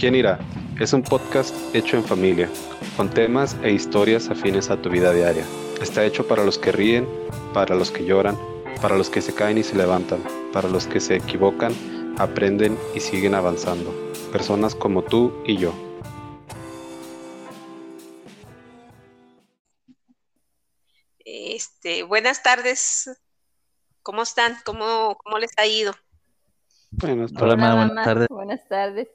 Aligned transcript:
¿Quién 0.00 0.14
irá? 0.14 0.38
Es 0.80 0.94
un 0.94 1.02
podcast 1.02 1.54
hecho 1.74 1.98
en 1.98 2.02
familia, 2.02 2.48
con 2.96 3.10
temas 3.10 3.54
e 3.62 3.70
historias 3.70 4.30
afines 4.30 4.70
a 4.70 4.80
tu 4.80 4.88
vida 4.88 5.12
diaria. 5.12 5.44
Está 5.78 6.06
hecho 6.06 6.26
para 6.26 6.42
los 6.42 6.58
que 6.58 6.72
ríen, 6.72 7.06
para 7.52 7.74
los 7.74 7.90
que 7.90 8.06
lloran, 8.06 8.34
para 8.80 8.96
los 8.96 9.10
que 9.10 9.20
se 9.20 9.34
caen 9.34 9.58
y 9.58 9.62
se 9.62 9.76
levantan, 9.76 10.24
para 10.54 10.70
los 10.70 10.86
que 10.86 11.00
se 11.00 11.16
equivocan, 11.16 11.74
aprenden 12.18 12.78
y 12.94 13.00
siguen 13.00 13.34
avanzando. 13.34 13.92
Personas 14.32 14.74
como 14.74 15.02
tú 15.02 15.34
y 15.44 15.58
yo. 15.58 15.74
Este, 21.26 22.04
buenas 22.04 22.42
tardes. 22.42 23.20
¿Cómo 24.02 24.22
están? 24.22 24.56
¿Cómo, 24.64 25.18
cómo 25.22 25.38
les 25.38 25.50
ha 25.58 25.66
ido? 25.66 25.92
Buenas 26.90 27.34
tardes. 27.34 27.52
Hola, 27.52 27.74
buenas 27.74 28.04
tardes. 28.06 28.28
Buenas 28.30 28.66
tardes. 28.66 29.08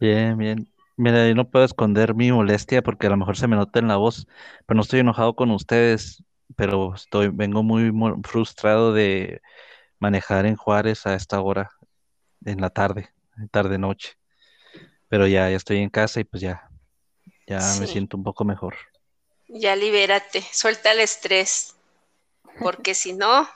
Bien, 0.00 0.36
bien. 0.38 0.72
Mira, 0.96 1.28
yo 1.28 1.34
no 1.34 1.48
puedo 1.50 1.64
esconder 1.64 2.14
mi 2.14 2.32
molestia 2.32 2.82
porque 2.82 3.06
a 3.06 3.10
lo 3.10 3.16
mejor 3.16 3.36
se 3.36 3.46
me 3.48 3.56
nota 3.56 3.78
en 3.78 3.88
la 3.88 3.96
voz, 3.96 4.26
pero 4.66 4.76
no 4.76 4.82
estoy 4.82 5.00
enojado 5.00 5.36
con 5.36 5.50
ustedes, 5.50 6.24
pero 6.56 6.94
estoy, 6.94 7.28
vengo 7.28 7.62
muy 7.62 7.92
mo- 7.92 8.20
frustrado 8.24 8.92
de 8.94 9.40
manejar 10.00 10.46
en 10.46 10.56
Juárez 10.56 11.06
a 11.06 11.14
esta 11.14 11.40
hora, 11.42 11.70
en 12.44 12.60
la 12.60 12.70
tarde, 12.70 13.10
tarde 13.52 13.78
noche. 13.78 14.14
Pero 15.08 15.26
ya, 15.28 15.50
ya 15.50 15.56
estoy 15.56 15.78
en 15.78 15.90
casa 15.90 16.20
y 16.20 16.24
pues 16.24 16.42
ya, 16.42 16.70
ya 17.46 17.74
me 17.76 17.86
Sí. 17.86 17.88
siento 17.88 18.16
un 18.18 18.24
poco 18.24 18.44
mejor. 18.44 18.76
Ya 19.48 19.76
libérate, 19.76 20.40
suelta 20.52 20.92
el 20.92 21.00
estrés, 21.00 21.74
porque 22.62 22.94
si 22.94 23.14
no, 23.14 23.48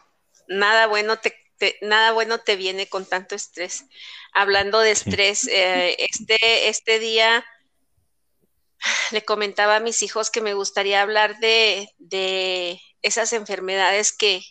nada 0.48 0.87
bueno 0.89 1.19
te, 1.19 1.34
te- 1.58 1.78
nada 1.82 2.12
bueno 2.12 2.38
te 2.40 2.56
viene 2.56 2.88
con 2.88 3.06
tanto 3.06 3.34
estrés. 3.34 3.84
Hablando 4.32 4.80
de 4.80 4.94
Sí. 4.94 5.10
estrés, 5.10 5.46
eh, 5.48 5.96
este, 5.98 6.69
este 6.69 6.98
día 6.98 7.44
le 9.12 9.24
comentaba 9.24 9.77
a 9.77 9.80
mis 9.80 10.02
hijos 10.02 10.30
que 10.30 10.41
me 10.41 10.55
gustaría 10.55 11.02
hablar 11.02 11.38
de, 11.38 11.88
de 11.98 12.80
esas 13.02 13.33
enfermedades 13.33 14.12
que, 14.16 14.42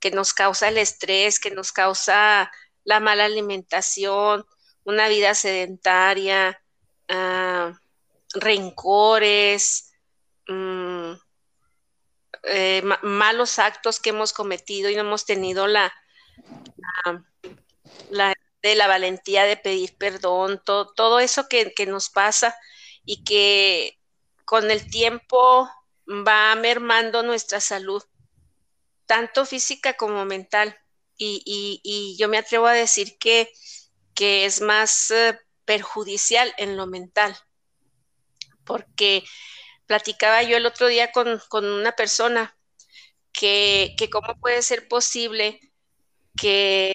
que 0.00 0.10
nos 0.10 0.32
causa 0.34 0.68
el 0.68 0.78
estrés, 0.78 1.38
que 1.38 1.50
nos 1.50 1.72
causa 1.72 2.50
la 2.84 3.00
mala 3.00 3.24
alimentación, 3.26 4.44
una 4.84 5.08
vida 5.08 5.34
sedentaria, 5.34 6.60
ah, 7.08 7.72
rencores, 8.34 9.92
mm, 10.48 11.12
eh, 12.44 12.82
ma- 12.84 13.00
malos 13.02 13.58
actos 13.58 14.00
que 14.00 14.10
hemos 14.10 14.32
cometido 14.32 14.88
y 14.90 14.94
no 14.94 15.02
hemos 15.02 15.26
tenido 15.26 15.66
la, 15.66 15.92
la, 18.08 18.34
de 18.62 18.74
la 18.74 18.86
valentía 18.88 19.44
de 19.44 19.56
pedir 19.56 19.96
perdón, 19.98 20.60
to- 20.64 20.92
todo 20.94 21.20
eso 21.20 21.48
que, 21.48 21.72
que 21.74 21.86
nos 21.86 22.10
pasa 22.10 22.54
y 23.04 23.24
que 23.24 23.98
con 24.44 24.70
el 24.70 24.88
tiempo 24.90 25.68
va 26.08 26.54
mermando 26.56 27.22
nuestra 27.22 27.60
salud, 27.60 28.02
tanto 29.06 29.44
física 29.46 29.94
como 29.96 30.24
mental. 30.24 30.76
Y, 31.16 31.42
y- 31.44 31.80
y 31.84 32.16
yo 32.18 32.28
me 32.28 32.38
atrevo 32.38 32.66
a 32.66 32.72
decir 32.72 33.18
que, 33.18 33.52
que 34.14 34.46
es 34.46 34.60
más 34.62 35.10
eh, 35.10 35.38
perjudicial 35.66 36.52
en 36.58 36.76
lo 36.76 36.86
mental, 36.86 37.36
porque 38.64 39.24
platicaba 39.86 40.42
yo 40.42 40.56
el 40.56 40.66
otro 40.66 40.88
día 40.88 41.12
con, 41.12 41.40
con 41.48 41.64
una 41.66 41.92
persona 41.92 42.56
que, 43.32 43.94
que 43.98 44.10
cómo 44.10 44.36
puede 44.40 44.62
ser 44.62 44.88
posible 44.88 45.60
que 46.40 46.92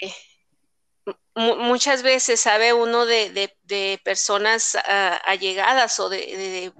mu- 1.35 1.55
muchas 1.57 2.01
veces 2.03 2.39
sabe 2.41 2.73
uno 2.73 3.05
de, 3.05 3.29
de- 3.63 3.99
personas 4.03 4.75
ah, 4.75 5.19
allegadas 5.25 5.99
o 5.99 6.09
de, 6.09 6.71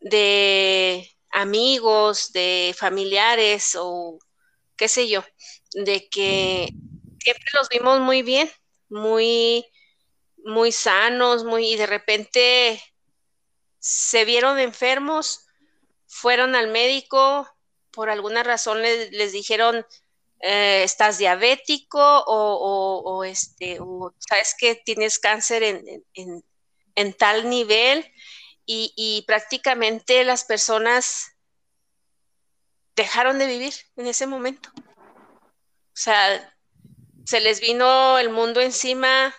de- 0.00 1.08
amigos, 1.30 2.32
de 2.32 2.74
familiares 2.78 3.76
o 3.78 4.18
qué 4.76 4.88
sé 4.88 5.08
yo, 5.08 5.24
de 5.74 6.08
que 6.08 6.68
siempre 7.20 7.44
los 7.58 7.68
vimos 7.68 8.00
muy 8.00 8.22
bien, 8.22 8.50
muy, 8.88 9.66
muy 10.44 10.72
sanos, 10.72 11.44
muy, 11.44 11.72
y 11.72 11.76
de 11.76 11.86
repente 11.86 12.82
se 13.78 14.24
vieron 14.24 14.58
enfermos, 14.58 15.46
fueron 16.06 16.54
al 16.56 16.68
médico, 16.68 17.48
por 17.90 18.10
alguna 18.10 18.42
razón 18.42 18.82
les 18.82 19.32
dijeron, 19.32 19.86
eh, 20.40 20.82
estás 20.84 21.18
diabético 21.18 23.24
este, 23.24 23.78
o 23.80 24.14
sabes 24.18 24.54
que 24.56 24.76
tienes 24.76 25.18
cáncer 25.18 25.62
en, 25.62 27.12
tal 27.14 27.48
nivel 27.48 28.12
y, 28.64 29.24
prácticamente 29.26 30.24
las 30.24 30.44
personas 30.44 31.32
dejaron 32.94 33.38
de 33.38 33.46
vivir 33.46 33.74
en 33.96 34.06
ese 34.06 34.26
momento. 34.26 34.70
O 34.76 36.00
sea, 36.00 36.54
se 37.24 37.40
les 37.40 37.60
vino 37.60 38.18
el 38.18 38.30
mundo 38.30 38.60
encima. 38.60 39.34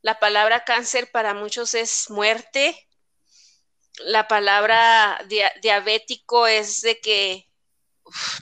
La 0.00 0.18
palabra 0.18 0.64
cáncer 0.64 1.10
para 1.10 1.34
muchos 1.34 1.74
es 1.74 2.10
muerte. 2.10 2.88
La 3.98 4.28
palabra 4.28 5.22
dia- 5.28 5.52
diabético 5.60 6.46
es 6.46 6.80
de 6.80 6.98
que 7.00 7.48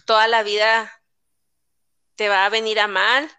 toda 0.06 0.28
la 0.28 0.42
vida 0.42 0.99
te 2.20 2.28
va 2.28 2.44
a 2.44 2.50
venir 2.50 2.78
a 2.78 2.86
mal, 2.86 3.30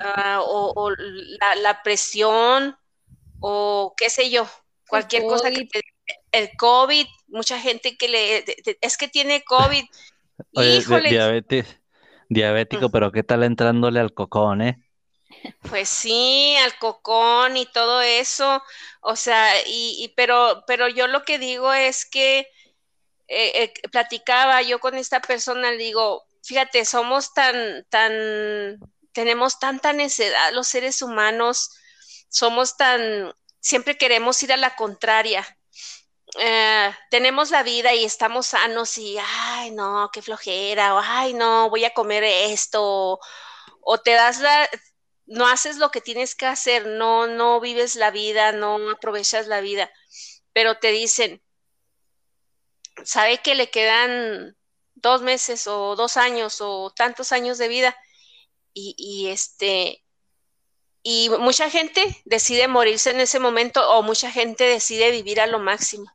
ah, 0.00 0.40
o, 0.42 0.72
o 0.74 0.90
la, 0.90 1.54
la 1.54 1.82
presión, 1.84 2.76
o 3.38 3.94
qué 3.96 4.10
sé 4.10 4.28
yo, 4.28 4.44
cualquier 4.88 5.22
cosa 5.22 5.52
que 5.52 5.66
te 5.66 5.82
el 6.32 6.50
COVID, 6.58 7.06
mucha 7.28 7.60
gente 7.60 7.96
que 7.96 8.08
le 8.08 8.42
de- 8.42 8.56
de- 8.64 8.78
es 8.80 8.96
que 8.96 9.06
tiene 9.06 9.44
COVID, 9.44 9.84
Oye, 10.56 10.78
híjole, 10.78 11.10
diabetes, 11.10 11.80
diabético, 12.28 12.88
Mm. 12.88 12.90
pero 12.90 13.12
¿qué 13.12 13.22
tal 13.22 13.44
entrándole 13.44 14.00
al 14.00 14.12
cocón, 14.12 14.62
eh? 14.62 14.82
pues 15.70 15.88
sí, 15.88 16.56
al 16.64 16.76
cocón 16.80 17.56
y 17.56 17.66
todo 17.66 18.02
eso, 18.02 18.64
o 19.00 19.14
sea, 19.14 19.48
y, 19.64 19.94
y- 20.02 20.12
pero, 20.16 20.64
pero 20.66 20.88
yo 20.88 21.06
lo 21.06 21.22
que 21.22 21.38
digo 21.38 21.72
es 21.72 22.04
que 22.04 22.48
eh, 23.28 23.62
eh, 23.64 23.72
platicaba 23.92 24.62
yo 24.62 24.78
con 24.80 24.96
esta 24.96 25.20
persona, 25.20 25.70
le 25.70 25.78
digo, 25.78 26.24
fíjate, 26.46 26.84
somos 26.84 27.34
tan, 27.34 27.84
tan, 27.90 28.78
tenemos 29.12 29.58
tanta 29.58 29.92
necedad 29.92 30.52
los 30.52 30.68
seres 30.68 31.02
humanos, 31.02 31.70
somos 32.28 32.76
tan, 32.76 33.34
siempre 33.60 33.98
queremos 33.98 34.42
ir 34.42 34.52
a 34.52 34.56
la 34.56 34.76
contraria. 34.76 35.44
Eh, 36.38 36.94
tenemos 37.10 37.50
la 37.50 37.62
vida 37.62 37.94
y 37.94 38.04
estamos 38.04 38.48
sanos 38.48 38.98
y, 38.98 39.16
ay, 39.20 39.70
no, 39.72 40.10
qué 40.12 40.22
flojera, 40.22 40.94
o 40.94 41.00
ay, 41.02 41.34
no, 41.34 41.70
voy 41.70 41.84
a 41.84 41.94
comer 41.94 42.24
esto, 42.24 42.82
o, 42.82 43.20
o 43.80 43.98
te 43.98 44.12
das 44.12 44.40
la, 44.40 44.68
no 45.26 45.48
haces 45.48 45.76
lo 45.76 45.90
que 45.90 46.00
tienes 46.00 46.34
que 46.34 46.46
hacer, 46.46 46.86
no, 46.86 47.26
no 47.26 47.60
vives 47.60 47.96
la 47.96 48.10
vida, 48.10 48.52
no 48.52 48.90
aprovechas 48.90 49.46
la 49.46 49.60
vida, 49.60 49.90
pero 50.52 50.78
te 50.78 50.88
dicen, 50.90 51.42
sabe 53.04 53.38
que 53.38 53.54
le 53.54 53.70
quedan 53.70 54.55
dos 55.06 55.22
meses 55.22 55.66
o 55.68 55.94
dos 55.94 56.16
años 56.16 56.60
o 56.60 56.90
tantos 56.90 57.30
años 57.30 57.58
de 57.58 57.68
vida 57.68 57.96
y, 58.74 58.94
y 58.98 59.28
este 59.28 60.02
y 61.08 61.30
mucha 61.30 61.70
gente 61.70 62.02
decide 62.24 62.66
morirse 62.66 63.10
en 63.10 63.20
ese 63.20 63.38
momento 63.38 63.88
o 63.92 64.02
mucha 64.02 64.32
gente 64.32 64.64
decide 64.64 65.12
vivir 65.12 65.40
a 65.40 65.46
lo 65.46 65.60
máximo. 65.60 66.10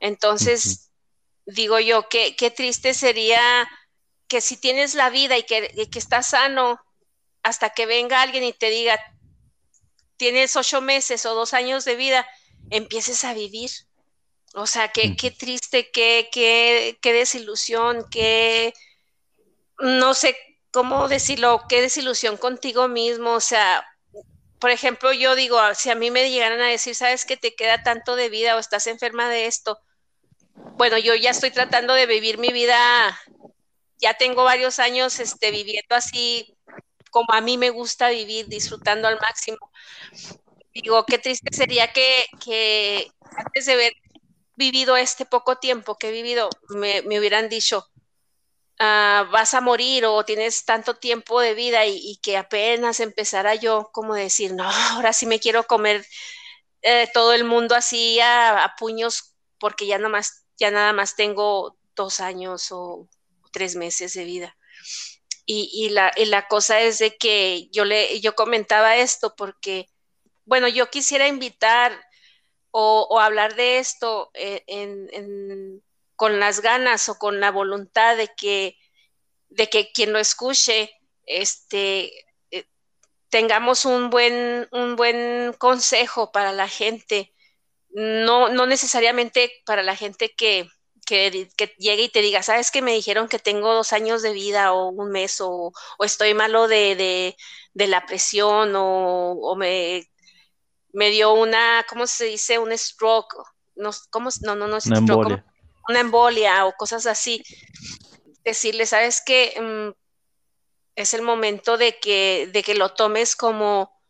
Entonces, 0.00 0.90
digo 1.46 1.80
yo, 1.80 2.06
qué, 2.10 2.36
qué 2.36 2.50
triste 2.50 2.92
sería 2.92 3.40
que 4.28 4.42
si 4.42 4.58
tienes 4.58 4.94
la 4.94 5.08
vida 5.08 5.38
y 5.38 5.44
que, 5.44 5.70
y 5.74 5.86
que 5.86 5.98
estás 5.98 6.28
sano, 6.28 6.78
hasta 7.42 7.70
que 7.70 7.86
venga 7.86 8.20
alguien 8.20 8.44
y 8.44 8.52
te 8.52 8.68
diga, 8.68 9.00
tienes 10.18 10.56
ocho 10.56 10.82
meses 10.82 11.24
o 11.24 11.34
dos 11.34 11.54
años 11.54 11.86
de 11.86 11.96
vida, 11.96 12.26
empieces 12.68 13.24
a 13.24 13.32
vivir. 13.32 13.70
O 14.58 14.66
sea, 14.66 14.88
qué, 14.88 15.16
qué 15.16 15.30
triste, 15.30 15.90
qué, 15.90 16.30
qué, 16.32 16.98
qué 17.02 17.12
desilusión, 17.12 18.06
qué, 18.10 18.72
no 19.78 20.14
sé 20.14 20.34
cómo 20.70 21.08
decirlo, 21.08 21.64
qué 21.68 21.82
desilusión 21.82 22.38
contigo 22.38 22.88
mismo. 22.88 23.32
O 23.32 23.40
sea, 23.40 23.86
por 24.58 24.70
ejemplo, 24.70 25.12
yo 25.12 25.34
digo, 25.34 25.58
si 25.74 25.90
a 25.90 25.94
mí 25.94 26.10
me 26.10 26.30
llegaran 26.30 26.62
a 26.62 26.68
decir, 26.68 26.94
sabes 26.94 27.26
que 27.26 27.36
te 27.36 27.54
queda 27.54 27.82
tanto 27.82 28.16
de 28.16 28.30
vida 28.30 28.56
o 28.56 28.58
estás 28.58 28.86
enferma 28.86 29.28
de 29.28 29.44
esto, 29.44 29.78
bueno, 30.78 30.96
yo 30.96 31.14
ya 31.14 31.32
estoy 31.32 31.50
tratando 31.50 31.92
de 31.92 32.06
vivir 32.06 32.38
mi 32.38 32.48
vida, 32.48 32.78
ya 33.98 34.14
tengo 34.14 34.44
varios 34.44 34.78
años 34.78 35.20
este, 35.20 35.50
viviendo 35.50 35.94
así 35.94 36.56
como 37.10 37.34
a 37.34 37.42
mí 37.42 37.58
me 37.58 37.68
gusta 37.68 38.08
vivir, 38.08 38.46
disfrutando 38.48 39.06
al 39.06 39.18
máximo. 39.20 39.58
Digo, 40.72 41.04
qué 41.04 41.18
triste 41.18 41.54
sería 41.54 41.92
que, 41.92 42.24
que 42.42 43.10
antes 43.36 43.66
de 43.66 43.72
haber 43.74 43.92
vivido 44.56 44.96
este 44.96 45.26
poco 45.26 45.56
tiempo 45.56 45.96
que 45.96 46.08
he 46.08 46.12
vivido, 46.12 46.48
me, 46.68 47.02
me 47.02 47.20
hubieran 47.20 47.48
dicho, 47.48 47.86
ah, 48.78 49.28
vas 49.30 49.54
a 49.54 49.60
morir 49.60 50.04
o 50.06 50.24
tienes 50.24 50.64
tanto 50.64 50.96
tiempo 50.96 51.40
de 51.40 51.54
vida 51.54 51.86
y, 51.86 52.18
que 52.22 52.36
apenas 52.36 53.00
empezara 53.00 53.54
yo 53.54 53.90
como 53.92 54.14
decir, 54.14 54.54
no, 54.54 54.64
ahora 54.92 55.12
sí 55.12 55.26
me 55.26 55.40
quiero 55.40 55.64
comer 55.64 56.06
eh, 56.82 57.08
todo 57.12 57.32
el 57.32 57.44
mundo 57.44 57.74
así 57.74 58.18
a, 58.20 58.74
puños 58.78 59.34
porque 59.58 59.86
ya, 59.86 59.98
más, 59.98 60.44
ya 60.58 60.70
nada 60.70 60.92
más 60.92 61.16
tengo 61.16 61.76
dos 61.94 62.20
años 62.20 62.68
o 62.70 63.08
tres 63.52 63.76
meses 63.76 64.14
de 64.14 64.24
vida. 64.24 64.56
Y, 65.48 65.90
la, 65.90 66.48
cosa 66.48 66.80
es 66.80 66.98
de 66.98 67.16
que 67.16 67.68
yo 67.70 67.84
le 67.84 68.20
yo 68.20 68.34
comentaba 68.34 68.96
esto 68.96 69.36
porque, 69.36 69.88
bueno, 70.44 70.66
yo 70.66 70.90
quisiera 70.90 71.28
invitar 71.28 72.05
o, 72.78 73.20
hablar 73.20 73.54
de 73.54 73.78
esto 73.78 74.30
eh, 74.34 74.62
con 76.14 76.38
las 76.38 76.60
ganas 76.60 77.08
o 77.08 77.18
con 77.18 77.40
la 77.40 77.50
voluntad 77.50 78.18
de 78.18 78.28
que, 78.36 78.76
de 79.48 79.70
que 79.70 79.92
quien 79.92 80.12
lo 80.12 80.18
escuche, 80.18 80.90
este, 81.24 82.12
eh, 82.50 82.66
tengamos 83.30 83.86
un 83.86 84.10
buen, 84.10 84.68
un 84.72 84.94
buen 84.94 85.54
consejo 85.54 86.32
para 86.32 86.52
la 86.52 86.68
gente, 86.68 87.32
no, 87.88 88.50
no 88.50 88.66
necesariamente 88.66 89.62
para 89.64 89.82
la 89.82 89.96
gente 89.96 90.34
que, 90.34 90.68
que, 91.06 91.48
llegue 91.78 92.02
y 92.02 92.08
te 92.10 92.20
diga, 92.20 92.42
¿sabes 92.42 92.70
que 92.70 92.82
me 92.82 92.92
dijeron 92.92 93.28
que 93.28 93.38
tengo 93.38 93.72
dos 93.72 93.94
años 93.94 94.20
de 94.20 94.32
vida 94.32 94.74
o 94.74 94.90
un 94.90 95.10
mes 95.12 95.40
o, 95.40 95.72
estoy 96.00 96.34
malo 96.34 96.68
de, 96.68 97.36
la 97.72 98.04
presión 98.04 98.74
o, 98.76 99.54
me, 99.56 100.10
me, 100.96 101.10
dio 101.10 101.32
una, 101.34 101.84
¿cómo 101.88 102.06
se 102.06 102.26
dice? 102.26 102.58
Un 102.58 102.76
stroke. 102.76 103.36
No, 103.74 103.90
¿cómo? 104.10 104.30
no, 104.42 104.54
no, 104.54 104.66
no 104.66 104.76
es 104.76 104.86
una 104.86 104.98
embolia. 104.98 105.44
una 105.88 106.00
embolia 106.00 106.66
o 106.66 106.72
cosas 106.76 107.06
así. 107.06 107.42
Decirle, 108.44 108.86
¿sabes 108.86 109.22
qué? 109.24 109.54
Mm, 109.60 109.92
es 110.96 111.14
el 111.14 111.22
momento 111.22 111.76
de 111.76 111.98
que, 111.98 112.48
de 112.52 112.62
que 112.62 112.74
lo 112.74 112.94
tomes 112.94 113.36
como, 113.36 114.00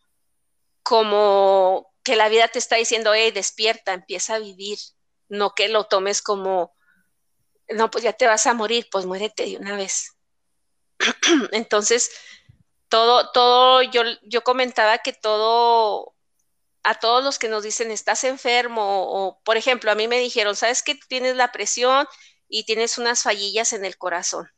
como 0.83 1.93
que 2.05 2.15
la 2.15 2.29
vida 2.29 2.47
te 2.49 2.61
está 2.61 2.77
diciendo, 2.77 3.13
hey, 3.13 3.33
despierta, 3.33 3.93
empieza 3.93 4.37
a 4.37 4.39
vivir, 4.39 4.79
no 5.29 5.55
que 5.55 5.69
lo 5.69 5.85
tomes 5.85 6.23
como, 6.23 6.77
no, 7.69 7.91
pues 7.91 8.05
ya 8.05 8.13
te 8.13 8.29
vas 8.29 8.47
a 8.47 8.55
morir, 8.55 8.89
pues 8.93 9.07
muérete 9.07 9.45
de 9.45 9.57
una 9.57 9.77
vez. 9.77 10.17
Entonces, 11.51 12.11
todo, 12.89 13.33
todo, 13.33 13.83
yo, 13.83 14.03
yo 14.23 14.45
comentaba 14.45 14.99
que 14.99 15.13
todo, 15.13 16.15
a 16.87 16.95
todos 16.95 17.25
los 17.25 17.41
que 17.41 17.49
nos 17.49 17.65
dicen, 17.65 17.91
estás 17.91 18.23
enfermo, 18.23 18.83
o, 18.83 19.41
por 19.43 19.57
ejemplo, 19.57 19.91
a 19.91 19.97
mí 19.97 20.07
me 20.07 20.21
dijeron, 20.21 20.55
¿sabes 20.55 20.85
que 20.85 20.95
tienes 20.95 21.35
la 21.35 21.51
presión 21.51 22.07
y 22.49 22.65
tienes 22.65 22.97
unas 22.97 23.23
fallillas 23.23 23.73
en 23.73 23.85
el 23.85 23.99
corazón? 23.99 24.49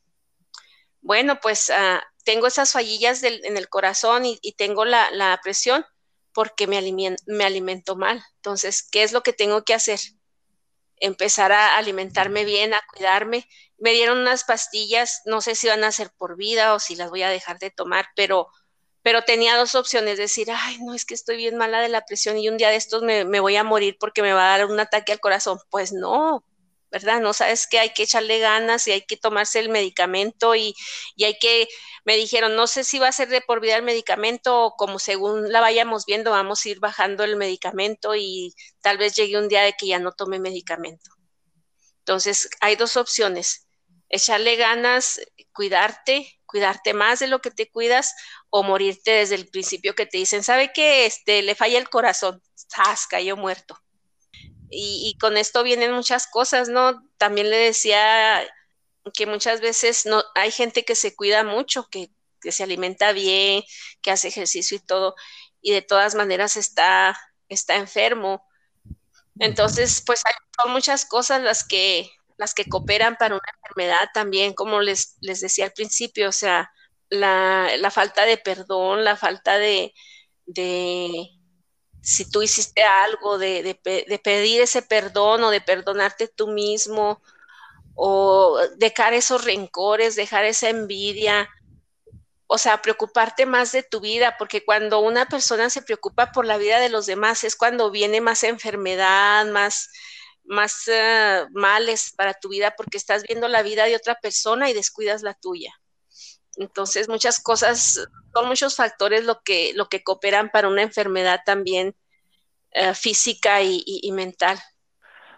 Bueno, 1.00 1.40
pues 1.40 1.70
ah, 1.70 2.02
tengo 2.24 2.46
esas 2.46 2.72
fallillas 2.72 3.22
en 3.22 3.56
el 3.56 3.68
corazón 3.70 4.26
y, 4.26 4.38
tengo 4.58 4.84
la, 4.84 5.40
presión 5.42 5.86
porque 6.34 6.66
me, 6.66 6.82
me 7.26 7.44
alimento 7.44 7.96
mal. 7.96 8.22
Entonces, 8.36 8.86
¿qué 8.90 9.04
es 9.04 9.12
lo 9.12 9.22
que 9.22 9.32
tengo 9.32 9.64
que 9.64 9.72
hacer? 9.72 9.98
empezar 11.00 11.52
a 11.52 11.76
alimentarme 11.76 12.44
bien, 12.44 12.74
a 12.74 12.82
cuidarme. 12.92 13.48
Me 13.78 13.92
dieron 13.92 14.18
unas 14.18 14.42
pastillas, 14.42 15.22
no 15.26 15.40
sé 15.40 15.54
si 15.54 15.68
van 15.68 15.84
a 15.84 15.92
ser 15.92 16.10
por 16.18 16.36
vida 16.36 16.74
o 16.74 16.80
si 16.80 16.96
las 16.96 17.10
voy 17.10 17.22
a 17.22 17.28
dejar 17.28 17.60
de 17.60 17.70
tomar, 17.70 18.08
pero, 18.16 18.48
pero 19.08 19.22
tenía 19.22 19.56
dos 19.56 19.74
opciones, 19.74 20.18
decir, 20.18 20.48
ay, 20.54 20.76
no, 20.82 20.92
es 20.92 21.06
que 21.06 21.14
estoy 21.14 21.38
bien 21.38 21.56
mala 21.56 21.80
de 21.80 21.88
la 21.88 22.04
presión 22.04 22.36
y 22.36 22.50
un 22.50 22.58
día 22.58 22.68
de 22.68 22.76
estos 22.76 23.02
me, 23.02 23.24
me 23.24 23.40
voy 23.40 23.56
a 23.56 23.64
morir 23.64 23.96
porque 23.98 24.20
me 24.20 24.34
va 24.34 24.54
a 24.54 24.58
dar 24.58 24.66
un 24.66 24.78
ataque 24.78 25.12
al 25.12 25.18
corazón. 25.18 25.58
Pues 25.70 25.94
no, 25.94 26.44
¿verdad? 26.90 27.18
No 27.22 27.32
sabes 27.32 27.66
que 27.66 27.78
hay 27.78 27.94
que 27.94 28.02
echarle 28.02 28.38
ganas 28.38 28.86
y 28.86 28.90
hay 28.92 29.06
que 29.06 29.16
tomarse 29.16 29.60
el 29.60 29.70
medicamento 29.70 30.54
y, 30.54 30.74
y, 31.16 31.24
hay 31.24 31.38
que, 31.38 31.68
me 32.04 32.16
dijeron, 32.16 32.54
no 32.54 32.66
sé 32.66 32.84
si 32.84 32.98
va 32.98 33.08
a 33.08 33.12
ser 33.12 33.28
de 33.30 33.40
por 33.40 33.62
vida 33.62 33.76
el 33.76 33.82
medicamento 33.82 34.66
o 34.66 34.76
como 34.76 34.98
según 34.98 35.50
la 35.50 35.62
vayamos 35.62 36.04
viendo, 36.04 36.32
vamos 36.32 36.66
a 36.66 36.68
ir 36.68 36.78
bajando 36.78 37.24
el 37.24 37.36
medicamento 37.36 38.14
y 38.14 38.52
tal 38.82 38.98
vez 38.98 39.16
llegue 39.16 39.38
un 39.38 39.48
día 39.48 39.62
de 39.62 39.72
que 39.72 39.86
ya 39.86 39.98
no 39.98 40.12
tome 40.12 40.38
medicamento. 40.38 41.10
Entonces, 42.00 42.50
hay 42.60 42.76
dos 42.76 42.98
opciones, 42.98 43.67
echarle 44.08 44.56
ganas, 44.56 45.20
cuidarte, 45.52 46.40
cuidarte 46.46 46.94
más 46.94 47.18
de 47.18 47.28
lo 47.28 47.40
que 47.40 47.50
te 47.50 47.70
cuidas 47.70 48.14
o 48.50 48.62
morirte 48.62 49.10
desde 49.10 49.34
el 49.34 49.48
principio 49.48 49.94
que 49.94 50.06
te 50.06 50.18
dicen, 50.18 50.42
¿sabe 50.42 50.72
qué? 50.72 51.06
Este, 51.06 51.42
le 51.42 51.54
falla 51.54 51.78
el 51.78 51.88
corazón, 51.88 52.42
¡zas! 52.54 53.06
cayó 53.06 53.36
muerto 53.36 53.78
y, 54.70 55.16
con 55.20 55.36
esto 55.36 55.62
vienen 55.62 55.92
muchas 55.92 56.26
cosas, 56.26 56.68
¿no? 56.68 57.02
También 57.16 57.50
le 57.50 57.56
decía 57.56 58.46
que 59.14 59.26
muchas 59.26 59.60
veces 59.60 60.04
no 60.06 60.22
hay 60.34 60.50
gente 60.50 60.84
que 60.84 60.94
se 60.94 61.14
cuida 61.16 61.44
mucho, 61.44 61.88
que, 61.90 62.10
se 62.42 62.62
alimenta 62.62 63.12
bien, 63.12 63.64
que 64.00 64.10
hace 64.10 64.28
ejercicio 64.28 64.76
y 64.76 64.80
todo, 64.80 65.14
y 65.60 65.72
de 65.72 65.82
todas 65.82 66.14
maneras 66.14 66.56
está, 66.56 67.18
está 67.48 67.76
enfermo. 67.76 68.46
Entonces, 69.40 70.02
pues 70.04 70.22
hay 70.26 70.34
son 70.60 70.72
muchas 70.72 71.04
cosas 71.04 71.40
las 71.42 71.66
que, 71.66 72.10
las 72.38 72.54
que 72.54 72.64
cooperan 72.64 73.16
para 73.16 73.34
una 73.34 73.52
enfermedad 73.56 74.08
también, 74.14 74.54
como 74.54 74.80
les, 74.80 75.18
les 75.20 75.40
decía 75.40 75.66
al 75.66 75.72
principio, 75.72 76.30
o 76.30 76.32
sea, 76.32 76.70
la, 77.10 77.70
la 77.76 77.90
falta 77.90 78.24
de 78.24 78.38
perdón, 78.38 79.04
la 79.04 79.16
falta 79.16 79.58
de, 79.58 79.92
de, 80.46 81.30
si 82.00 82.30
tú 82.30 82.42
hiciste 82.42 82.82
algo, 82.82 83.38
de, 83.38 83.78
pedir 84.22 84.62
ese 84.62 84.82
perdón 84.82 85.44
o 85.44 85.50
de 85.50 85.60
perdonarte 85.60 86.28
tú 86.28 86.48
mismo, 86.48 87.20
o 87.94 88.58
dejar 88.76 89.12
esos 89.14 89.44
rencores, 89.44 90.16
dejar 90.16 90.44
esa 90.44 90.68
envidia, 90.70 91.48
o 92.46 92.56
sea, 92.56 92.80
preocuparte 92.80 93.44
más 93.44 93.72
de 93.72 93.82
tu 93.82 94.00
vida, 94.00 94.36
porque 94.38 94.64
cuando 94.64 95.00
una 95.00 95.26
persona 95.26 95.68
se 95.68 95.82
preocupa 95.82 96.32
por 96.32 96.46
la 96.46 96.56
vida 96.56 96.78
de 96.78 96.88
los 96.88 97.06
demás 97.06 97.44
es 97.44 97.56
cuando 97.56 97.90
viene 97.90 98.20
más 98.20 98.42
enfermedad, 98.44 99.44
más, 99.46 99.90
más 100.48 100.88
eh, 100.88 101.44
males 101.52 102.12
para 102.16 102.34
tu 102.34 102.48
vida, 102.48 102.74
porque 102.76 102.96
estás 102.96 103.22
viendo 103.22 103.48
la 103.48 103.62
vida 103.62 103.84
de 103.84 103.96
otra 103.96 104.16
persona 104.16 104.68
y 104.68 104.74
descuidas 104.74 105.22
la 105.22 105.34
tuya. 105.34 105.72
Entonces, 106.56 107.08
muchas 107.08 107.40
cosas, 107.40 108.08
son 108.34 108.48
muchos 108.48 108.74
factores 108.74 109.24
lo 109.24 109.40
que, 109.44 109.72
lo 109.74 109.88
que 109.88 110.02
cooperan 110.02 110.50
para 110.50 110.68
una 110.68 110.82
enfermedad 110.82 111.40
también 111.46 111.94
eh, 112.72 112.94
física 112.94 113.62
y, 113.62 114.10
mental. 114.12 114.58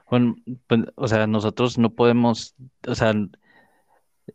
Bueno, 0.09 0.35
pues, 0.67 0.81
o 0.95 1.07
sea, 1.07 1.27
nosotros 1.27 1.77
no 1.77 1.95
podemos, 1.95 2.55
o 2.87 2.95
sea, 2.95 3.13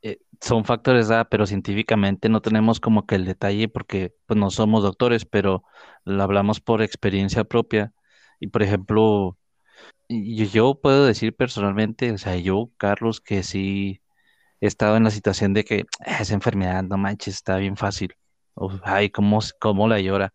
eh, 0.01 0.19
son 0.41 0.65
factores, 0.65 1.09
pero 1.29 1.45
científicamente 1.47 2.29
no 2.29 2.41
tenemos 2.41 2.79
como 2.79 3.05
que 3.05 3.15
el 3.15 3.25
detalle 3.25 3.67
porque 3.67 4.13
pues 4.25 4.39
no 4.39 4.51
somos 4.51 4.83
doctores, 4.83 5.25
pero 5.25 5.63
lo 6.03 6.21
hablamos 6.21 6.61
por 6.61 6.81
experiencia 6.81 7.43
propia. 7.45 7.93
Y 8.39 8.47
por 8.47 8.61
ejemplo, 8.61 9.37
yo 10.09 10.79
puedo 10.81 11.05
decir 11.05 11.35
personalmente, 11.35 12.11
o 12.11 12.17
sea, 12.17 12.35
yo, 12.37 12.71
Carlos, 12.77 13.21
que 13.21 13.43
sí 13.43 14.01
he 14.61 14.67
estado 14.67 14.97
en 14.97 15.03
la 15.05 15.11
situación 15.11 15.53
de 15.53 15.65
que 15.65 15.85
ah, 16.05 16.19
esa 16.21 16.33
enfermedad, 16.35 16.83
no 16.83 16.97
manches, 16.97 17.35
está 17.35 17.57
bien 17.57 17.77
fácil. 17.77 18.15
ay, 18.83 19.09
¿cómo, 19.11 19.39
cómo 19.59 19.87
la 19.87 19.99
llora? 20.01 20.33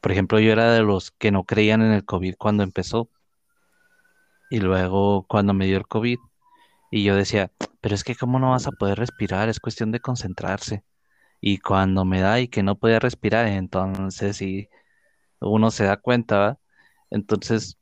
Por 0.00 0.12
ejemplo, 0.12 0.40
yo 0.40 0.52
era 0.52 0.72
de 0.74 0.82
los 0.82 1.12
que 1.12 1.32
no 1.32 1.44
creían 1.44 1.82
en 1.82 1.92
el 1.92 2.04
COVID 2.04 2.36
cuando 2.38 2.62
empezó. 2.64 3.10
Y 4.50 4.60
luego 4.60 5.26
cuando 5.28 5.54
me 5.54 5.66
dio 5.66 5.78
el 5.78 5.86
COVID, 5.86 6.18
y 6.90 7.04
yo 7.04 7.16
decía, 7.16 7.52
pero 7.80 7.94
es 7.94 8.04
que 8.04 8.16
cómo 8.16 8.38
no 8.38 8.50
vas 8.52 8.66
a 8.68 8.72
poder 8.72 8.98
respirar, 8.98 9.48
es 9.48 9.60
cuestión 9.60 9.92
de 9.92 10.00
concentrarse. 10.00 10.84
Y 11.40 11.58
cuando 11.58 12.04
me 12.06 12.20
da 12.22 12.40
y 12.40 12.48
que 12.48 12.62
no 12.64 12.76
podía 12.78 13.00
respirar, 13.00 13.46
entonces 13.48 14.36
sí, 14.38 14.68
uno 15.40 15.70
se 15.72 15.84
da 15.84 15.98
cuenta, 15.98 16.58
Entonces, 17.10 17.78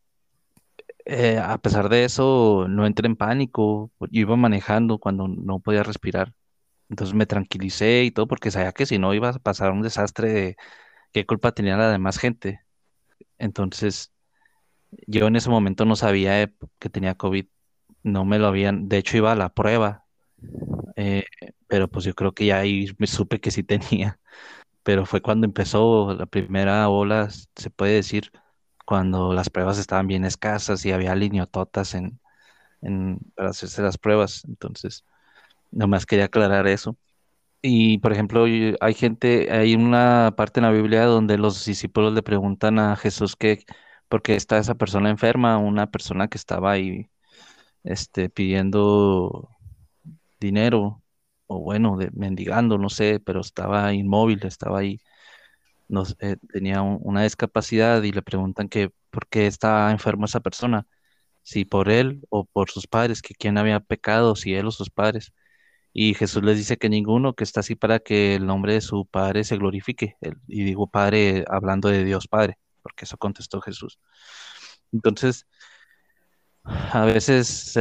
eh, 1.10 1.38
a 1.38 1.58
pesar 1.58 1.88
de 1.88 2.04
eso, 2.04 2.66
no 2.68 2.86
entré 2.86 3.06
en 3.06 3.16
pánico, 3.16 3.90
yo 4.00 4.08
iba 4.22 4.36
manejando 4.36 4.98
cuando 4.98 5.28
no 5.28 5.60
podía 5.60 5.82
respirar. 5.82 6.34
Entonces 6.90 7.14
me 7.14 7.26
tranquilicé 7.26 8.04
y 8.04 8.10
todo 8.12 8.28
porque 8.28 8.50
sabía 8.50 8.72
que 8.72 8.86
si 8.86 8.98
no 8.98 9.14
iba 9.14 9.30
a 9.30 9.38
pasar 9.40 9.72
un 9.72 9.82
desastre 9.82 10.32
de 10.32 10.56
qué 11.12 11.26
culpa 11.26 11.52
tenía 11.52 11.76
la 11.76 11.90
demás 11.90 12.18
gente. 12.18 12.62
Entonces, 13.38 14.12
yo 15.06 15.26
en 15.28 15.36
ese 15.36 15.50
momento 15.50 15.84
no 15.84 15.96
sabía 15.96 16.42
eh, 16.42 16.52
que 16.78 16.90
tenía 16.90 17.14
COVID, 17.16 17.46
no 18.02 18.24
me 18.24 18.38
lo 18.38 18.46
habían, 18.48 18.88
de 18.88 18.98
hecho 18.98 19.16
iba 19.16 19.32
a 19.32 19.36
la 19.36 19.50
prueba, 19.54 20.06
eh, 20.96 21.24
pero 21.68 21.88
pues 21.88 22.04
yo 22.04 22.14
creo 22.14 22.32
que 22.34 22.46
ya 22.46 22.58
ahí 22.60 22.88
me 22.98 23.06
supe 23.06 23.40
que 23.40 23.50
sí 23.50 23.62
tenía, 23.64 24.20
pero 24.82 25.06
fue 25.06 25.22
cuando 25.22 25.46
empezó 25.46 26.14
la 26.14 26.26
primera 26.26 26.88
ola, 26.88 27.30
se 27.30 27.70
puede 27.70 27.94
decir, 27.94 28.32
cuando 28.90 29.32
las 29.34 29.50
pruebas 29.50 29.78
estaban 29.78 30.08
bien 30.08 30.26
escasas 30.26 30.84
y 30.84 30.90
había 30.92 31.14
liniototas 31.14 31.94
en, 31.94 32.20
en, 32.82 33.18
para 33.36 33.50
hacerse 33.50 33.82
las 33.82 33.98
pruebas, 33.98 34.44
entonces, 34.48 35.04
nomás 35.72 36.06
quería 36.06 36.26
aclarar 36.26 36.66
eso. 36.68 36.96
Y 37.62 37.98
por 37.98 38.12
ejemplo, 38.12 38.44
hay 38.80 38.94
gente, 38.94 39.52
hay 39.52 39.74
una 39.76 40.34
parte 40.36 40.60
en 40.60 40.66
la 40.66 40.72
Biblia 40.72 41.04
donde 41.06 41.38
los 41.38 41.64
discípulos 41.66 42.14
le 42.14 42.22
preguntan 42.22 42.78
a 42.78 42.96
Jesús 42.96 43.36
que 43.36 43.64
por 44.08 44.22
qué 44.22 44.36
está 44.36 44.58
esa 44.58 44.76
persona 44.76 45.10
enferma, 45.10 45.58
una 45.58 45.90
persona 45.90 46.28
que 46.28 46.38
estaba 46.38 46.72
ahí 46.72 47.10
este, 47.84 48.30
pidiendo 48.30 49.50
dinero 50.40 51.02
o 51.46 51.60
bueno, 51.60 51.98
mendigando, 52.12 52.78
no 52.78 52.88
sé, 52.90 53.20
pero 53.20 53.40
estaba 53.40 53.92
inmóvil, 53.94 54.40
estaba 54.46 54.80
ahí, 54.80 55.00
sé, 56.04 56.36
tenía 56.52 56.82
una 56.82 57.22
discapacidad 57.24 58.02
y 58.02 58.12
le 58.12 58.22
preguntan 58.22 58.68
que 58.68 58.92
por 59.10 59.28
qué 59.28 59.46
estaba 59.46 59.90
enferma 59.90 60.26
esa 60.26 60.40
persona, 60.40 60.86
si 61.42 61.64
por 61.64 61.90
él 61.90 62.22
o 62.30 62.44
por 62.46 62.70
sus 62.70 62.86
padres, 62.86 63.22
que 63.22 63.34
quién 63.34 63.58
había 63.58 63.80
pecado, 63.80 64.36
si 64.36 64.54
él 64.54 64.66
o 64.66 64.70
sus 64.72 64.90
padres. 64.90 65.32
Y 65.92 66.14
Jesús 66.14 66.42
les 66.44 66.56
dice 66.58 66.78
que 66.78 66.88
ninguno, 66.88 67.34
que 67.34 67.44
está 67.44 67.60
así 67.60 67.74
para 67.74 67.98
que 68.00 68.36
el 68.36 68.46
nombre 68.46 68.74
de 68.74 68.80
su 68.80 69.06
Padre 69.06 69.44
se 69.44 69.56
glorifique. 69.56 70.16
Y 70.46 70.64
digo 70.64 70.88
Padre 70.88 71.44
hablando 71.48 71.88
de 71.88 72.04
Dios 72.04 72.28
Padre, 72.28 72.58
porque 72.82 73.04
eso 73.06 73.16
contestó 73.16 73.60
Jesús. 73.60 73.98
Entonces, 74.92 75.46
a 76.64 77.04
veces 77.04 77.72
eh, 77.76 77.80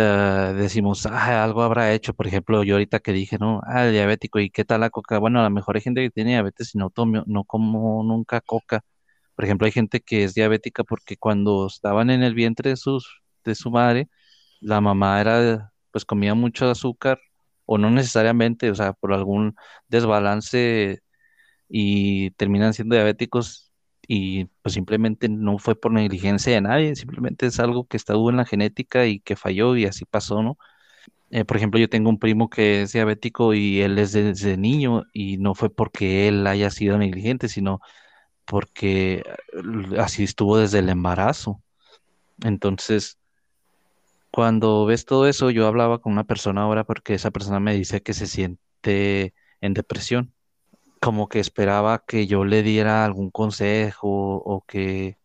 decimos, 0.56 1.06
ah, 1.06 1.44
algo 1.44 1.64
habrá 1.64 1.94
hecho. 1.94 2.14
Por 2.14 2.28
ejemplo, 2.28 2.64
yo 2.64 2.76
ahorita 2.76 3.00
que 3.00 3.12
dije, 3.14 3.38
no, 3.38 3.62
ah, 3.66 3.86
diabético, 3.88 4.40
¿y 4.40 4.50
qué 4.50 4.66
tal 4.66 4.82
la 4.82 4.90
coca? 4.90 5.20
Bueno, 5.20 5.40
a 5.40 5.44
lo 5.44 5.50
mejor 5.50 5.76
hay 5.76 5.82
gente 5.82 6.02
que 6.02 6.10
tiene 6.12 6.32
diabetes 6.32 6.74
y 6.76 6.78
no, 6.78 6.90
tomo, 6.90 7.24
no 7.28 7.44
como 7.44 8.04
nunca 8.04 8.42
coca. 8.42 8.82
Por 9.36 9.46
ejemplo, 9.46 9.66
hay 9.66 9.72
gente 9.72 10.02
que 10.02 10.24
es 10.24 10.34
diabética 10.36 10.84
porque 10.84 11.18
cuando 11.18 11.68
estaban 11.68 12.10
en 12.10 12.24
el 12.24 12.34
vientre 12.36 12.72
de, 12.72 12.78
sus, 12.78 13.22
de 13.44 13.56
su 13.56 13.72
madre, 13.72 14.10
la 14.62 14.82
mamá 14.82 15.22
era, 15.22 15.74
pues 15.92 16.06
comía 16.06 16.34
mucho 16.36 16.70
azúcar 16.70 17.20
o 17.66 17.78
no 17.78 17.90
necesariamente, 17.92 18.72
o 18.72 18.76
sea, 18.76 18.94
por 18.94 19.14
algún 19.14 19.56
desbalance 19.88 21.02
y 21.70 22.32
terminan 22.32 22.74
siendo 22.74 22.96
diabéticos 22.96 23.69
y 24.12 24.46
pues 24.64 24.74
simplemente 24.74 25.30
no 25.30 25.60
fue 25.60 25.76
por 25.80 25.92
negligencia 25.94 26.52
de 26.54 26.62
nadie, 26.62 26.96
simplemente 26.96 27.46
es 27.46 27.60
algo 27.60 27.88
que 27.88 27.98
estuvo 27.98 28.32
en 28.32 28.38
la 28.38 28.46
genética 28.46 29.06
y 29.06 29.20
que 29.20 29.36
falló 29.36 29.78
y 29.78 29.86
así 29.86 30.06
pasó, 30.06 30.42
¿no? 30.42 30.58
Eh, 31.32 31.46
por 31.46 31.58
ejemplo, 31.58 31.80
yo 31.80 31.90
tengo 31.90 32.10
un 32.10 32.20
primo 32.20 32.50
que 32.50 32.84
es 32.84 32.94
diabético 32.94 33.54
y 33.54 33.82
él 33.82 34.00
es 34.00 34.14
desde 34.14 34.58
niño 34.58 35.06
y 35.14 35.38
no 35.38 35.56
fue 35.56 35.70
porque 35.70 36.28
él 36.28 36.48
haya 36.48 36.72
sido 36.72 36.98
negligente, 36.98 37.50
sino 37.50 37.82
porque 38.46 39.24
eh, 39.54 40.00
así 40.00 40.24
estuvo 40.24 40.58
desde 40.58 40.80
el 40.80 40.90
embarazo. 40.90 41.62
Entonces, 42.44 43.20
cuando 44.32 44.86
ves 44.86 45.06
todo 45.06 45.28
eso, 45.28 45.52
yo 45.52 45.68
hablaba 45.68 46.00
con 46.02 46.14
una 46.14 46.24
persona 46.26 46.64
ahora 46.64 46.84
porque 46.84 47.14
esa 47.16 47.32
persona 47.32 47.60
me 47.60 47.76
dice 47.76 48.02
que 48.02 48.14
se 48.14 48.28
siente 48.28 49.36
en 49.62 49.74
depresión, 49.76 50.34
como 51.00 51.30
que 51.30 51.40
esperaba 51.40 52.04
que 52.06 52.28
yo 52.28 52.46
le 52.46 52.64
diera 52.64 53.06
algún 53.06 53.32
consejo 53.32 54.08
o 54.10 54.64
que, 54.66 55.18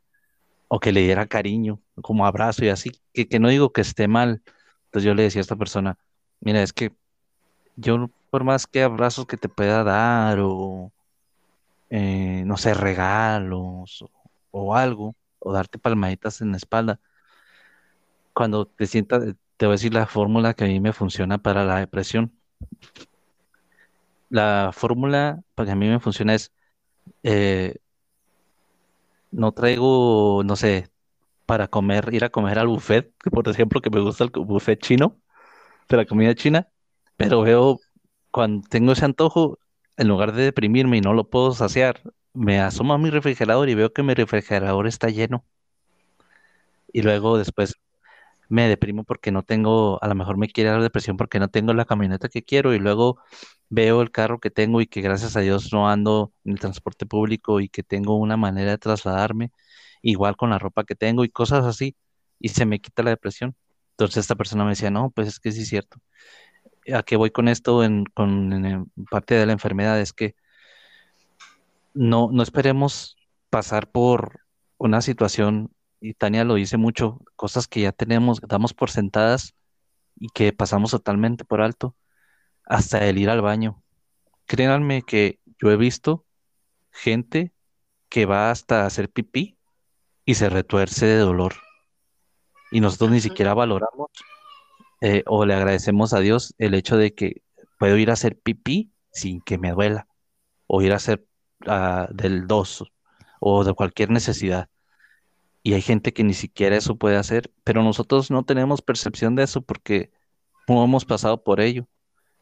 o 0.68 0.80
que 0.80 0.92
le 0.92 1.02
diera 1.02 1.26
cariño, 1.26 1.80
como 2.02 2.26
abrazo 2.26 2.64
y 2.64 2.68
así, 2.68 2.92
que, 3.12 3.28
que 3.28 3.38
no 3.40 3.48
digo 3.48 3.72
que 3.72 3.80
esté 3.82 4.08
mal. 4.08 4.42
Entonces 4.86 5.04
yo 5.06 5.14
le 5.14 5.24
decía 5.24 5.40
a 5.40 5.42
esta 5.42 5.56
persona, 5.56 5.98
mira, 6.40 6.62
es 6.62 6.72
que 6.72 6.92
yo 7.76 8.10
por 8.30 8.44
más 8.44 8.66
que 8.66 8.82
abrazos 8.82 9.26
que 9.26 9.36
te 9.36 9.48
pueda 9.48 9.84
dar 9.84 10.38
o, 10.40 10.92
eh, 11.90 12.44
no 12.46 12.56
sé, 12.56 12.74
regalos 12.74 14.02
o, 14.02 14.10
o 14.50 14.74
algo, 14.74 15.14
o 15.38 15.52
darte 15.52 15.78
palmaditas 15.78 16.40
en 16.40 16.52
la 16.52 16.56
espalda, 16.56 17.00
cuando 18.32 18.66
te 18.66 18.86
sientas, 18.86 19.22
te 19.56 19.66
voy 19.66 19.74
a 19.74 19.76
decir 19.76 19.94
la 19.94 20.06
fórmula 20.06 20.54
que 20.54 20.64
a 20.64 20.66
mí 20.66 20.80
me 20.80 20.92
funciona 20.92 21.38
para 21.38 21.64
la 21.64 21.78
depresión. 21.78 22.32
La 24.28 24.70
fórmula 24.72 25.42
para 25.54 25.66
que 25.66 25.72
a 25.72 25.76
mí 25.76 25.88
me 25.88 26.00
funciona 26.00 26.34
es, 26.34 26.52
eh, 27.22 27.76
no 29.30 29.52
traigo, 29.52 30.42
no 30.44 30.56
sé, 30.56 30.88
para 31.46 31.68
comer, 31.68 32.12
ir 32.14 32.24
a 32.24 32.30
comer 32.30 32.58
al 32.58 32.68
buffet, 32.68 33.12
por 33.32 33.48
ejemplo, 33.48 33.80
que 33.80 33.90
me 33.90 34.00
gusta 34.00 34.24
el 34.24 34.30
buffet 34.30 34.80
chino, 34.80 35.20
de 35.88 35.96
la 35.98 36.06
comida 36.06 36.34
china, 36.34 36.68
pero 37.16 37.42
veo, 37.42 37.80
cuando 38.30 38.66
tengo 38.68 38.92
ese 38.92 39.04
antojo, 39.04 39.58
en 39.96 40.08
lugar 40.08 40.32
de 40.32 40.44
deprimirme 40.44 40.98
y 40.98 41.00
no 41.00 41.12
lo 41.14 41.28
puedo 41.30 41.52
saciar, 41.54 42.02
me 42.32 42.60
asomo 42.60 42.94
a 42.94 42.98
mi 42.98 43.10
refrigerador 43.10 43.68
y 43.68 43.74
veo 43.74 43.92
que 43.92 44.02
mi 44.02 44.14
refrigerador 44.14 44.86
está 44.86 45.08
lleno. 45.08 45.44
Y 46.92 47.02
luego 47.02 47.38
después 47.38 47.74
me 48.48 48.68
deprimo 48.68 49.04
porque 49.04 49.32
no 49.32 49.42
tengo, 49.42 50.02
a 50.02 50.08
lo 50.08 50.14
mejor 50.14 50.36
me 50.36 50.48
quiere 50.48 50.70
dar 50.70 50.82
depresión 50.82 51.16
porque 51.16 51.38
no 51.38 51.48
tengo 51.48 51.72
la 51.74 51.84
camioneta 51.84 52.28
que 52.28 52.42
quiero 52.42 52.74
y 52.74 52.78
luego 52.78 53.18
veo 53.68 54.02
el 54.02 54.10
carro 54.10 54.40
que 54.40 54.50
tengo 54.50 54.80
y 54.80 54.86
que 54.86 55.00
gracias 55.00 55.36
a 55.36 55.40
Dios 55.40 55.72
no 55.72 55.88
ando 55.88 56.32
en 56.44 56.52
el 56.52 56.60
transporte 56.60 57.06
público 57.06 57.60
y 57.60 57.68
que 57.68 57.82
tengo 57.82 58.16
una 58.16 58.36
manera 58.36 58.72
de 58.72 58.78
trasladarme, 58.78 59.52
igual 60.02 60.36
con 60.36 60.50
la 60.50 60.58
ropa 60.58 60.84
que 60.84 60.94
tengo 60.94 61.24
y 61.24 61.30
cosas 61.30 61.64
así, 61.64 61.96
y 62.38 62.50
se 62.50 62.66
me 62.66 62.80
quita 62.80 63.02
la 63.02 63.10
depresión. 63.10 63.56
Entonces 63.92 64.18
esta 64.18 64.34
persona 64.34 64.64
me 64.64 64.70
decía, 64.70 64.90
no, 64.90 65.10
pues 65.10 65.28
es 65.28 65.40
que 65.40 65.52
sí 65.52 65.62
es 65.62 65.68
cierto. 65.68 65.98
¿A 66.92 67.02
qué 67.02 67.16
voy 67.16 67.30
con 67.30 67.48
esto 67.48 67.84
en, 67.84 68.04
con 68.06 68.52
en 68.52 68.86
parte 69.10 69.34
de 69.34 69.46
la 69.46 69.52
enfermedad? 69.52 70.00
Es 70.00 70.12
que 70.12 70.34
no, 71.94 72.28
no 72.32 72.42
esperemos 72.42 73.16
pasar 73.50 73.90
por 73.90 74.40
una 74.78 75.00
situación 75.00 75.73
y 76.04 76.12
Tania 76.12 76.44
lo 76.44 76.56
dice 76.56 76.76
mucho, 76.76 77.22
cosas 77.34 77.66
que 77.66 77.80
ya 77.80 77.92
tenemos, 77.92 78.38
damos 78.42 78.74
por 78.74 78.90
sentadas 78.90 79.54
y 80.16 80.28
que 80.28 80.52
pasamos 80.52 80.90
totalmente 80.90 81.46
por 81.46 81.62
alto, 81.62 81.96
hasta 82.66 83.06
el 83.08 83.16
ir 83.16 83.30
al 83.30 83.40
baño. 83.40 83.82
Créanme 84.44 85.00
que 85.00 85.40
yo 85.58 85.70
he 85.70 85.78
visto 85.78 86.26
gente 86.90 87.54
que 88.10 88.26
va 88.26 88.50
hasta 88.50 88.84
hacer 88.84 89.10
pipí 89.10 89.56
y 90.26 90.34
se 90.34 90.50
retuerce 90.50 91.06
de 91.06 91.16
dolor. 91.16 91.54
Y 92.70 92.80
nosotros 92.80 93.10
ni 93.10 93.22
siquiera 93.22 93.54
valoramos 93.54 94.10
eh, 95.00 95.22
o 95.26 95.46
le 95.46 95.54
agradecemos 95.54 96.12
a 96.12 96.20
Dios 96.20 96.54
el 96.58 96.74
hecho 96.74 96.98
de 96.98 97.14
que 97.14 97.42
puedo 97.78 97.96
ir 97.96 98.10
a 98.10 98.12
hacer 98.12 98.38
pipí 98.38 98.92
sin 99.10 99.40
que 99.40 99.56
me 99.56 99.72
duela, 99.72 100.06
o 100.66 100.82
ir 100.82 100.92
a 100.92 100.96
hacer 100.96 101.26
ah, 101.66 102.08
del 102.12 102.46
dos 102.46 102.84
o 103.40 103.64
de 103.64 103.72
cualquier 103.72 104.10
necesidad 104.10 104.68
y 105.64 105.72
hay 105.72 105.82
gente 105.82 106.12
que 106.12 106.22
ni 106.22 106.34
siquiera 106.34 106.76
eso 106.76 106.96
puede 106.96 107.16
hacer, 107.16 107.50
pero 107.64 107.82
nosotros 107.82 108.30
no 108.30 108.44
tenemos 108.44 108.82
percepción 108.82 109.34
de 109.34 109.44
eso 109.44 109.62
porque 109.62 110.12
no 110.68 110.84
hemos 110.84 111.06
pasado 111.06 111.42
por 111.42 111.60
ello 111.60 111.88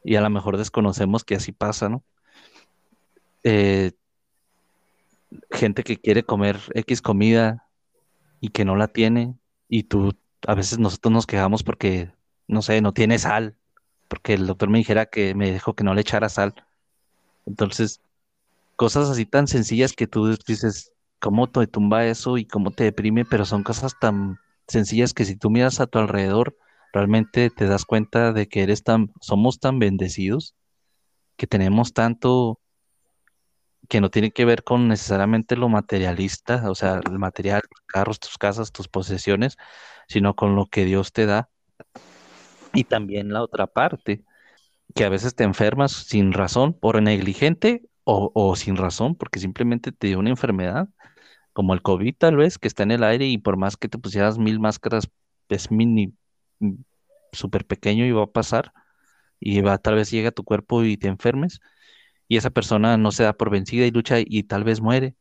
y 0.04 0.16
a 0.16 0.20
lo 0.20 0.28
mejor 0.28 0.56
desconocemos 0.58 1.24
que 1.24 1.36
así 1.36 1.52
pasa, 1.52 1.88
¿no? 1.88 2.02
Eh, 3.44 3.92
gente 5.52 5.84
que 5.84 5.98
quiere 5.98 6.24
comer 6.24 6.58
X 6.74 7.00
comida 7.00 7.68
y 8.40 8.48
que 8.48 8.64
no 8.64 8.74
la 8.74 8.88
tiene 8.88 9.36
y 9.68 9.84
tú, 9.84 10.16
a 10.46 10.56
veces 10.56 10.80
nosotros 10.80 11.12
nos 11.12 11.26
quejamos 11.26 11.62
porque, 11.62 12.12
no 12.48 12.60
sé, 12.60 12.80
no 12.80 12.92
tiene 12.92 13.20
sal, 13.20 13.56
porque 14.08 14.34
el 14.34 14.48
doctor 14.48 14.68
me 14.68 14.78
dijera 14.78 15.06
que 15.06 15.36
me 15.36 15.52
dijo 15.52 15.74
que 15.74 15.84
no 15.84 15.94
le 15.94 16.00
echara 16.00 16.28
sal. 16.28 16.54
Entonces, 17.46 18.00
cosas 18.74 19.08
así 19.10 19.26
tan 19.26 19.46
sencillas 19.46 19.92
que 19.92 20.08
tú 20.08 20.36
dices, 20.46 20.91
cómo 21.22 21.48
te 21.48 21.68
tumba 21.68 22.04
eso 22.04 22.36
y 22.36 22.44
cómo 22.44 22.72
te 22.72 22.82
deprime, 22.82 23.24
pero 23.24 23.44
son 23.44 23.62
cosas 23.62 23.96
tan 24.00 24.40
sencillas 24.66 25.14
que 25.14 25.24
si 25.24 25.36
tú 25.36 25.50
miras 25.50 25.78
a 25.78 25.86
tu 25.86 26.00
alrededor, 26.00 26.58
realmente 26.92 27.48
te 27.48 27.66
das 27.66 27.84
cuenta 27.84 28.32
de 28.32 28.48
que 28.48 28.64
eres 28.64 28.82
tan, 28.82 29.12
somos 29.20 29.60
tan 29.60 29.78
bendecidos, 29.78 30.56
que 31.36 31.46
tenemos 31.46 31.92
tanto 31.92 32.58
que 33.88 34.00
no 34.00 34.10
tiene 34.10 34.32
que 34.32 34.44
ver 34.44 34.64
con 34.64 34.88
necesariamente 34.88 35.54
lo 35.54 35.68
materialista, 35.68 36.68
o 36.68 36.74
sea, 36.74 37.00
el 37.08 37.20
material, 37.20 37.62
carros, 37.86 38.18
tus 38.18 38.36
casas, 38.36 38.72
tus 38.72 38.88
posesiones, 38.88 39.58
sino 40.08 40.34
con 40.34 40.56
lo 40.56 40.66
que 40.66 40.84
Dios 40.84 41.12
te 41.12 41.26
da. 41.26 41.48
Y 42.74 42.82
también 42.82 43.32
la 43.32 43.44
otra 43.44 43.68
parte, 43.68 44.24
que 44.92 45.04
a 45.04 45.08
veces 45.08 45.36
te 45.36 45.44
enfermas 45.44 45.92
sin 45.92 46.32
razón, 46.32 46.72
por 46.72 47.00
negligente 47.00 47.88
o 48.02 48.56
sin 48.56 48.74
razón, 48.76 49.14
porque 49.14 49.38
simplemente 49.38 49.92
te 49.92 50.08
dio 50.08 50.18
una 50.18 50.30
enfermedad 50.30 50.88
como 51.52 51.74
el 51.74 51.82
COVID 51.82 52.14
tal 52.16 52.36
vez, 52.36 52.58
que 52.58 52.68
está 52.68 52.82
en 52.84 52.92
el 52.92 53.04
aire 53.04 53.26
y 53.26 53.38
por 53.38 53.56
más 53.56 53.76
que 53.76 53.88
te 53.88 53.98
pusieras 53.98 54.38
mil 54.38 54.60
máscaras, 54.60 55.08
es 55.48 55.70
mini, 55.70 56.14
mm, 56.60 56.74
súper 57.32 57.66
pequeño 57.66 58.04
y 58.06 58.12
va 58.12 58.24
a 58.24 58.26
pasar 58.26 58.72
y 59.40 59.60
va, 59.62 59.78
tal 59.78 59.96
vez 59.96 60.10
llega 60.10 60.30
a 60.30 60.32
tu 60.32 60.44
cuerpo 60.44 60.84
y 60.84 60.96
te 60.96 61.08
enfermes 61.08 61.60
y 62.28 62.36
esa 62.38 62.50
persona 62.50 62.96
no 62.96 63.12
se 63.12 63.24
da 63.24 63.34
por 63.34 63.50
vencida 63.50 63.86
y 63.86 63.90
lucha 63.90 64.16
y 64.20 64.44
tal 64.44 64.64
vez 64.64 64.80
muere. 64.80 65.16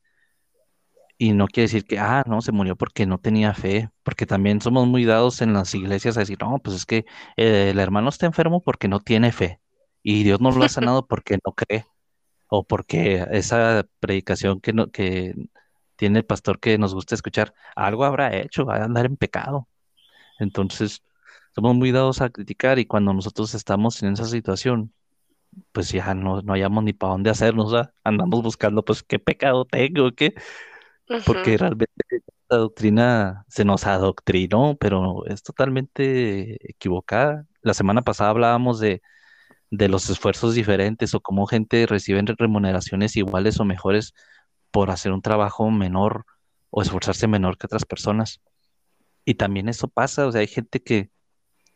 Y 1.17 1.33
no 1.33 1.47
quiere 1.47 1.65
decir 1.65 1.85
que, 1.85 2.00
ah, 2.00 2.23
no, 2.25 2.41
se 2.41 2.51
murió 2.51 2.75
porque 2.75 3.05
no 3.05 3.19
tenía 3.19 3.53
fe, 3.53 3.89
porque 4.03 4.25
también 4.25 4.59
somos 4.61 4.88
muy 4.88 5.05
dados 5.05 5.41
en 5.41 5.53
las 5.53 5.75
iglesias 5.75 6.17
a 6.17 6.21
decir, 6.21 6.38
no, 6.41 6.57
pues 6.59 6.75
es 6.77 6.85
que 6.85 7.05
eh, 7.38 7.69
el 7.71 7.79
hermano 7.79 8.09
está 8.09 8.25
enfermo 8.25 8.61
porque 8.61 8.88
no 8.88 9.00
tiene 9.00 9.31
fe 9.31 9.59
y 10.03 10.23
Dios 10.23 10.41
no 10.41 10.51
lo 10.51 10.63
ha 10.63 10.69
sanado 10.69 11.05
porque 11.07 11.38
no 11.45 11.53
cree 11.53 11.85
o 12.47 12.63
porque 12.65 13.25
esa 13.31 13.85
predicación 14.00 14.61
que, 14.61 14.73
no, 14.73 14.91
que 14.91 15.35
tiene 16.01 16.17
el 16.17 16.25
pastor 16.25 16.60
que 16.60 16.79
nos 16.79 16.96
gusta 16.96 17.13
escuchar, 17.13 17.53
algo 17.75 18.05
habrá 18.05 18.36
hecho, 18.36 18.65
va 18.65 18.77
a 18.77 18.86
andar 18.86 19.05
en 19.05 19.17
pecado. 19.17 19.67
Entonces, 20.39 21.03
somos 21.55 21.75
muy 21.75 21.91
dados 21.91 22.22
a 22.22 22.31
criticar 22.31 22.79
y 22.79 22.88
cuando 22.88 23.13
nosotros 23.13 23.53
estamos 23.53 24.01
en 24.03 24.13
esa 24.13 24.25
situación, 24.25 24.91
pues 25.72 25.91
ya 25.91 26.15
no, 26.15 26.41
no 26.41 26.53
hayamos 26.53 26.84
ni 26.84 26.93
para 26.93 27.13
dónde 27.13 27.29
hacernos, 27.29 27.74
andamos 28.03 28.41
buscando, 28.43 28.84
pues, 28.84 29.03
qué 29.03 29.20
pecado 29.20 29.65
tengo, 29.65 30.12
qué, 30.13 30.34
porque 31.24 31.58
realmente 31.58 31.93
la 32.50 32.58
doctrina 32.58 33.46
se 33.48 33.63
nos 33.63 33.86
adoctrinó, 33.86 34.77
pero 34.79 35.25
es 35.27 35.43
totalmente 35.43 36.58
equivocada. 36.72 37.46
La 37.62 37.75
semana 37.75 38.01
pasada 38.03 38.31
hablábamos 38.31 38.79
de, 38.79 39.03
de 39.72 39.89
los 39.89 40.10
esfuerzos 40.10 40.55
diferentes 40.55 41.13
o 41.15 41.22
cómo 41.22 41.48
gente 41.48 41.86
recibe 41.88 42.24
remuneraciones 42.38 43.17
iguales 43.17 43.60
o 43.60 43.65
mejores 43.65 44.13
por 44.72 44.92
hacer 44.92 45.12
un 45.12 45.22
trabajo 45.22 45.70
menor 45.72 46.25
o 46.70 46.82
esforzarse 46.82 47.28
menor 47.28 47.58
que 47.58 47.68
otras 47.68 47.86
personas. 47.86 48.42
Y 49.25 49.36
también 49.36 49.70
eso 49.70 49.88
pasa, 49.88 50.28
o 50.28 50.32
sea, 50.32 50.42
hay 50.42 50.48
gente 50.48 50.82
que, 50.82 51.12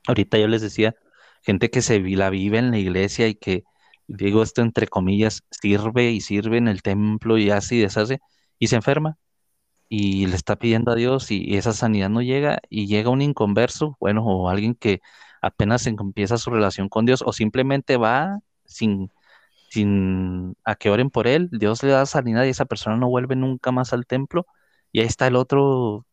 ahorita 0.08 0.38
yo 0.40 0.48
les 0.48 0.62
decía, 0.62 0.96
gente 1.44 1.70
que 1.70 1.82
se 1.82 2.00
la 2.00 2.30
vive 2.30 2.58
en 2.60 2.72
la 2.72 2.80
iglesia 2.80 3.28
y 3.28 3.36
que, 3.36 3.64
digo 4.08 4.44
esto 4.44 4.62
entre 4.62 4.88
comillas, 4.88 5.44
sirve 5.52 6.12
y 6.12 6.22
sirve 6.22 6.58
en 6.58 6.68
el 6.68 6.82
templo 6.82 7.38
y 7.38 7.52
así 7.52 7.80
deshace 7.80 8.20
y 8.60 8.68
se 8.68 8.78
enferma 8.78 9.18
y 9.90 10.28
le 10.28 10.36
está 10.36 10.56
pidiendo 10.58 10.92
a 10.92 10.96
Dios 10.96 11.32
y, 11.32 11.56
esa 11.58 11.74
sanidad 11.74 12.10
no 12.10 12.22
llega 12.22 12.60
y 12.70 12.88
llega 12.88 13.10
un 13.10 13.22
inconverso, 13.22 13.98
bueno, 14.00 14.26
o 14.26 14.50
alguien 14.50 14.76
que 14.76 15.02
apenas 15.42 15.86
empieza 15.88 16.38
su 16.38 16.50
relación 16.50 16.90
con 16.90 17.06
Dios 17.06 17.24
o 17.26 17.34
simplemente 17.34 17.98
va 17.98 18.40
sin, 18.66 19.12
sin 19.76 20.56
a 20.64 20.76
que 20.76 20.90
oren 20.90 21.10
por 21.10 21.28
él, 21.28 21.50
Dios 21.52 21.84
le 21.84 21.92
da 21.92 22.06
sanidad 22.06 22.46
y 22.46 22.50
esa 22.50 22.66
persona 22.66 22.96
no 22.96 23.10
vuelve 23.10 23.36
nunca 23.36 23.72
más 23.72 23.92
al 23.92 24.06
templo 24.06 24.46
y 24.94 25.02
ahí 25.02 25.06
está 25.06 25.28
el 25.28 25.36
otro 25.36 26.06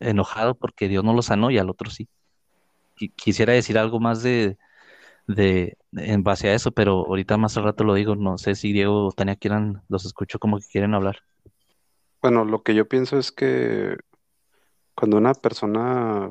enojado 0.00 0.56
porque 0.56 0.88
Dios 0.88 1.04
no 1.04 1.14
lo 1.14 1.22
sanó 1.22 1.50
y 1.50 1.58
al 1.58 1.70
otro 1.70 1.90
sí. 1.90 2.08
Quisiera 3.16 3.52
decir 3.52 3.78
algo 3.78 4.00
más 4.00 4.22
de, 4.22 4.58
de 5.28 5.76
en 5.92 6.24
base 6.24 6.48
a 6.48 6.54
eso, 6.54 6.72
pero 6.72 7.06
ahorita 7.06 7.36
más 7.36 7.56
al 7.56 7.64
rato 7.64 7.84
lo 7.84 7.94
digo, 7.94 8.16
no 8.16 8.38
sé 8.38 8.56
si 8.56 8.72
Diego 8.72 9.06
o 9.06 9.12
Tania 9.12 9.36
quieran, 9.36 9.82
los 9.88 10.04
escucho 10.04 10.40
como 10.40 10.58
que 10.58 10.66
quieren 10.66 10.94
hablar. 10.94 11.18
Bueno, 12.20 12.44
lo 12.44 12.62
que 12.62 12.74
yo 12.74 12.88
pienso 12.88 13.18
es 13.18 13.30
que 13.30 13.96
cuando 14.96 15.16
una 15.16 15.34
persona 15.34 16.30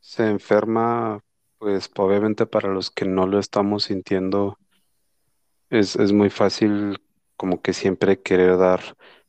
se 0.00 0.28
enferma, 0.28 1.24
pues 1.58 1.90
obviamente 1.96 2.44
para 2.44 2.68
los 2.68 2.90
que 2.90 3.06
no 3.06 3.26
lo 3.26 3.38
estamos 3.38 3.84
sintiendo, 3.84 4.58
es, 5.70 5.96
es 5.96 6.12
muy 6.12 6.30
fácil 6.30 6.98
como 7.36 7.60
que 7.62 7.72
siempre 7.72 8.20
querer 8.22 8.56
dar, 8.58 8.80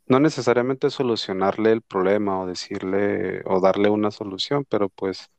no 0.08 0.20
necesariamente 0.20 0.90
solucionarle 0.90 1.72
el 1.74 1.82
problema 1.82 2.40
o 2.42 2.48
decirle 2.48 3.42
o 3.46 3.60
darle 3.60 3.90
una 3.90 4.12
solución, 4.12 4.66
pero 4.70 4.90
pues 4.90 5.30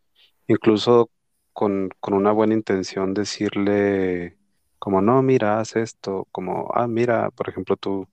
incluso 0.48 1.10
con, 1.52 1.90
con 2.00 2.14
una 2.14 2.32
buena 2.32 2.54
intención 2.54 3.14
decirle 3.14 4.38
como, 4.78 5.02
no, 5.02 5.22
mira, 5.22 5.60
haz 5.60 5.76
esto, 5.76 6.28
como, 6.32 6.70
ah, 6.74 6.88
mira, 6.88 7.30
por 7.32 7.48
ejemplo, 7.48 7.76
tú, 7.76 8.08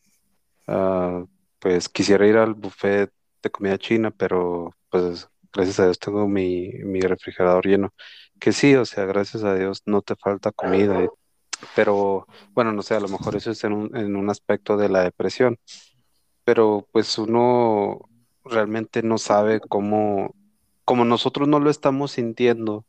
ah, 0.68 1.26
pues 1.60 1.90
quisiera 1.90 2.28
ir 2.28 2.38
al 2.38 2.54
buffet 2.54 3.12
de 3.44 3.50
comida 3.52 3.78
china, 3.78 4.12
pero 4.12 4.72
pues 4.90 5.30
gracias 5.54 5.80
a 5.80 5.86
Dios 5.86 6.00
tengo 6.00 6.28
mi, 6.28 6.70
mi 6.84 7.02
refrigerador 7.02 7.66
lleno. 7.68 7.94
Que 8.40 8.52
sí, 8.54 8.76
o 8.76 8.86
sea, 8.86 9.06
gracias 9.06 9.44
a 9.44 9.56
Dios 9.56 9.84
no 9.86 10.02
te 10.02 10.16
falta 10.16 10.52
comida. 10.52 11.10
Pero 11.76 12.28
bueno, 12.54 12.72
no 12.72 12.82
sé, 12.82 12.96
a 12.96 13.00
lo 13.00 13.08
mejor 13.08 13.36
eso 13.36 13.52
es 13.52 13.64
en 13.64 13.74
un, 13.74 13.96
en 13.96 14.16
un 14.16 14.30
aspecto 14.30 14.78
de 14.78 14.90
la 14.90 15.04
depresión. 15.04 15.58
Pero 16.44 16.88
pues 16.92 17.18
uno 17.18 18.00
realmente 18.44 19.04
no 19.04 19.18
sabe 19.18 19.60
cómo, 19.60 20.36
como 20.86 21.06
nosotros 21.06 21.48
no 21.48 21.60
lo 21.60 21.70
estamos 21.70 22.12
sintiendo, 22.12 22.86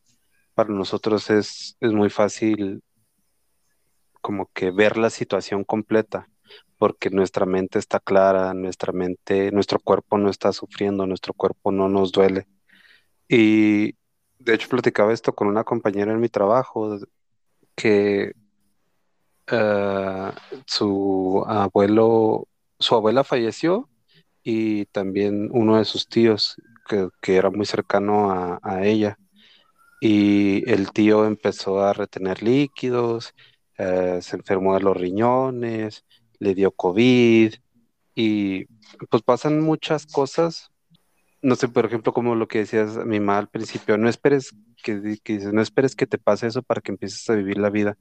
para 0.55 0.71
nosotros 0.71 1.31
es, 1.31 1.77
es 1.81 1.93
muy 1.93 2.11
fácil 2.11 2.83
como 4.21 4.51
que 4.53 4.71
ver 4.71 4.97
la 4.97 5.11
situación 5.11 5.65
completa 5.65 6.29
porque 6.79 7.11
nuestra 7.11 7.47
mente 7.47 7.79
está 7.79 8.01
clara, 8.01 8.53
nuestra 8.55 8.93
mente, 8.93 9.51
nuestro 9.53 9.79
cuerpo 9.81 10.19
no 10.19 10.31
está 10.31 10.53
sufriendo, 10.53 11.07
nuestro 11.07 11.33
cuerpo 11.33 11.73
no 11.73 11.89
nos 11.89 12.13
duele. 12.13 12.47
Y 13.29 13.95
de 14.39 14.55
hecho 14.55 14.69
platicaba 14.69 15.13
esto 15.13 15.35
con 15.35 15.49
una 15.49 15.65
compañera 15.65 16.13
en 16.13 16.21
mi 16.21 16.29
trabajo, 16.29 16.99
que 17.75 18.33
eh, 19.51 20.33
su 20.67 21.45
abuelo, 21.47 22.49
su 22.79 22.95
abuela 22.95 23.25
falleció 23.25 23.89
y 24.43 24.87
también 24.87 25.49
uno 25.53 25.79
de 25.79 25.85
sus 25.85 26.09
tíos, 26.09 26.57
que, 26.89 27.37
era 27.37 27.51
muy 27.51 27.67
cercano 27.67 28.31
a, 28.31 28.61
a, 28.63 28.85
ella. 28.87 29.19
Y 30.01 30.69
el 30.71 30.93
tío 30.93 31.27
empezó 31.27 31.81
a 31.81 31.93
retener 31.93 32.43
líquidos, 32.43 33.35
eh, 33.79 34.21
se 34.23 34.37
enfermó 34.37 34.75
de 34.75 34.81
los 34.81 34.97
riñones, 34.97 36.05
le 36.39 36.55
dio 36.55 36.71
COVID 36.71 37.55
y 38.15 38.65
pues 39.11 39.23
pasan 39.23 39.61
muchas 39.61 40.07
cosas. 40.07 40.71
No 41.43 41.57
sé, 41.57 41.69
por 41.69 41.87
ejemplo, 41.87 42.13
como 42.13 42.35
lo 42.35 42.49
que 42.49 42.61
decías 42.61 42.97
mi 43.05 43.21
mamá 43.21 43.39
al 43.39 43.49
principio, 43.49 43.99
no 43.99 44.09
esperes 44.09 44.55
que, 44.83 45.19
que 45.23 45.39
no 45.53 45.61
esperes 45.63 45.95
que 45.97 46.07
te 46.07 46.19
pase 46.19 46.47
eso 46.47 46.63
para 46.63 46.81
que 46.81 46.93
empieces 46.93 47.29
a 47.31 47.35
vivir 47.35 47.59
la 47.59 47.71
vida. 47.71 47.97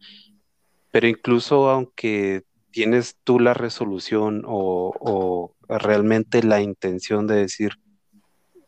Pero 0.96 1.10
incluso 1.10 1.70
aunque 1.70 2.44
tienes 2.72 3.18
tú 3.26 3.38
la 3.42 3.54
resolución 3.54 4.44
o, 4.48 5.54
realmente 5.68 6.42
la 6.42 6.62
intención 6.62 7.28
de 7.28 7.36
decir, 7.36 7.74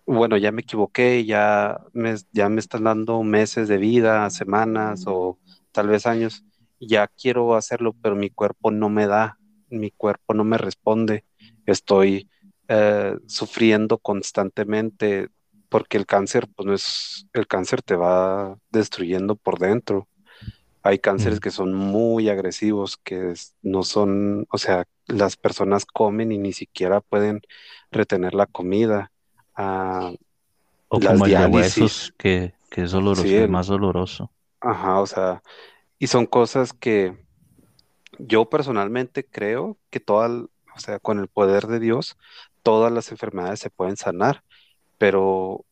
bueno, 0.05 0.35
ya 0.35 0.51
me 0.51 0.63
equivoqué, 0.63 1.23
ya 1.23 1.79
me, 1.93 2.15
ya 2.33 2.49
me 2.49 2.59
están 2.59 2.83
dando 2.83 3.23
meses 3.23 3.69
de 3.69 3.77
vida, 3.77 4.29
semanas 4.29 5.05
o 5.07 5.39
tal 5.71 5.87
vez 5.87 6.05
años, 6.05 6.43
ya 6.81 7.07
quiero 7.07 7.55
hacerlo, 7.55 7.95
pero 8.01 8.17
mi 8.17 8.29
cuerpo 8.29 8.71
no 8.71 8.89
me 8.89 9.07
da, 9.07 9.37
mi 9.69 9.91
cuerpo 9.91 10.33
no 10.33 10.43
me 10.43 10.57
responde, 10.57 11.23
estoy 11.65 12.29
eh, 12.67 13.15
sufriendo 13.27 13.99
constantemente 13.99 15.29
porque 15.69 15.95
el 15.95 16.05
cáncer, 16.05 16.49
pues 16.53 16.65
no 16.65 16.73
es, 16.73 17.25
el 17.31 17.47
cáncer 17.47 17.81
te 17.83 17.95
va 17.95 18.57
destruyendo 18.69 19.37
por 19.37 19.59
dentro. 19.59 20.09
Hay 20.87 20.99
cánceres 20.99 21.39
que 21.39 21.51
son 21.51 21.73
muy 21.73 22.29
agresivos, 22.29 22.97
que 23.03 23.33
no 23.61 23.83
son, 23.83 24.47
o 24.49 24.57
sea, 24.57 24.85
las 25.05 25.35
personas 25.35 25.85
comen 25.85 26.31
y 26.31 26.37
ni 26.37 26.53
siquiera 26.53 27.01
pueden 27.01 27.41
retener 27.91 28.33
la 28.33 28.45
comida. 28.45 29.11
Ah, 29.55 30.13
o 30.87 30.99
como 30.99 31.25
el 31.25 31.31
de 31.31 31.45
huesos, 31.47 32.13
que, 32.17 32.53
es 32.75 32.91
doloroso, 32.91 33.27
es 33.27 33.49
más 33.49 33.67
doloroso. 33.67 34.31
Ajá, 34.61 35.01
o 35.01 35.07
sea, 35.07 35.43
y 35.99 36.07
son 36.07 36.25
cosas 36.25 36.71
que, 36.71 37.17
yo 38.19 38.49
personalmente 38.49 39.25
creo 39.25 39.77
que 39.89 39.99
todas, 39.99 40.31
o 40.31 40.79
sea, 40.79 40.99
con 40.99 41.19
el 41.19 41.27
poder 41.27 41.67
de 41.67 41.79
Dios, 41.79 42.17
todas 42.63 42.91
las 42.91 43.11
enfermedades 43.11 43.59
se 43.59 43.69
pueden 43.69 43.97
sanar, 43.97 44.43
pero 44.97 45.65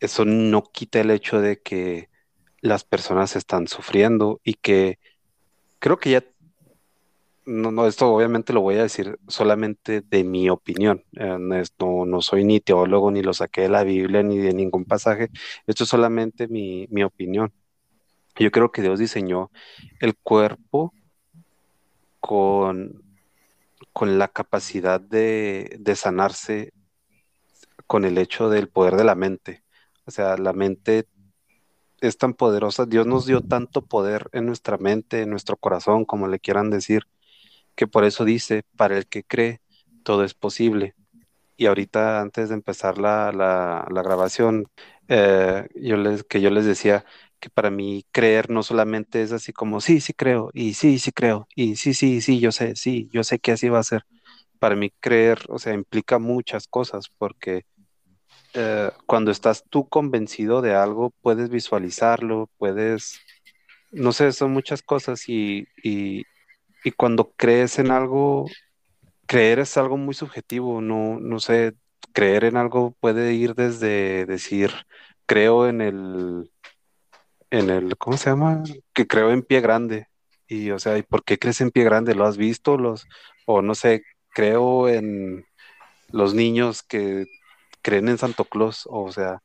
eso 0.00 0.24
no 0.24 0.62
quita 0.62 1.00
el 1.00 1.10
hecho 1.10 1.40
de 1.40 1.60
que 1.60 2.08
las 2.64 2.82
personas 2.82 3.36
están 3.36 3.68
sufriendo 3.68 4.40
y 4.42 4.54
que 4.54 4.98
creo 5.80 5.98
que 5.98 6.10
ya, 6.12 6.24
no, 7.44 7.70
no, 7.70 7.86
esto 7.86 8.10
obviamente 8.10 8.54
lo 8.54 8.62
voy 8.62 8.76
a 8.76 8.82
decir 8.82 9.18
solamente 9.28 10.00
de 10.00 10.24
mi 10.24 10.48
opinión, 10.48 11.04
no, 11.12 12.06
no, 12.06 12.22
soy 12.22 12.44
ni 12.44 12.60
teólogo, 12.60 13.10
ni 13.10 13.22
lo 13.22 13.34
saqué 13.34 13.60
de 13.62 13.68
la 13.68 13.84
Biblia, 13.84 14.22
ni 14.22 14.38
de 14.38 14.54
ningún 14.54 14.86
pasaje, 14.86 15.28
esto 15.66 15.84
es 15.84 15.90
solamente 15.90 16.48
mi, 16.48 16.86
mi 16.90 17.04
opinión. 17.04 17.52
Yo 18.36 18.50
creo 18.50 18.72
que 18.72 18.80
Dios 18.80 18.98
diseñó 18.98 19.50
el 20.00 20.16
cuerpo 20.16 20.94
con, 22.18 23.04
con 23.92 24.18
la 24.18 24.28
capacidad 24.28 25.02
de, 25.02 25.82
sanarse 25.96 26.72
con 27.86 28.06
el 28.06 28.16
hecho 28.16 28.48
del 28.48 28.68
poder 28.68 28.96
de 28.96 29.04
la 29.04 29.14
mente. 29.14 29.64
O 30.06 30.10
sea, 30.10 30.38
la 30.38 30.54
mente 30.54 31.06
es 32.06 32.18
tan 32.18 32.34
poderosa, 32.34 32.86
Dios 32.86 33.06
nos 33.06 33.26
dio 33.26 33.40
tanto 33.40 33.82
poder 33.82 34.28
en 34.32 34.46
nuestra 34.46 34.78
mente, 34.78 35.22
en 35.22 35.30
nuestro 35.30 35.56
corazón, 35.56 36.04
como 36.04 36.28
le 36.28 36.38
quieran 36.38 36.70
decir, 36.70 37.04
que 37.74 37.86
por 37.86 38.04
eso 38.04 38.24
dice, 38.24 38.64
para 38.76 38.96
el 38.96 39.06
que 39.06 39.24
cree, 39.24 39.60
todo 40.02 40.24
es 40.24 40.34
posible. 40.34 40.94
Y 41.56 41.66
ahorita, 41.66 42.20
antes 42.20 42.48
de 42.50 42.56
empezar 42.56 42.98
la, 42.98 43.86
grabación, 43.90 44.66
eh, 45.08 45.68
yo 45.74 45.96
les, 45.96 46.24
que 46.24 46.40
yo 46.40 46.50
les 46.50 46.66
decía, 46.66 47.04
que 47.40 47.50
para 47.50 47.70
mí 47.70 48.06
creer 48.10 48.50
no 48.50 48.62
solamente 48.62 49.22
es 49.22 49.32
así 49.32 49.52
como, 49.52 49.80
sí, 49.80 50.00
sí 50.00 50.14
creo, 50.14 50.50
y 50.54 50.74
sí, 50.74 50.98
sí 50.98 51.12
creo, 51.12 51.46
y 51.54 51.76
sí, 51.76 51.94
sí, 51.94 52.20
sí, 52.22 52.40
yo 52.40 52.52
sé, 52.52 52.76
sí, 52.76 53.08
yo 53.12 53.24
sé 53.24 53.38
que 53.38 53.52
así 53.52 53.68
va 53.68 53.80
a 53.80 53.82
ser. 53.84 54.04
Para 54.58 54.76
mí 54.76 54.90
creer, 55.00 55.40
o 55.48 55.58
sea, 55.58 55.74
implica 55.74 56.18
muchas 56.18 56.66
cosas, 56.68 57.10
porque 57.18 57.66
eh, 58.54 58.90
cuando 59.06 59.30
estás 59.30 59.64
tú 59.68 59.88
convencido 59.88 60.62
de 60.62 60.74
algo, 60.74 61.12
puedes 61.22 61.50
visualizarlo, 61.50 62.48
puedes, 62.58 63.20
no 63.90 64.12
sé, 64.12 64.32
son 64.32 64.52
muchas 64.52 64.82
cosas 64.82 65.28
y, 65.28 65.66
y, 65.82 66.24
y 66.84 66.90
cuando 66.92 67.32
crees 67.36 67.78
en 67.78 67.90
algo, 67.90 68.46
creer 69.26 69.58
es 69.60 69.76
algo 69.76 69.96
muy 69.96 70.14
subjetivo, 70.14 70.80
no, 70.80 71.18
no 71.20 71.40
sé, 71.40 71.74
creer 72.12 72.44
en 72.44 72.56
algo 72.56 72.94
puede 73.00 73.34
ir 73.34 73.54
desde 73.54 74.26
decir, 74.26 74.70
creo 75.26 75.68
en 75.68 75.80
el 75.80 76.50
en 77.50 77.70
el, 77.70 77.96
¿cómo 77.96 78.16
se 78.16 78.30
llama? 78.30 78.62
Que 78.92 79.06
creo 79.06 79.30
en 79.30 79.42
pie 79.42 79.60
grande. 79.60 80.08
Y, 80.48 80.70
o 80.70 80.78
sea, 80.78 80.98
¿y 80.98 81.02
por 81.02 81.24
qué 81.24 81.38
crees 81.38 81.60
en 81.60 81.70
pie 81.70 81.84
grande? 81.84 82.14
¿Lo 82.14 82.26
has 82.26 82.36
visto? 82.36 82.76
Los, 82.76 83.06
o 83.46 83.62
no 83.62 83.74
sé, 83.74 84.02
creo 84.30 84.88
en 84.88 85.44
los 86.10 86.34
niños 86.34 86.82
que 86.82 87.26
creen 87.84 88.08
en 88.08 88.18
Santo 88.18 88.44
Claus. 88.46 88.88
O 88.90 89.12
sea, 89.12 89.42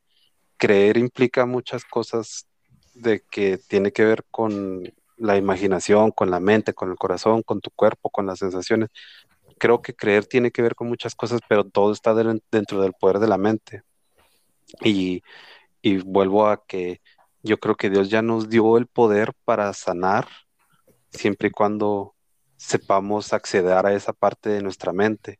creer 0.56 0.96
implica 0.96 1.46
muchas 1.46 1.84
cosas 1.84 2.46
de 2.94 3.22
que 3.30 3.58
tiene 3.58 3.92
que 3.92 4.04
ver 4.04 4.24
con 4.30 4.92
la 5.16 5.36
imaginación, 5.36 6.10
con 6.10 6.30
la 6.30 6.40
mente, 6.40 6.72
con 6.74 6.90
el 6.90 6.96
corazón, 6.96 7.42
con 7.42 7.60
tu 7.60 7.70
cuerpo, 7.70 8.10
con 8.10 8.26
las 8.26 8.38
sensaciones. 8.40 8.88
Creo 9.58 9.82
que 9.82 9.94
creer 9.94 10.24
tiene 10.26 10.50
que 10.50 10.62
ver 10.62 10.74
con 10.74 10.88
muchas 10.88 11.14
cosas, 11.14 11.40
pero 11.48 11.64
todo 11.64 11.92
está 11.92 12.14
dentro 12.14 12.80
del 12.80 12.94
poder 12.94 13.18
de 13.18 13.28
la 13.28 13.38
mente. 13.38 13.82
Y, 14.82 15.22
y 15.82 15.98
vuelvo 15.98 16.48
a 16.48 16.64
que 16.66 17.02
yo 17.42 17.60
creo 17.60 17.76
que 17.76 17.90
Dios 17.90 18.08
ya 18.08 18.22
nos 18.22 18.48
dio 18.48 18.78
el 18.78 18.86
poder 18.86 19.34
para 19.44 19.72
sanar 19.74 20.26
siempre 21.10 21.48
y 21.48 21.50
cuando 21.50 22.14
sepamos 22.56 23.32
acceder 23.32 23.84
a 23.86 23.92
esa 23.92 24.12
parte 24.12 24.50
de 24.50 24.62
nuestra 24.62 24.92
mente. 24.92 25.38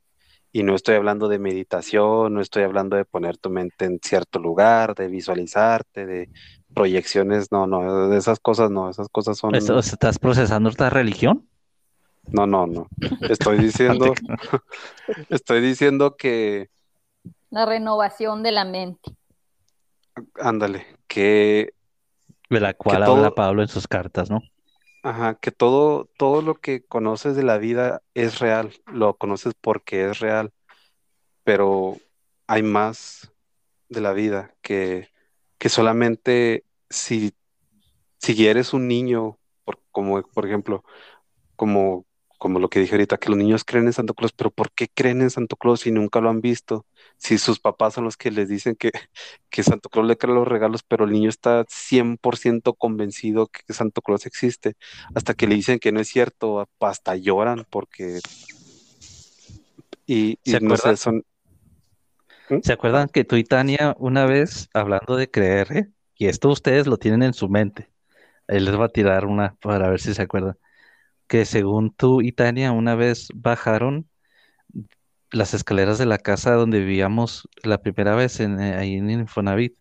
Y 0.52 0.62
no 0.64 0.74
estoy 0.74 0.96
hablando 0.96 1.28
de 1.28 1.38
meditación, 1.38 2.34
no 2.34 2.40
estoy 2.40 2.64
hablando 2.64 2.96
de 2.96 3.04
poner 3.04 3.36
tu 3.36 3.50
mente 3.50 3.84
en 3.84 4.00
cierto 4.02 4.38
lugar, 4.38 4.94
de 4.94 5.06
visualizarte, 5.06 6.06
de 6.06 6.28
proyecciones, 6.74 7.52
no, 7.52 7.66
no, 7.66 8.08
de 8.08 8.18
esas 8.18 8.40
cosas 8.40 8.70
no, 8.70 8.90
esas 8.90 9.08
cosas 9.08 9.38
son... 9.38 9.54
¿Estás 9.54 10.18
procesando 10.18 10.68
esta 10.68 10.90
religión? 10.90 11.48
No, 12.26 12.46
no, 12.46 12.66
no. 12.66 12.88
Estoy 13.28 13.58
diciendo, 13.62 14.12
estoy 15.28 15.60
diciendo 15.60 16.16
que... 16.16 16.68
La 17.50 17.66
renovación 17.66 18.42
de 18.42 18.52
la 18.52 18.64
mente. 18.64 19.12
Ándale, 20.40 20.86
que... 21.06 21.74
De 22.48 22.60
la 22.60 22.74
cual 22.74 23.04
habla 23.04 23.30
Pablo 23.30 23.62
en 23.62 23.68
sus 23.68 23.86
cartas, 23.86 24.30
¿no? 24.30 24.42
Ajá, 25.02 25.34
que 25.36 25.50
todo, 25.50 26.06
todo 26.18 26.42
lo 26.42 26.56
que 26.56 26.84
conoces 26.84 27.34
de 27.34 27.42
la 27.42 27.56
vida 27.58 28.02
es 28.14 28.38
real, 28.38 28.72
lo 28.86 29.16
conoces 29.16 29.54
porque 29.58 30.04
es 30.10 30.18
real, 30.20 30.52
pero 31.44 31.96
hay 32.46 32.62
más 32.62 33.32
de 33.88 34.00
la 34.02 34.12
vida 34.12 34.54
que, 34.62 35.10
que 35.58 35.68
solamente 35.70 36.64
si, 36.90 37.34
si 38.18 38.46
eres 38.46 38.74
un 38.74 38.88
niño, 38.88 39.38
por, 39.64 39.80
como 39.92 40.22
por 40.22 40.46
ejemplo, 40.46 40.84
como 41.56 42.06
como 42.40 42.58
lo 42.58 42.70
que 42.70 42.80
dije 42.80 42.94
ahorita, 42.94 43.18
que 43.18 43.28
los 43.28 43.36
niños 43.36 43.64
creen 43.64 43.86
en 43.86 43.92
Santo 43.92 44.14
Claus, 44.14 44.32
pero 44.32 44.50
¿por 44.50 44.72
qué 44.72 44.88
creen 44.88 45.20
en 45.20 45.28
Santo 45.28 45.56
Claus 45.56 45.80
si 45.80 45.92
nunca 45.92 46.22
lo 46.22 46.30
han 46.30 46.40
visto? 46.40 46.86
Si 47.18 47.36
sus 47.36 47.60
papás 47.60 47.92
son 47.92 48.04
los 48.04 48.16
que 48.16 48.30
les 48.30 48.48
dicen 48.48 48.76
que, 48.76 48.92
que 49.50 49.62
Santo 49.62 49.90
Claus 49.90 50.08
le 50.08 50.16
crea 50.16 50.34
los 50.34 50.48
regalos, 50.48 50.82
pero 50.82 51.04
el 51.04 51.12
niño 51.12 51.28
está 51.28 51.66
100% 51.66 52.74
convencido 52.78 53.48
que 53.48 53.74
Santo 53.74 54.00
Claus 54.00 54.24
existe, 54.24 54.76
hasta 55.14 55.34
que 55.34 55.46
le 55.46 55.54
dicen 55.54 55.78
que 55.78 55.92
no 55.92 56.00
es 56.00 56.08
cierto, 56.08 56.66
hasta 56.80 57.14
lloran 57.14 57.66
porque... 57.68 58.20
Y, 60.06 60.38
¿Se 60.42 60.60
no 60.60 60.78
sé, 60.78 60.96
son... 60.96 61.26
¿Mm? 62.48 62.60
¿Se 62.62 62.72
acuerdan 62.72 63.08
que 63.08 63.24
tú 63.24 63.36
y 63.36 63.44
Tania 63.44 63.94
una 63.98 64.24
vez 64.24 64.70
hablando 64.72 65.16
de 65.16 65.30
creer, 65.30 65.76
eh? 65.76 65.90
y 66.16 66.28
esto 66.28 66.48
ustedes 66.48 66.86
lo 66.86 66.96
tienen 66.96 67.22
en 67.22 67.34
su 67.34 67.50
mente? 67.50 67.90
Él 68.48 68.64
les 68.64 68.80
va 68.80 68.86
a 68.86 68.88
tirar 68.88 69.26
una 69.26 69.56
para 69.60 69.90
ver 69.90 70.00
si 70.00 70.14
se 70.14 70.22
acuerdan 70.22 70.56
que 71.30 71.44
según 71.44 71.94
tú 71.94 72.22
y 72.22 72.32
Tania 72.32 72.72
una 72.72 72.96
vez 72.96 73.28
bajaron 73.32 74.08
las 75.30 75.54
escaleras 75.54 75.96
de 75.96 76.04
la 76.04 76.18
casa 76.18 76.54
donde 76.54 76.80
vivíamos 76.80 77.48
la 77.62 77.78
primera 77.78 78.16
vez 78.16 78.40
en, 78.40 78.58
eh, 78.58 78.74
ahí 78.74 78.94
en 78.94 79.08
Infonavit 79.10 79.76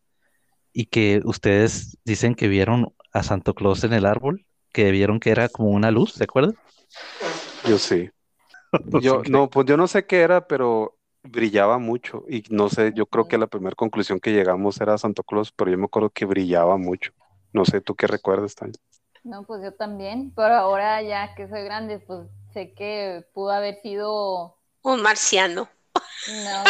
y 0.74 0.86
que 0.86 1.22
ustedes 1.26 1.98
dicen 2.06 2.36
que 2.36 2.50
vieron 2.50 2.94
a 3.14 3.24
Santo 3.24 3.56
Claus 3.56 3.84
en 3.84 3.94
el 3.94 4.06
árbol, 4.06 4.46
que 4.72 4.92
vieron 4.92 5.20
que 5.20 5.32
era 5.32 5.50
como 5.50 5.70
una 5.70 5.90
luz, 5.90 6.20
¿de 6.20 6.26
acuerdo? 6.26 6.54
Yo 7.68 7.80
sí. 7.80 8.12
Yo 9.02 9.24
no, 9.28 9.50
pues 9.50 9.66
yo 9.66 9.76
no 9.76 9.88
sé 9.88 10.06
qué 10.06 10.20
era, 10.20 10.46
pero 10.46 11.00
brillaba 11.24 11.80
mucho 11.80 12.26
y 12.30 12.44
no 12.52 12.70
sé, 12.70 12.94
yo 12.96 13.08
creo 13.08 13.28
que 13.28 13.40
la 13.40 13.48
primera 13.48 13.76
conclusión 13.76 14.20
que 14.20 14.32
llegamos 14.32 14.80
era 14.80 15.00
Santo 15.00 15.24
Claus, 15.24 15.52
pero 15.52 15.72
yo 15.72 15.80
me 15.80 15.86
acuerdo 15.86 16.12
que 16.12 16.26
brillaba 16.26 16.78
mucho. 16.78 17.12
No 17.52 17.66
sé, 17.66 17.82
¿tú 17.82 17.96
qué 17.96 18.06
recuerdas, 18.06 18.54
Tania? 18.54 18.80
No, 19.24 19.44
pues 19.44 19.62
yo 19.64 19.74
también, 19.74 20.32
pero 20.36 20.56
ahora 20.56 21.02
ya 21.02 21.36
que 21.36 21.48
soy 21.48 21.64
grande, 21.64 22.00
pues 22.00 22.28
sé 22.54 22.74
que 22.74 23.26
pudo 23.34 23.52
haber 23.52 23.76
sido... 23.82 24.58
Un 24.82 25.02
marciano. 25.02 25.70
No, 26.28 26.64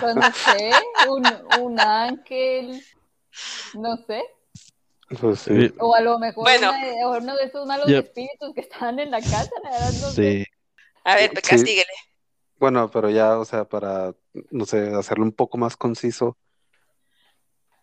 pues 0.00 0.14
no 0.14 0.32
sé, 0.32 0.72
un, 1.60 1.80
ángel, 1.80 2.82
no 3.74 3.96
sé. 3.96 4.22
Pues 5.20 5.48
o 5.78 5.94
a 5.94 6.00
lo 6.00 6.18
mejor 6.18 6.48
uno 7.20 7.36
de 7.36 7.44
esos 7.44 7.66
malos 7.66 7.88
espíritus 7.88 8.52
que 8.54 8.62
están 8.62 8.98
en 8.98 9.10
la 9.10 9.20
casa, 9.20 9.50
la 9.62 9.70
verdad 9.70 9.92
no 9.92 10.08
sí. 10.10 10.14
sé. 10.14 10.46
A 11.04 11.14
ver, 11.14 11.32
castíguele. 11.32 11.86
Bueno, 12.58 12.90
pero 12.90 13.10
ya, 13.10 13.38
o 13.38 13.44
sea, 13.44 13.64
para, 13.64 14.14
no 14.50 14.64
sé, 14.64 14.94
hacerlo 14.94 15.24
un 15.24 15.32
poco 15.32 15.58
más 15.58 15.76
conciso, 15.76 16.36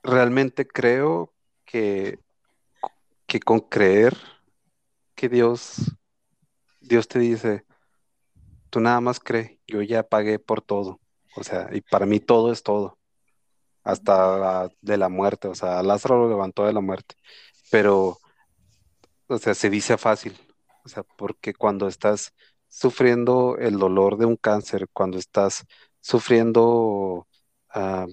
realmente 0.02 0.67
creo 0.67 1.32
que 1.65 2.19
que 3.34 3.39
con 3.39 3.62
creer 3.62 4.15
que 5.15 5.28
Dios, 5.28 5.78
Dios 6.82 7.08
te 7.08 7.17
dice, 7.17 7.65
tú 8.69 8.80
nada 8.80 9.02
más 9.02 9.19
cree, 9.19 9.60
yo 9.65 9.82
ya 9.82 10.04
pagué 10.04 10.38
por 10.38 10.62
todo. 10.62 11.00
O 11.36 11.43
sea, 11.43 11.67
y 11.72 11.82
para 11.82 12.06
mí 12.06 12.19
todo 12.19 12.52
es 12.52 12.62
todo. 12.62 13.00
Hasta 13.84 14.69
de 14.82 14.98
la 14.98 15.10
muerte. 15.10 15.48
O 15.48 15.56
sea, 15.56 15.82
Lázaro 15.82 16.19
lo 16.19 16.30
levantó 16.30 16.67
de 16.67 16.74
la 16.74 16.82
muerte. 16.82 17.15
Pero, 17.72 18.19
o 19.26 19.38
sea, 19.39 19.56
se 19.56 19.72
dice 19.72 19.98
fácil. 19.98 20.38
O 20.86 20.89
sea, 20.89 21.02
porque 21.17 21.56
cuando 21.56 21.88
estás 21.88 22.34
sufriendo 22.67 23.58
el 23.58 23.80
dolor 23.80 24.17
de 24.17 24.28
un 24.28 24.36
cáncer, 24.36 24.88
cuando 24.93 25.17
estás 25.17 25.65
sufriendo 26.02 27.28
ah, 27.69 28.06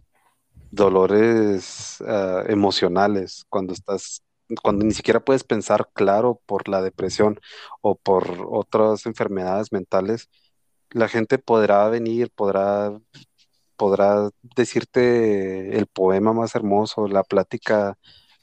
dolores 0.71 2.01
ah, 2.07 2.43
emocionales, 2.49 3.45
cuando 3.51 3.75
estás 3.75 4.23
cuando 4.63 4.85
ni 4.85 4.93
siquiera 4.93 5.21
puedes 5.21 5.45
pensar 5.45 5.91
claro 5.93 6.41
por 6.47 6.69
la 6.69 6.83
depresión 6.83 7.41
o 7.81 7.95
por 7.97 8.47
otras 8.51 9.07
enfermedades 9.07 9.73
mentales, 9.73 10.29
la 10.91 11.09
gente 11.09 11.39
podrá 11.39 11.89
venir, 11.89 12.31
podrá, 12.35 12.99
podrá 13.77 14.31
decirte 14.57 15.77
el 15.77 15.87
poema 15.87 16.33
más 16.33 16.55
hermoso, 16.55 17.07
la 17.07 17.23
plática 17.23 17.97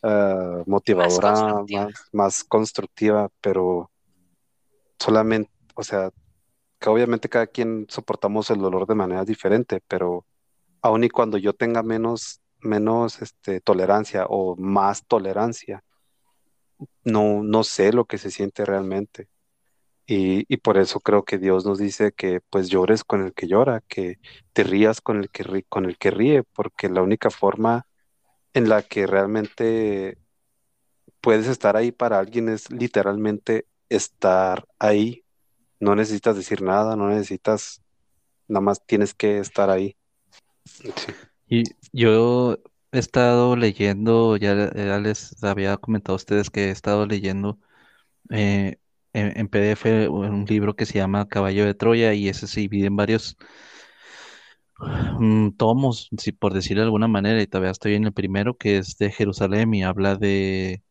ah, 0.04 0.64
motivadora, 0.66 1.64
más 2.12 2.44
constructiva. 2.44 3.30
pero 3.42 3.92
solamente, 5.00 5.52
o 5.76 5.84
sea, 5.84 6.12
que 6.80 6.90
obviamente 6.90 7.30
cada 7.30 7.48
quien 7.48 7.86
soportamos 7.90 8.50
el 8.50 8.60
dolor 8.60 8.88
de 8.88 8.96
manera 8.96 9.26
diferente, 9.26 9.82
pero 9.88 10.26
aun 10.82 11.04
y 11.04 11.10
cuando 11.10 11.38
yo 11.38 11.54
tenga 11.54 11.84
menos 11.84 12.42
menos 12.62 13.22
este, 13.22 13.62
tolerancia 13.62 14.26
o 14.28 14.56
más 14.56 15.06
tolerancia, 15.06 15.84
no, 17.04 17.44
no 17.44 17.64
sé 17.64 17.94
lo 17.94 18.06
que 18.06 18.18
se 18.18 18.32
siente 18.32 18.66
realmente. 18.66 19.30
Y, 20.10 20.58
por 20.58 20.78
eso 20.78 21.02
creo 21.02 21.26
que 21.26 21.38
Dios 21.38 21.66
nos 21.66 21.80
dice 21.80 22.14
que 22.14 22.40
pues 22.50 22.70
llores 22.70 23.04
con 23.04 23.24
el 23.24 23.34
que 23.34 23.48
llora, 23.48 23.82
que 23.90 24.20
te 24.54 24.64
rías 24.64 25.02
con 25.02 25.18
el 25.20 25.30
que, 25.30 25.64
con 25.68 25.84
el 25.84 25.98
que 25.98 26.12
ríe, 26.12 26.44
porque 26.44 26.88
la 26.88 27.02
única 27.02 27.30
forma 27.30 27.88
en 28.54 28.70
la 28.70 28.84
que 28.84 29.06
realmente 29.06 30.18
puedes 31.20 31.48
estar 31.48 31.76
ahí 31.76 31.92
para 31.92 32.20
alguien 32.20 32.48
es 32.48 32.72
literalmente 32.72 33.68
estar 33.90 34.66
ahí. 34.80 35.26
No 35.82 35.94
necesitas 35.94 36.38
decir 36.38 36.62
nada, 36.62 36.96
no 36.96 37.10
necesitas, 37.10 37.82
nada 38.48 38.62
más 38.62 38.86
tienes 38.86 39.14
que 39.14 39.40
estar 39.40 39.70
ahí. 39.70 39.98
Y 41.50 41.64
yo 41.92 42.58
he 42.98 43.00
estado 43.00 43.56
leyendo, 43.56 44.38
ya, 44.38 44.56
les 45.00 45.44
había 45.44 45.78
comentado 45.78 46.14
a 46.16 46.18
ustedes 46.18 46.50
que 46.50 46.66
he 46.68 46.72
estado 46.72 47.06
leyendo 47.06 47.60
eh, 48.32 48.78
en, 49.14 49.48
PDF 49.50 50.10
un 50.10 50.46
libro 50.46 50.76
que 50.76 50.86
se 50.86 50.96
llama 51.00 51.28
Caballo 51.28 51.66
de 51.66 51.76
Troya 51.76 52.14
y 52.14 52.30
ese 52.30 52.48
se 52.48 52.62
divide 52.62 52.88
en 52.88 52.96
varios 52.98 53.38
mm, 55.20 55.52
tomos, 55.58 56.10
si 56.18 56.32
por 56.32 56.54
decirlo 56.54 56.82
de 56.82 56.86
alguna 56.86 57.08
manera, 57.08 57.42
y 57.42 57.48
todavía 57.48 57.72
estoy 57.72 57.96
en 57.96 58.06
el 58.06 58.14
primero 58.14 58.58
que 58.58 58.78
es 58.78 58.98
de 58.98 59.12
Jerusalén 59.12 59.74
y 59.74 59.84
habla 59.84 60.16
de 60.16 60.84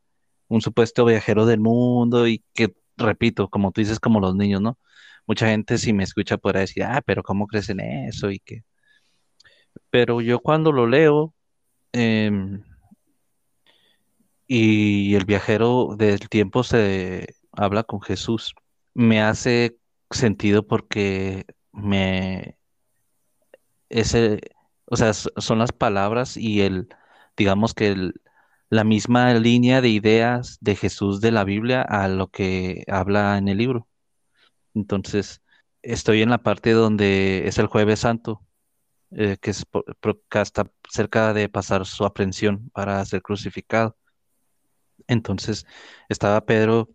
un 0.48 0.60
supuesto 0.62 1.04
viajero 1.04 1.46
del 1.46 1.60
mundo 1.60 2.28
y 2.28 2.44
que, 2.54 2.74
repito, 2.96 3.48
como 3.50 3.72
tú 3.72 3.80
dices, 3.82 4.00
como 4.00 4.20
los 4.20 4.36
niños, 4.36 4.62
¿no? 4.62 4.78
Mucha 5.26 5.48
gente 5.48 5.78
si 5.78 5.92
me 5.92 6.04
escucha 6.04 6.38
podrá 6.38 6.60
decir, 6.60 6.84
ah, 6.84 7.02
pero 7.06 7.22
¿cómo 7.22 7.46
crees 7.48 7.68
en 7.70 7.80
eso? 7.80 8.30
Y 8.30 8.40
que... 8.40 8.64
Pero 9.90 10.20
yo 10.20 10.40
cuando 10.40 10.72
lo 10.72 10.86
leo, 10.86 11.35
Em, 11.98 12.62
y 14.46 15.14
el 15.14 15.24
viajero 15.24 15.96
del 15.96 16.28
tiempo 16.28 16.62
se 16.62 17.36
habla 17.52 17.84
con 17.84 18.00
Jesús. 18.02 18.54
Me 18.94 19.22
hace 19.22 19.78
sentido 20.10 20.66
porque 20.66 21.46
me 21.72 22.58
ese, 23.88 24.40
o 24.86 24.96
sea, 24.96 25.12
son 25.14 25.58
las 25.58 25.72
palabras 25.72 26.36
y 26.36 26.62
el, 26.62 26.88
digamos 27.36 27.74
que 27.74 28.12
la 28.70 28.84
misma 28.84 29.32
línea 29.34 29.80
de 29.80 29.88
ideas 29.90 30.58
de 30.60 30.76
Jesús 30.76 31.20
de 31.20 31.32
la 31.32 31.44
Biblia 31.44 31.82
a 31.82 32.08
lo 32.08 32.28
que 32.28 32.84
habla 32.88 33.38
en 33.38 33.48
el 33.48 33.58
libro. 33.58 33.88
Entonces, 34.74 35.42
estoy 35.82 36.22
en 36.22 36.30
la 36.30 36.38
parte 36.38 36.72
donde 36.72 37.48
es 37.48 37.58
el 37.58 37.66
jueves 37.68 38.00
santo 38.00 38.45
eh, 39.12 39.36
que, 39.40 39.50
es, 39.50 39.64
está 40.32 40.70
cerca 40.90 41.32
de 41.32 41.48
pasar 41.48 41.86
su 41.86 42.04
aprehensión 42.04 42.70
para 42.70 43.04
ser 43.04 43.22
crucificado. 43.22 43.96
Entonces 45.06 45.66
estaba 46.08 46.44
Pedro 46.44 46.90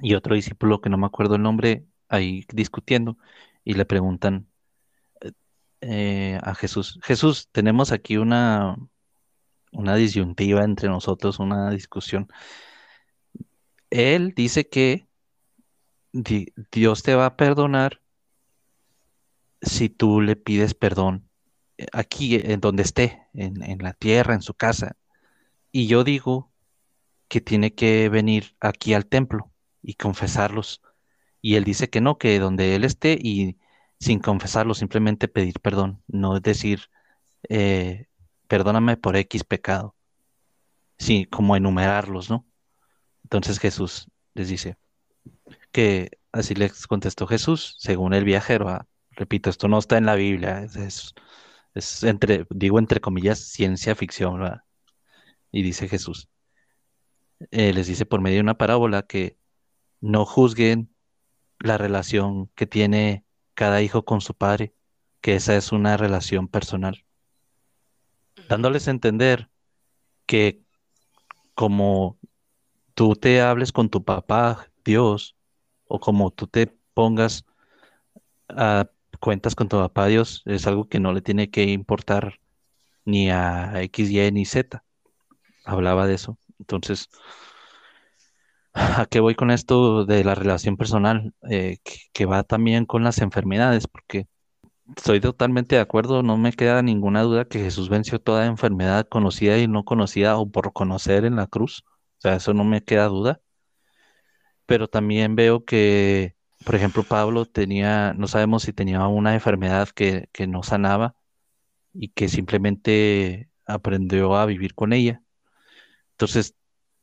y 0.00 0.14
otro 0.14 0.34
discípulo 0.34 0.80
que 0.80 0.90
no 0.90 0.98
me 0.98 1.06
acuerdo 1.06 1.36
el 1.36 1.42
nombre 1.42 1.86
ahí 2.08 2.44
discutiendo 2.52 3.18
y 3.64 3.74
le 3.74 3.84
preguntan 3.84 4.48
eh, 5.80 6.38
a 6.42 6.54
Jesús, 6.54 6.98
Jesús, 7.02 7.48
tenemos 7.52 7.92
aquí 7.92 8.16
una, 8.16 8.76
una 9.72 9.94
disyuntiva 9.94 10.64
entre 10.64 10.88
nosotros, 10.88 11.38
una 11.38 11.70
discusión. 11.70 12.28
Él 13.90 14.32
dice 14.34 14.68
que 14.68 15.06
Dios 16.12 17.02
te 17.02 17.14
va 17.14 17.26
a 17.26 17.36
perdonar 17.36 18.00
si 19.62 19.88
tú 19.88 20.20
le 20.20 20.36
pides 20.36 20.74
perdón 20.74 21.28
eh, 21.78 21.86
aquí, 21.92 22.36
en 22.36 22.60
donde 22.60 22.82
esté, 22.82 23.28
en, 23.34 23.62
en 23.62 23.78
la 23.78 23.92
tierra, 23.94 24.34
en 24.34 24.42
su 24.42 24.54
casa. 24.54 24.96
Y 25.72 25.86
yo 25.88 26.04
digo 26.04 26.52
que 27.28 27.40
tiene 27.40 27.74
que 27.74 28.08
venir 28.08 28.56
aquí 28.60 28.94
al 28.94 29.06
templo 29.06 29.52
y 29.82 29.94
confesarlos. 29.94 30.82
Y 31.40 31.56
él 31.56 31.64
dice 31.64 31.90
que 31.90 32.00
no, 32.00 32.18
que 32.18 32.38
donde 32.38 32.74
él 32.76 32.84
esté 32.84 33.18
y 33.20 33.58
sin 34.00 34.20
confesarlo, 34.20 34.74
simplemente 34.74 35.28
pedir 35.28 35.60
perdón, 35.60 36.02
no 36.06 36.36
es 36.36 36.42
decir, 36.42 36.90
eh, 37.48 38.06
perdóname 38.48 38.96
por 38.96 39.16
X 39.16 39.44
pecado, 39.44 39.96
sí, 40.98 41.26
como 41.26 41.56
enumerarlos, 41.56 42.30
¿no? 42.30 42.46
Entonces 43.24 43.58
Jesús 43.58 44.08
les 44.34 44.48
dice 44.48 44.76
que 45.72 46.18
así 46.32 46.54
les 46.54 46.86
contestó 46.86 47.26
Jesús, 47.26 47.76
según 47.78 48.14
el 48.14 48.24
viajero, 48.24 48.68
ah, 48.68 48.86
repito, 49.16 49.50
esto 49.50 49.68
no 49.68 49.78
está 49.78 49.98
en 49.98 50.06
la 50.06 50.14
Biblia, 50.14 50.62
es, 50.62 51.14
es, 51.74 52.02
entre, 52.04 52.46
digo 52.50 52.78
entre 52.78 53.00
comillas, 53.00 53.40
ciencia 53.40 53.94
ficción, 53.94 54.38
¿verdad? 54.40 54.62
Y 55.50 55.62
dice 55.62 55.88
Jesús, 55.88 56.28
eh, 57.50 57.72
les 57.72 57.86
dice 57.86 58.06
por 58.06 58.20
medio 58.20 58.36
de 58.36 58.42
una 58.42 58.58
parábola 58.58 59.02
que 59.02 59.38
no 60.00 60.24
juzguen 60.24 60.94
la 61.58 61.78
relación 61.78 62.48
que 62.54 62.66
tiene 62.66 63.24
cada 63.54 63.82
hijo 63.82 64.04
con 64.04 64.20
su 64.20 64.34
padre, 64.34 64.74
que 65.20 65.34
esa 65.34 65.56
es 65.56 65.72
una 65.72 65.96
relación 65.96 66.48
personal. 66.48 67.04
Dándoles 68.48 68.86
a 68.86 68.90
entender 68.90 69.50
que 70.26 70.62
como 71.54 72.18
tú 72.94 73.14
te 73.14 73.40
hables 73.40 73.72
con 73.72 73.88
tu 73.88 74.04
papá, 74.04 74.70
Dios, 74.84 75.36
o 75.88 75.98
como 75.98 76.30
tú 76.30 76.46
te 76.46 76.66
pongas 76.94 77.44
a 78.48 78.90
cuentas 79.18 79.54
con 79.54 79.68
tu 79.68 79.78
papá, 79.78 80.06
Dios, 80.06 80.42
es 80.46 80.66
algo 80.66 80.88
que 80.88 81.00
no 81.00 81.12
le 81.12 81.22
tiene 81.22 81.50
que 81.50 81.64
importar 81.64 82.40
ni 83.04 83.30
a 83.30 83.82
X, 83.82 84.10
Y, 84.10 84.32
ni 84.32 84.44
Z. 84.44 84.84
Hablaba 85.64 86.06
de 86.06 86.14
eso. 86.14 86.38
Entonces, 86.58 87.08
¿A 88.76 89.06
qué 89.06 89.20
voy 89.20 89.34
con 89.34 89.50
esto 89.50 90.04
de 90.04 90.22
la 90.22 90.34
relación 90.34 90.76
personal? 90.76 91.32
Eh, 91.50 91.78
que, 92.12 92.26
va 92.26 92.42
también 92.44 92.84
con 92.84 93.04
las 93.04 93.18
enfermedades, 93.20 93.86
porque 93.88 94.28
estoy 94.96 95.20
totalmente 95.20 95.76
de 95.76 95.82
acuerdo, 95.82 96.22
no 96.22 96.36
me 96.38 96.52
queda 96.52 96.82
ninguna 96.82 97.22
duda 97.22 97.46
que 97.46 97.60
Jesús 97.60 97.88
venció 97.88 98.20
toda 98.20 98.46
enfermedad 98.46 99.08
conocida 99.08 99.58
y 99.58 99.68
no 99.68 99.84
conocida 99.84 100.36
o 100.38 100.50
por 100.50 100.72
conocer 100.74 101.24
en 101.24 101.36
la 101.36 101.46
cruz. 101.46 101.84
O 102.18 102.20
sea, 102.22 102.36
eso 102.36 102.54
no 102.54 102.64
me 102.64 102.84
queda 102.84 103.06
duda. 103.08 103.40
Pero 104.66 104.88
también 104.88 105.36
veo 105.36 105.64
que, 105.64 106.35
por 106.66 106.74
ejemplo, 106.74 107.04
Pablo 107.04 107.46
tenía, 107.46 108.12
no 108.14 108.26
sabemos 108.26 108.64
si 108.64 108.72
tenía 108.72 109.06
una 109.06 109.34
enfermedad 109.34 109.88
que, 109.90 110.28
que 110.32 110.48
no 110.48 110.64
sanaba 110.64 111.14
y 111.94 112.08
que 112.08 112.28
simplemente 112.28 113.50
aprendió 113.66 114.34
a 114.34 114.46
vivir 114.46 114.74
con 114.74 114.92
ella. 114.92 115.22
Entonces, 116.14 116.56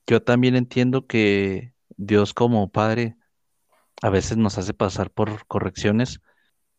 yo 0.06 0.22
también 0.22 0.58
entiendo 0.58 1.08
que 1.08 1.74
Dios 1.96 2.34
como 2.34 2.70
Padre 2.72 3.16
a 4.02 4.10
veces 4.10 4.36
nos 4.36 4.58
hace 4.58 4.74
pasar 4.74 5.12
por 5.12 5.48
correcciones 5.48 6.20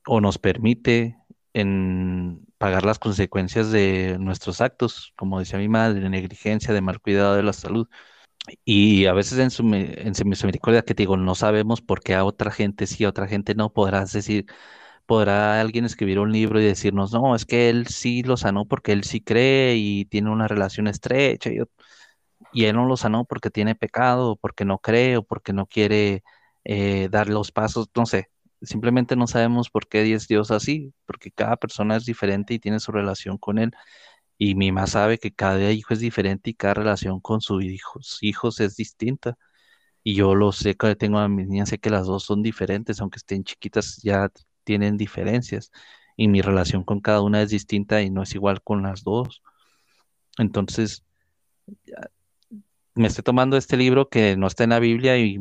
o 0.06 0.20
nos 0.20 0.36
permite 0.36 1.16
en 1.54 2.46
pagar 2.58 2.84
las 2.84 2.98
consecuencias 2.98 3.70
de 3.70 4.18
nuestros 4.20 4.60
actos, 4.60 5.14
como 5.16 5.38
decía 5.38 5.58
mi 5.58 5.70
madre, 5.70 6.00
de 6.00 6.10
negligencia, 6.10 6.74
de 6.74 6.82
mal 6.82 7.00
cuidado 7.00 7.34
de 7.34 7.44
la 7.44 7.54
salud. 7.54 7.88
Y 8.64 9.06
a 9.06 9.12
veces 9.14 9.38
en 9.38 9.50
su, 9.50 9.62
en 9.74 10.14
su 10.14 10.24
misericordia 10.26 10.82
que 10.82 10.94
te 10.94 11.02
digo, 11.04 11.16
no 11.16 11.34
sabemos 11.34 11.80
por 11.80 12.00
qué 12.02 12.14
a 12.14 12.24
otra 12.24 12.50
gente 12.50 12.86
sí, 12.86 13.04
a 13.04 13.08
otra 13.08 13.26
gente 13.26 13.54
no, 13.54 13.72
podrás 13.72 14.12
decir, 14.12 14.46
podrá 15.06 15.60
alguien 15.60 15.84
escribir 15.86 16.18
un 16.18 16.32
libro 16.32 16.60
y 16.60 16.64
decirnos, 16.64 17.12
no, 17.12 17.34
es 17.36 17.46
que 17.46 17.70
él 17.70 17.86
sí 17.88 18.22
lo 18.22 18.36
sanó 18.36 18.66
porque 18.66 18.92
él 18.92 19.04
sí 19.04 19.20
cree 19.22 19.76
y 19.76 20.04
tiene 20.06 20.30
una 20.30 20.48
relación 20.48 20.88
estrecha. 20.88 21.50
Y 22.52 22.64
él 22.66 22.76
no 22.76 22.86
lo 22.86 22.96
sanó 22.96 23.24
porque 23.24 23.50
tiene 23.50 23.74
pecado, 23.74 24.32
o 24.32 24.36
porque 24.36 24.64
no 24.64 24.78
cree, 24.78 25.16
o 25.18 25.22
porque 25.24 25.52
no 25.52 25.66
quiere 25.66 26.22
eh, 26.64 27.08
dar 27.10 27.28
los 27.28 27.50
pasos, 27.52 27.88
no 27.96 28.06
sé, 28.06 28.30
simplemente 28.62 29.16
no 29.16 29.26
sabemos 29.26 29.70
por 29.70 29.88
qué 29.88 30.12
es 30.14 30.28
Dios 30.28 30.50
así, 30.50 30.94
porque 31.06 31.30
cada 31.32 31.56
persona 31.56 31.96
es 31.96 32.04
diferente 32.06 32.54
y 32.54 32.58
tiene 32.60 32.80
su 32.80 32.92
relación 32.92 33.38
con 33.38 33.58
él. 33.58 33.72
Y 34.38 34.54
mi 34.54 34.72
mamá 34.72 34.86
sabe 34.86 35.18
que 35.18 35.32
cada 35.32 35.70
hijo 35.72 35.94
es 35.94 36.00
diferente 36.00 36.50
y 36.50 36.54
cada 36.54 36.74
relación 36.74 37.20
con 37.20 37.40
sus 37.40 37.64
hijos, 37.64 38.18
hijos 38.22 38.60
es 38.60 38.76
distinta. 38.76 39.38
Y 40.02 40.14
yo 40.16 40.34
lo 40.34 40.52
sé, 40.52 40.76
que 40.76 40.96
tengo 40.96 41.18
a 41.18 41.28
mis 41.28 41.48
niñas, 41.48 41.70
sé 41.70 41.78
que 41.78 41.90
las 41.90 42.06
dos 42.06 42.24
son 42.24 42.42
diferentes, 42.42 43.00
aunque 43.00 43.18
estén 43.18 43.44
chiquitas, 43.44 44.00
ya 44.02 44.30
tienen 44.64 44.96
diferencias. 44.98 45.70
Y 46.16 46.28
mi 46.28 46.42
relación 46.42 46.84
con 46.84 47.00
cada 47.00 47.22
una 47.22 47.42
es 47.42 47.50
distinta 47.50 48.02
y 48.02 48.10
no 48.10 48.22
es 48.22 48.34
igual 48.34 48.62
con 48.62 48.82
las 48.82 49.04
dos. 49.04 49.42
Entonces, 50.38 51.04
me 52.94 53.06
estoy 53.08 53.24
tomando 53.24 53.56
este 53.56 53.76
libro 53.76 54.08
que 54.08 54.36
no 54.36 54.46
está 54.46 54.64
en 54.64 54.70
la 54.70 54.78
Biblia 54.80 55.18
y 55.18 55.40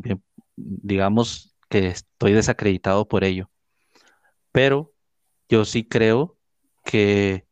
digamos 0.55 1.55
que 1.69 1.87
estoy 1.87 2.33
desacreditado 2.33 3.07
por 3.07 3.23
ello. 3.23 3.49
Pero 4.51 4.93
yo 5.49 5.65
sí 5.65 5.87
creo 5.87 6.37
que 6.85 7.45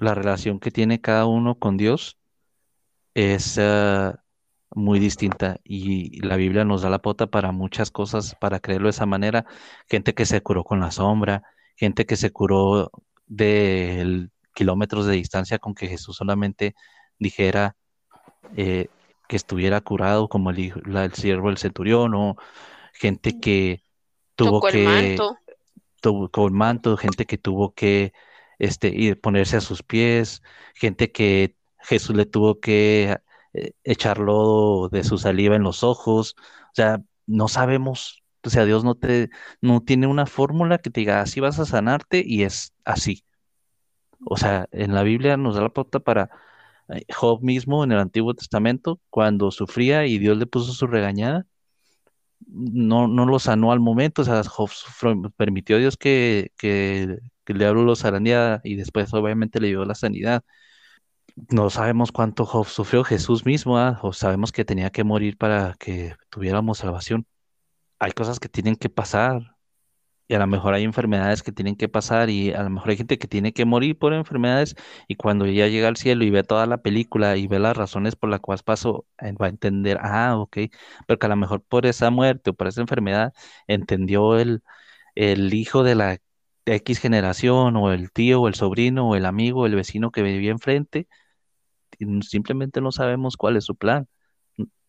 la 0.00 0.14
relación 0.14 0.58
que 0.60 0.70
tiene 0.70 1.00
cada 1.00 1.26
uno 1.26 1.56
con 1.56 1.76
Dios 1.76 2.18
es 3.14 3.58
ah, 3.58 4.22
muy 4.74 4.98
distinta 4.98 5.58
y 5.62 6.20
la 6.22 6.36
Biblia 6.36 6.64
nos 6.64 6.82
da 6.82 6.90
la 6.90 7.00
pota 7.00 7.26
para 7.26 7.52
muchas 7.52 7.90
cosas, 7.90 8.34
para 8.40 8.60
creerlo 8.60 8.86
de 8.86 8.90
esa 8.90 9.06
manera. 9.06 9.44
Gente 9.88 10.14
que 10.14 10.26
se 10.26 10.40
curó 10.42 10.64
con 10.64 10.80
la 10.80 10.90
sombra, 10.90 11.42
gente 11.76 12.06
que 12.06 12.16
se 12.16 12.30
curó 12.30 12.90
de 13.26 14.28
kilómetros 14.54 15.06
de 15.06 15.14
distancia 15.14 15.58
con 15.58 15.74
que 15.74 15.86
Jesús 15.86 16.16
solamente 16.16 16.74
dijera, 17.18 17.76
eh, 18.56 18.88
que 19.28 19.36
estuviera 19.36 19.80
curado 19.80 20.28
como 20.28 20.50
el, 20.50 20.72
el 20.86 21.14
siervo 21.14 21.48
del 21.48 21.58
centurión 21.58 22.14
o 22.14 22.36
gente 22.94 23.38
que 23.38 23.82
tuvo 24.34 24.60
que... 24.62 24.84
manto. 24.84 25.36
Tuvo, 26.00 26.30
con 26.30 26.54
manto, 26.54 26.96
gente 26.96 27.26
que 27.26 27.36
tuvo 27.36 27.74
que 27.74 28.14
este, 28.60 28.88
ir, 28.88 29.20
ponerse 29.20 29.56
a 29.56 29.60
sus 29.60 29.82
pies, 29.82 30.42
gente 30.74 31.12
que 31.12 31.56
Jesús 31.80 32.16
le 32.16 32.26
tuvo 32.26 32.60
que 32.60 33.18
eh, 33.54 33.72
echar 33.84 34.18
lodo 34.18 34.88
de 34.88 35.04
su 35.04 35.18
saliva 35.18 35.56
en 35.56 35.62
los 35.64 35.82
ojos. 35.84 36.36
O 36.38 36.74
sea, 36.74 37.02
no 37.26 37.48
sabemos, 37.48 38.22
o 38.44 38.50
sea, 38.50 38.64
Dios 38.64 38.84
no 38.84 38.96
te, 38.96 39.30
no 39.60 39.82
tiene 39.82 40.06
una 40.06 40.26
fórmula 40.26 40.78
que 40.78 40.90
te 40.90 41.00
diga 41.00 41.20
así 41.22 41.40
vas 41.40 41.58
a 41.58 41.66
sanarte 41.66 42.22
y 42.26 42.44
es 42.44 42.72
así. 42.84 43.24
O 44.24 44.36
sea, 44.36 44.68
en 44.72 44.94
la 44.94 45.02
Biblia 45.02 45.36
nos 45.36 45.54
da 45.56 45.62
la 45.62 45.70
pauta 45.70 46.00
para 46.00 46.30
eh, 46.88 47.04
Job 47.14 47.42
mismo 47.42 47.84
en 47.84 47.92
el 47.92 47.98
Antiguo 47.98 48.34
Testamento, 48.34 49.00
cuando 49.10 49.50
sufría 49.50 50.06
y 50.06 50.18
Dios 50.18 50.38
le 50.38 50.46
puso 50.46 50.72
su 50.72 50.86
regañada, 50.86 51.46
no, 52.46 53.08
no 53.08 53.26
lo 53.26 53.38
sanó 53.38 53.72
al 53.72 53.80
momento, 53.80 54.22
o 54.22 54.24
sea, 54.24 54.42
Job 54.44 54.70
permitió 55.36 55.76
a 55.76 55.78
Dios 55.78 55.96
que, 55.96 56.52
que, 56.58 57.18
que, 57.50 57.52
el 57.54 57.58
diablo 57.58 57.82
lo 57.84 57.96
zarandeara 57.96 58.60
y 58.64 58.76
después 58.76 59.12
obviamente 59.14 59.60
le 59.60 59.68
dio 59.68 59.84
la 59.84 59.94
sanidad. 59.94 60.42
No 61.50 61.70
sabemos 61.70 62.12
cuánto 62.12 62.44
sufrió, 62.64 63.04
Jesús 63.04 63.46
mismo, 63.46 63.78
¿ah? 63.78 63.98
o 64.02 64.12
sabemos 64.12 64.52
que 64.52 64.64
tenía 64.64 64.90
que 64.90 65.04
morir 65.04 65.36
para 65.38 65.74
que 65.78 66.14
tuviéramos 66.28 66.78
salvación. 66.78 67.26
Hay 67.98 68.12
cosas 68.12 68.40
que 68.40 68.48
tienen 68.48 68.76
que 68.76 68.90
pasar, 68.90 69.56
y 70.30 70.34
a 70.34 70.38
lo 70.38 70.46
mejor 70.46 70.74
hay 70.74 70.84
enfermedades 70.84 71.42
que 71.42 71.52
tienen 71.52 71.76
que 71.76 71.88
pasar 71.88 72.30
y 72.30 72.52
a 72.52 72.62
lo 72.62 72.70
mejor 72.70 72.90
hay 72.90 72.96
gente 72.96 73.18
que 73.18 73.26
tiene 73.26 73.52
que 73.52 73.64
morir 73.64 73.98
por 73.98 74.14
enfermedades 74.14 74.76
y 75.08 75.16
cuando 75.16 75.44
ya 75.46 75.66
llega 75.66 75.88
al 75.88 75.96
cielo 75.96 76.24
y 76.24 76.30
ve 76.30 76.44
toda 76.44 76.66
la 76.66 76.78
película 76.82 77.36
y 77.36 77.48
ve 77.48 77.58
las 77.58 77.76
razones 77.76 78.14
por 78.16 78.30
las 78.30 78.40
cuales 78.40 78.62
pasó, 78.62 79.06
eh, 79.20 79.32
va 79.32 79.46
a 79.46 79.48
entender, 79.48 79.98
ah, 80.02 80.36
ok, 80.38 80.58
pero 81.06 81.18
que 81.18 81.26
a 81.26 81.28
lo 81.30 81.36
mejor 81.36 81.62
por 81.64 81.84
esa 81.86 82.10
muerte 82.10 82.50
o 82.50 82.54
por 82.54 82.68
esa 82.68 82.80
enfermedad 82.80 83.32
entendió 83.66 84.38
el, 84.38 84.62
el 85.16 85.52
hijo 85.54 85.82
de 85.82 85.94
la 85.96 86.18
X 86.66 86.98
generación 86.98 87.76
o 87.76 87.92
el 87.92 88.12
tío 88.12 88.42
o 88.42 88.48
el 88.48 88.54
sobrino 88.54 89.08
o 89.08 89.16
el 89.16 89.26
amigo 89.26 89.62
o 89.62 89.66
el 89.66 89.74
vecino 89.74 90.10
que 90.10 90.22
vivía 90.22 90.50
enfrente, 90.50 91.08
simplemente 92.22 92.80
no 92.80 92.92
sabemos 92.92 93.36
cuál 93.36 93.56
es 93.56 93.64
su 93.64 93.76
plan. 93.76 94.08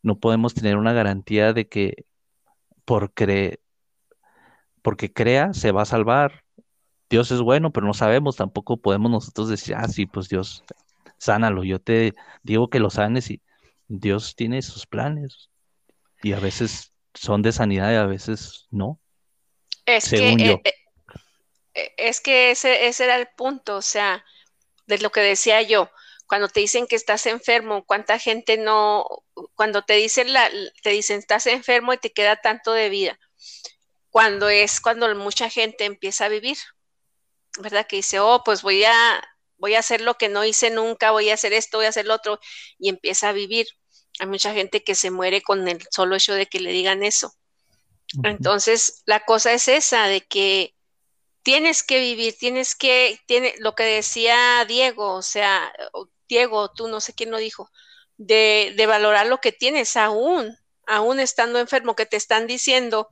No 0.02 0.20
podemos 0.20 0.54
tener 0.54 0.78
una 0.78 0.94
garantía 0.94 1.54
de 1.54 1.68
que 1.68 2.06
por 2.86 3.14
creer 3.14 3.60
porque 4.82 5.12
crea, 5.14 5.54
se 5.54 5.72
va 5.72 5.84
a 5.84 5.86
salvar. 5.86 6.44
Dios 7.10 7.32
es 7.32 7.42
bueno, 7.42 7.72
pero 7.72 7.86
no 7.86 7.94
sabemos, 7.94 8.38
tampoco 8.38 8.78
podemos 8.78 9.12
nosotros 9.12 9.50
decir, 9.50 9.76
ah, 9.76 9.88
sí, 9.88 10.06
pues 10.06 10.30
Dios, 10.30 10.64
sánalo, 11.18 11.64
yo 11.64 11.80
te 11.80 12.16
digo 12.42 12.70
que 12.70 12.80
lo 12.80 12.90
sanes 12.90 13.30
y 13.30 13.42
Dios 13.88 14.36
tiene 14.36 14.62
sus 14.62 14.88
planes 14.88 15.50
y 16.24 16.34
a 16.34 16.40
veces 16.40 16.94
son 17.14 17.42
de 17.42 17.52
sanidad 17.52 17.92
y 17.92 17.96
a 17.96 18.06
veces 18.06 18.68
no. 18.72 19.00
Es 19.86 20.06
según 20.06 20.38
que, 20.38 20.46
yo. 20.46 20.62
eh, 20.64 20.74
es 21.74 22.22
que 22.22 22.52
ese, 22.52 22.88
ese 22.88 23.06
era 23.06 23.16
el 23.16 23.28
punto, 23.28 23.78
o 23.78 23.82
sea, 23.82 24.26
de 24.88 24.98
lo 25.00 25.12
que 25.12 25.22
decía 25.22 25.62
yo. 25.62 25.90
Cuando 26.28 26.48
te 26.48 26.62
dicen 26.62 26.88
que 26.88 26.96
estás 26.96 27.26
enfermo, 27.26 27.86
¿cuánta 27.86 28.18
gente 28.18 28.58
no, 28.58 29.06
cuando 29.56 29.84
te 29.84 29.94
dicen 29.94 30.32
la, 30.32 30.50
te 30.82 30.92
dicen 30.92 31.20
estás 31.20 31.46
enfermo 31.48 31.94
y 31.94 31.98
te 31.98 32.14
queda 32.14 32.38
tanto 32.38 32.72
de 32.72 32.90
vida? 32.90 33.20
Cuando 34.10 34.50
es 34.50 34.80
cuando 34.80 35.14
mucha 35.16 35.50
gente 35.50 35.86
empieza 35.86 36.26
a 36.26 36.30
vivir, 36.30 36.58
¿verdad? 37.60 37.86
Que 37.88 37.98
dice, 37.98 38.20
oh, 38.20 38.44
pues 38.46 38.62
voy 38.62 38.84
a, 38.86 39.22
voy 39.58 39.76
a 39.76 39.80
hacer 39.80 40.02
lo 40.02 40.16
que 40.16 40.30
no 40.30 40.46
hice 40.46 40.70
nunca, 40.70 41.12
voy 41.12 41.30
a 41.30 41.34
hacer 41.34 41.54
esto, 41.54 41.78
voy 41.78 41.86
a 41.86 41.90
hacer 41.90 42.06
lo 42.06 42.16
otro, 42.16 42.40
y 42.80 42.90
empieza 42.90 43.30
a 43.30 43.34
vivir. 43.34 43.68
Hay 44.20 44.28
mucha 44.28 44.54
gente 44.54 44.84
que 44.84 44.96
se 44.96 45.12
muere 45.12 45.42
con 45.42 45.68
el 45.68 45.86
solo 45.92 46.16
hecho 46.16 46.34
de 46.34 46.46
que 46.46 46.60
le 46.60 46.72
digan 46.72 47.04
eso. 47.04 47.34
Entonces, 48.24 49.04
la 49.06 49.22
cosa 49.22 49.54
es 49.54 49.68
esa, 49.70 50.08
de 50.08 50.22
que 50.22 50.76
tienes 51.44 51.84
que 51.84 52.00
vivir, 52.00 52.38
tienes 52.38 52.76
que, 52.76 53.20
tiene 53.26 53.56
lo 53.60 53.76
que 53.76 53.84
decía 53.84 54.66
Diego, 54.66 55.14
o 55.16 55.22
sea, 55.22 55.74
Diego, 56.28 56.72
tú 56.72 56.88
no 56.88 57.02
sé 57.02 57.14
quién 57.14 57.32
lo 57.32 57.38
dijo, 57.38 57.72
de, 58.18 58.74
de 58.78 58.86
valorar 58.86 59.28
lo 59.28 59.40
que 59.40 59.52
tienes 59.52 59.96
aún, 59.98 60.56
aún 60.86 61.20
estando 61.20 61.60
enfermo, 61.60 61.96
que 61.96 62.06
te 62.06 62.18
están 62.18 62.48
diciendo 62.48 63.10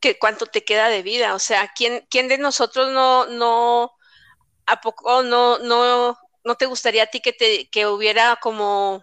que 0.00 0.18
cuánto 0.18 0.46
te 0.46 0.64
queda 0.64 0.88
de 0.88 1.02
vida, 1.02 1.34
o 1.34 1.38
sea, 1.38 1.72
¿quién, 1.74 2.06
quién 2.10 2.28
de 2.28 2.38
nosotros 2.38 2.92
no, 2.92 3.26
no, 3.26 3.92
a 4.66 4.80
poco 4.80 5.22
no, 5.22 5.58
no, 5.58 6.18
no 6.44 6.54
te 6.56 6.66
gustaría 6.66 7.04
a 7.04 7.06
ti 7.06 7.20
que 7.20 7.32
te, 7.32 7.68
que 7.70 7.86
hubiera 7.86 8.36
como, 8.36 9.02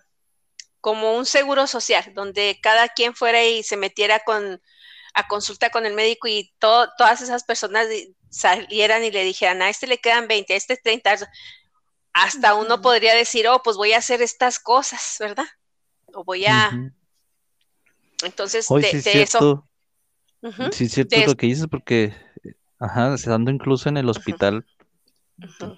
como 0.81 1.15
un 1.15 1.25
seguro 1.25 1.65
social, 1.65 2.13
donde 2.13 2.59
cada 2.61 2.89
quien 2.89 3.15
fuera 3.15 3.43
y 3.43 3.63
se 3.63 3.77
metiera 3.77 4.19
con, 4.19 4.61
a 5.15 5.27
consulta 5.27 5.71
con 5.71 5.85
el 5.87 5.95
médico 5.95 6.27
y 6.27 6.53
to- 6.59 6.89
todas 6.97 7.21
esas 7.21 7.43
personas 7.45 7.87
salieran 8.29 9.03
y 9.03 9.11
le 9.11 9.23
dijeran, 9.23 9.61
a 9.63 9.69
este 9.69 9.87
le 9.87 9.99
quedan 9.99 10.27
20, 10.27 10.53
a 10.53 10.57
este 10.57 10.77
30, 10.77 11.17
hasta 12.13 12.55
uno 12.55 12.81
podría 12.81 13.15
decir, 13.15 13.47
oh, 13.47 13.61
pues 13.63 13.77
voy 13.77 13.93
a 13.93 13.99
hacer 13.99 14.21
estas 14.21 14.59
cosas, 14.59 15.17
¿verdad? 15.19 15.45
O 16.13 16.23
voy 16.23 16.45
a, 16.45 16.71
entonces, 18.23 18.69
Hoy 18.69 18.81
de, 18.81 18.87
sí 18.91 18.97
es 18.97 19.03
de 19.05 19.21
eso, 19.23 19.67
ujú, 20.41 20.71
sí 20.71 20.85
es 20.85 20.91
cierto 20.91 21.19
de 21.19 21.25
lo 21.27 21.35
que 21.35 21.47
dices 21.47 21.67
porque, 21.67 22.13
ajá, 22.79 23.13
estando 23.13 23.51
incluso 23.51 23.89
en 23.89 23.97
el 23.97 24.09
hospital, 24.09 24.65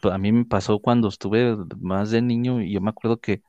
a 0.04 0.18
mí 0.18 0.32
me 0.32 0.46
pasó 0.46 0.80
cuando 0.80 1.08
estuve 1.08 1.56
más 1.80 2.12
de 2.12 2.22
niño 2.22 2.62
y 2.62 2.72
yo 2.74 2.82
me 2.82 2.90
acuerdo 2.90 3.20
que 3.20 3.42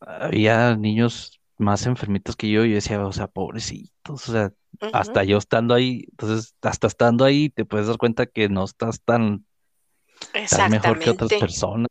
había 0.00 0.76
niños 0.76 1.40
más 1.58 1.86
enfermitos 1.86 2.36
que 2.36 2.50
yo 2.50 2.64
y 2.64 2.70
yo 2.70 2.74
decía, 2.76 3.04
o 3.06 3.12
sea, 3.12 3.28
pobrecitos, 3.28 4.28
o 4.28 4.32
sea, 4.32 4.52
hasta 4.92 5.24
yo 5.24 5.38
estando 5.38 5.74
ahí, 5.74 6.04
entonces, 6.10 6.54
hasta 6.62 6.86
estando 6.86 7.24
ahí 7.24 7.50
te 7.50 7.64
puedes 7.64 7.86
dar 7.86 7.96
cuenta 7.96 8.26
que 8.26 8.48
no 8.48 8.64
estás 8.64 9.00
tan, 9.02 9.46
tan 10.50 10.70
mejor 10.70 10.98
que 10.98 11.10
otras 11.10 11.32
personas. 11.34 11.88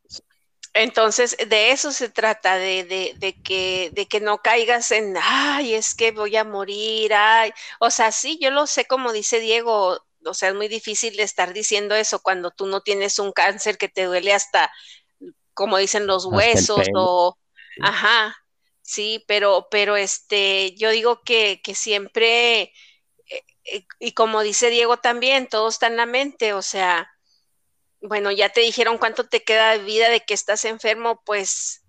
Entonces, 0.74 1.36
de 1.48 1.70
eso 1.70 1.90
se 1.90 2.10
trata, 2.10 2.56
de, 2.56 2.84
de, 2.84 3.14
de 3.16 3.40
que, 3.42 3.90
de 3.94 4.06
que 4.06 4.20
no 4.20 4.38
caigas 4.38 4.90
en, 4.90 5.14
ay, 5.20 5.72
es 5.72 5.94
que 5.94 6.12
voy 6.12 6.36
a 6.36 6.44
morir, 6.44 7.14
ay. 7.14 7.50
O 7.80 7.90
sea, 7.90 8.12
sí, 8.12 8.38
yo 8.42 8.50
lo 8.50 8.66
sé, 8.66 8.84
como 8.84 9.12
dice 9.12 9.40
Diego, 9.40 9.98
o 10.26 10.34
sea, 10.34 10.50
es 10.50 10.54
muy 10.54 10.68
difícil 10.68 11.18
estar 11.20 11.54
diciendo 11.54 11.94
eso 11.94 12.20
cuando 12.20 12.50
tú 12.50 12.66
no 12.66 12.82
tienes 12.82 13.18
un 13.18 13.32
cáncer 13.32 13.78
que 13.78 13.88
te 13.88 14.04
duele 14.04 14.34
hasta, 14.34 14.70
como 15.54 15.78
dicen, 15.78 16.06
los 16.06 16.26
Hasta 16.26 16.36
huesos 16.36 16.86
o, 16.94 17.38
ajá, 17.80 18.36
sí, 18.86 19.24
pero, 19.28 19.68
pero 19.70 19.96
este, 19.96 20.74
yo 20.76 20.90
digo 20.90 21.22
que, 21.24 21.60
que 21.62 21.74
siempre, 21.74 22.62
eh, 22.62 22.72
eh, 23.64 23.86
y 24.00 24.12
como 24.12 24.42
dice 24.42 24.70
Diego 24.70 24.98
también, 24.98 25.48
todo 25.48 25.68
está 25.68 25.88
en 25.88 25.96
la 25.96 26.06
mente, 26.06 26.52
o 26.54 26.62
sea, 26.62 27.10
bueno, 28.02 28.32
ya 28.32 28.50
te 28.50 28.60
dijeron 28.62 28.98
cuánto 28.98 29.28
te 29.28 29.44
queda 29.44 29.72
de 29.72 29.80
vida 29.84 30.10
de 30.10 30.20
que 30.22 30.34
estás 30.34 30.64
enfermo, 30.66 31.22
pues 31.26 31.84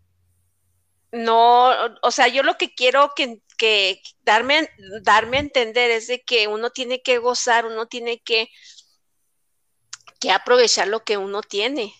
no, 1.12 1.72
o 2.02 2.12
sea, 2.12 2.28
yo 2.28 2.44
lo 2.44 2.58
que 2.58 2.74
quiero 2.76 3.12
que, 3.16 3.42
que 3.58 4.02
darme, 4.24 4.70
darme 5.04 5.38
a 5.38 5.40
entender 5.42 5.90
es 5.92 6.08
de 6.08 6.22
que 6.24 6.48
uno 6.48 6.70
tiene 6.72 7.02
que 7.02 7.18
gozar, 7.18 7.66
uno 7.66 7.88
tiene 7.88 8.20
que, 8.22 8.50
que 10.20 10.30
aprovechar 10.32 10.88
lo 10.88 11.04
que 11.04 11.18
uno 11.18 11.42
tiene. 11.42 11.92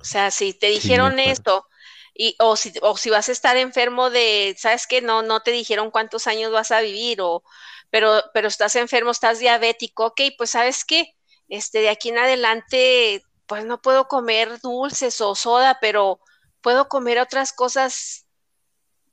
O 0.00 0.04
sea, 0.04 0.30
si 0.32 0.52
te 0.54 0.66
Sí, 0.72 0.80
dijeron 0.80 1.18
acuerdo. 1.20 1.20
esto, 1.20 1.66
y, 2.14 2.36
o, 2.38 2.56
si, 2.56 2.72
o 2.82 2.96
si 2.96 3.10
vas 3.10 3.28
a 3.28 3.32
estar 3.32 3.56
enfermo 3.56 4.10
de, 4.10 4.54
sabes 4.58 4.86
que 4.86 5.00
no, 5.00 5.22
no 5.22 5.40
te 5.40 5.50
dijeron 5.52 5.90
cuántos 5.90 6.26
años 6.26 6.52
vas 6.52 6.70
a 6.70 6.80
vivir, 6.80 7.20
o, 7.20 7.42
pero, 7.90 8.22
pero 8.34 8.48
estás 8.48 8.76
enfermo, 8.76 9.10
estás 9.10 9.38
diabético, 9.38 10.06
ok, 10.06 10.20
pues 10.36 10.50
sabes 10.50 10.84
que 10.84 11.14
este, 11.48 11.80
de 11.80 11.88
aquí 11.88 12.10
en 12.10 12.18
adelante, 12.18 13.22
pues 13.46 13.64
no 13.64 13.80
puedo 13.82 14.06
comer 14.06 14.60
dulces 14.60 15.20
o 15.20 15.34
soda, 15.34 15.78
pero 15.80 16.20
puedo 16.60 16.88
comer 16.88 17.18
otras 17.18 17.52
cosas, 17.52 18.26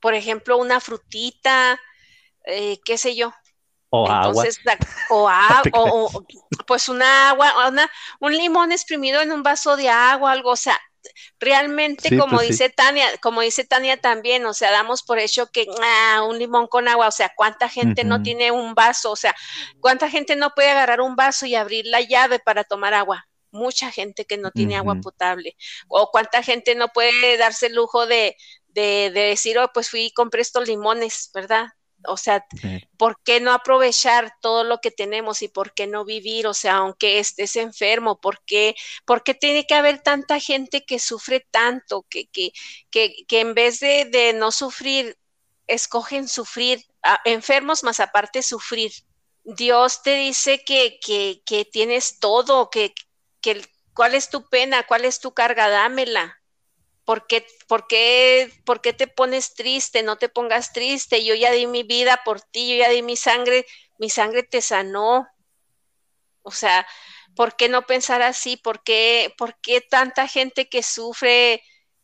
por 0.00 0.14
ejemplo, 0.14 0.56
una 0.56 0.80
frutita, 0.80 1.80
eh, 2.44 2.78
qué 2.84 2.98
sé 2.98 3.16
yo. 3.16 3.32
O 3.90 4.06
agua. 4.28 4.44
La- 4.64 4.78
o, 5.10 5.28
a- 5.28 5.62
o- 5.72 6.10
o- 6.14 6.26
pues 6.66 6.88
una 6.88 7.30
agua, 7.30 7.68
una- 7.68 7.90
un 8.20 8.36
limón 8.36 8.70
exprimido 8.70 9.20
en 9.22 9.32
un 9.32 9.42
vaso 9.42 9.76
de 9.76 9.88
agua, 9.88 10.32
algo, 10.32 10.50
o 10.50 10.56
sea, 10.56 10.78
realmente 11.40 12.10
Sí, 12.10 12.16
como 12.16 12.36
pues 12.36 12.42
sí. 12.42 12.48
dice 12.48 12.70
Tania, 12.70 13.06
como 13.20 13.40
dice 13.42 13.64
Tania 13.64 13.96
también, 14.00 14.44
o 14.46 14.54
sea, 14.54 14.70
damos 14.70 15.02
por 15.02 15.18
hecho 15.18 15.46
que 15.50 15.66
ah, 15.82 16.22
un 16.28 16.38
limón 16.38 16.66
con 16.68 16.88
agua, 16.88 17.08
o 17.08 17.10
sea, 17.12 17.32
cuánta 17.36 17.68
gente 17.68 18.04
no 18.04 18.22
tiene 18.22 18.50
un 18.50 18.74
vaso, 18.74 19.12
o 19.12 19.16
sea, 19.16 19.34
cuánta 19.80 20.10
gente 20.10 20.36
no 20.36 20.50
puede 20.54 20.70
agarrar 20.70 21.00
un 21.00 21.16
vaso 21.16 21.46
y 21.46 21.54
abrir 21.54 21.86
la 21.86 22.00
llave 22.00 22.38
para 22.38 22.64
tomar 22.64 22.94
agua. 22.94 23.26
Mucha 23.50 23.90
gente 23.90 24.26
que 24.26 24.36
no 24.36 24.50
tiene 24.52 24.76
agua 24.76 24.96
potable. 24.96 25.56
O 25.88 26.10
cuánta 26.10 26.42
gente 26.42 26.74
no 26.74 26.88
puede 26.88 27.36
darse 27.38 27.66
el 27.68 27.74
lujo 27.76 28.06
de, 28.06 28.36
de, 28.68 29.10
de 29.14 29.20
decir, 29.22 29.58
oh, 29.58 29.70
pues 29.72 29.88
fui 29.90 30.06
y 30.06 30.12
compré 30.12 30.42
estos 30.42 30.68
limones, 30.68 31.30
¿verdad? 31.34 31.66
O 32.06 32.16
sea. 32.16 32.44
¿por 32.96 33.20
qué 33.22 33.40
no 33.40 33.52
aprovechar 33.52 34.34
todo 34.40 34.64
lo 34.64 34.78
que 34.78 34.90
tenemos 34.90 35.42
y 35.42 35.48
por 35.48 35.72
qué 35.74 35.86
no 35.86 36.04
vivir? 36.04 36.46
O 36.46 36.54
sea, 36.54 36.76
aunque 36.76 37.18
estés 37.18 37.56
enfermo, 37.56 38.20
¿por 38.20 38.42
qué, 38.44 38.74
por 39.04 39.22
qué 39.22 39.34
tiene 39.34 39.66
que 39.66 39.74
haber 39.74 40.02
tanta 40.02 40.40
gente 40.40 40.84
que 40.84 40.98
sufre 40.98 41.46
tanto, 41.50 42.04
que, 42.10 42.26
que, 42.28 42.52
que, 42.90 43.14
que 43.26 43.40
en 43.40 43.54
vez 43.54 43.80
de, 43.80 44.06
de 44.06 44.32
no 44.32 44.52
sufrir, 44.52 45.16
escogen 45.66 46.28
sufrir, 46.28 46.84
ah, 47.02 47.20
enfermos 47.24 47.84
más 47.84 48.00
aparte 48.00 48.42
sufrir? 48.42 48.92
Dios 49.44 50.02
te 50.02 50.14
dice 50.16 50.64
que, 50.64 50.98
que, 51.00 51.42
que 51.46 51.64
tienes 51.64 52.18
todo, 52.20 52.70
que, 52.70 52.94
que 53.40 53.62
cuál 53.94 54.14
es 54.14 54.30
tu 54.30 54.48
pena, 54.48 54.86
cuál 54.86 55.04
es 55.04 55.20
tu 55.20 55.32
carga, 55.32 55.68
dámela. 55.68 56.37
¿Por 57.08 57.26
qué, 57.26 57.46
por, 57.68 57.86
qué, 57.86 58.52
¿Por 58.66 58.82
qué 58.82 58.92
te 58.92 59.06
pones 59.06 59.54
triste? 59.54 60.02
No 60.02 60.18
te 60.18 60.28
pongas 60.28 60.74
triste. 60.74 61.24
Yo 61.24 61.34
ya 61.34 61.50
di 61.52 61.66
mi 61.66 61.82
vida 61.82 62.20
por 62.22 62.42
ti, 62.42 62.68
yo 62.68 62.84
ya 62.84 62.90
di 62.90 63.00
mi 63.00 63.16
sangre, 63.16 63.64
mi 63.96 64.10
sangre 64.10 64.42
te 64.42 64.60
sanó. 64.60 65.26
O 66.42 66.50
sea, 66.50 66.86
¿por 67.34 67.56
qué 67.56 67.70
no 67.70 67.86
pensar 67.86 68.20
así? 68.20 68.58
¿Por 68.58 68.82
qué, 68.82 69.32
por 69.38 69.58
qué 69.62 69.80
tanta 69.80 70.28
gente 70.28 70.68
que 70.68 70.82
sufre, 70.82 71.62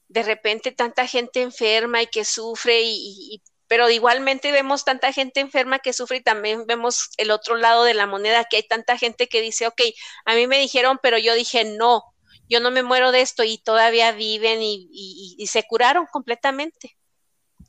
de 0.08 0.22
repente 0.22 0.72
tanta 0.72 1.06
gente 1.06 1.42
enferma 1.42 2.00
y 2.00 2.06
que 2.06 2.24
sufre 2.24 2.80
y, 2.82 3.42
pero 3.68 3.90
igualmente 3.90 4.52
vemos 4.52 4.86
tanta 4.86 5.12
gente 5.12 5.40
enferma 5.40 5.80
que 5.80 5.92
sufre 5.92 6.16
y 6.16 6.22
también 6.22 6.64
vemos 6.66 7.10
el 7.18 7.30
otro 7.30 7.56
lado 7.56 7.84
de 7.84 7.92
la 7.92 8.06
moneda, 8.06 8.44
que 8.44 8.56
hay 8.56 8.62
tanta 8.66 8.96
gente 8.96 9.28
que 9.28 9.42
dice, 9.42 9.66
ok, 9.66 9.82
a 10.24 10.34
mí 10.34 10.46
me 10.46 10.58
dijeron, 10.58 10.98
pero 11.02 11.18
yo 11.18 11.34
dije, 11.34 11.64
no, 11.64 12.13
yo 12.48 12.60
no 12.60 12.70
me 12.70 12.82
muero 12.82 13.12
de 13.12 13.22
esto 13.22 13.44
y 13.44 13.58
todavía 13.58 14.12
viven 14.12 14.62
y, 14.62 14.88
y, 14.92 15.36
y 15.38 15.46
se 15.46 15.64
curaron 15.64 16.06
completamente. 16.10 16.96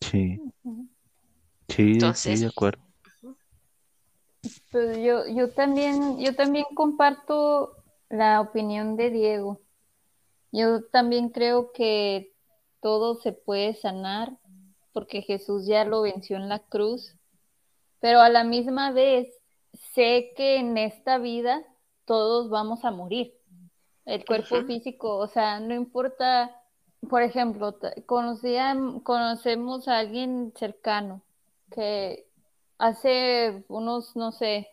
Sí, 0.02 0.40
sí, 0.64 0.90
sí, 1.70 1.92
Entonces, 1.94 2.42
de 2.42 2.48
acuerdo. 2.48 2.84
Pues 4.72 4.98
yo, 4.98 5.28
yo 5.28 5.50
también, 5.52 6.20
yo 6.20 6.36
también 6.36 6.66
comparto 6.76 7.76
la 8.10 8.42
opinión 8.42 8.96
de 8.96 9.10
Diego. 9.10 9.62
Yo 10.52 10.86
también 10.86 11.30
creo 11.30 11.72
que 11.72 12.34
todo 12.82 13.16
se 13.16 13.32
puede 13.32 13.76
sanar 13.76 14.38
porque 14.94 15.22
Jesús 15.22 15.66
ya 15.66 15.84
lo 15.84 16.04
venció 16.04 16.38
en 16.38 16.48
la 16.48 16.60
cruz, 16.60 17.16
pero 18.00 18.22
a 18.22 18.30
la 18.30 18.44
misma 18.44 18.92
vez 18.92 19.28
sé 19.94 20.32
que 20.38 20.58
en 20.58 20.78
esta 20.78 21.18
vida 21.18 21.66
todos 22.06 22.50
vamos 22.50 22.86
a 22.86 22.92
morir. 22.92 23.35
El 24.06 24.24
cuerpo 24.26 24.64
físico, 24.64 25.18
o 25.18 25.28
sea, 25.28 25.60
no 25.60 25.74
importa, 25.74 26.62
por 27.10 27.24
ejemplo, 27.24 27.78
conocía, 28.06 28.78
conocemos 29.04 29.88
a 29.88 29.98
alguien 29.98 30.54
cercano 30.56 31.24
que 31.72 32.28
hace 32.78 33.64
unos, 33.68 34.16
no 34.16 34.32
sé, 34.32 34.68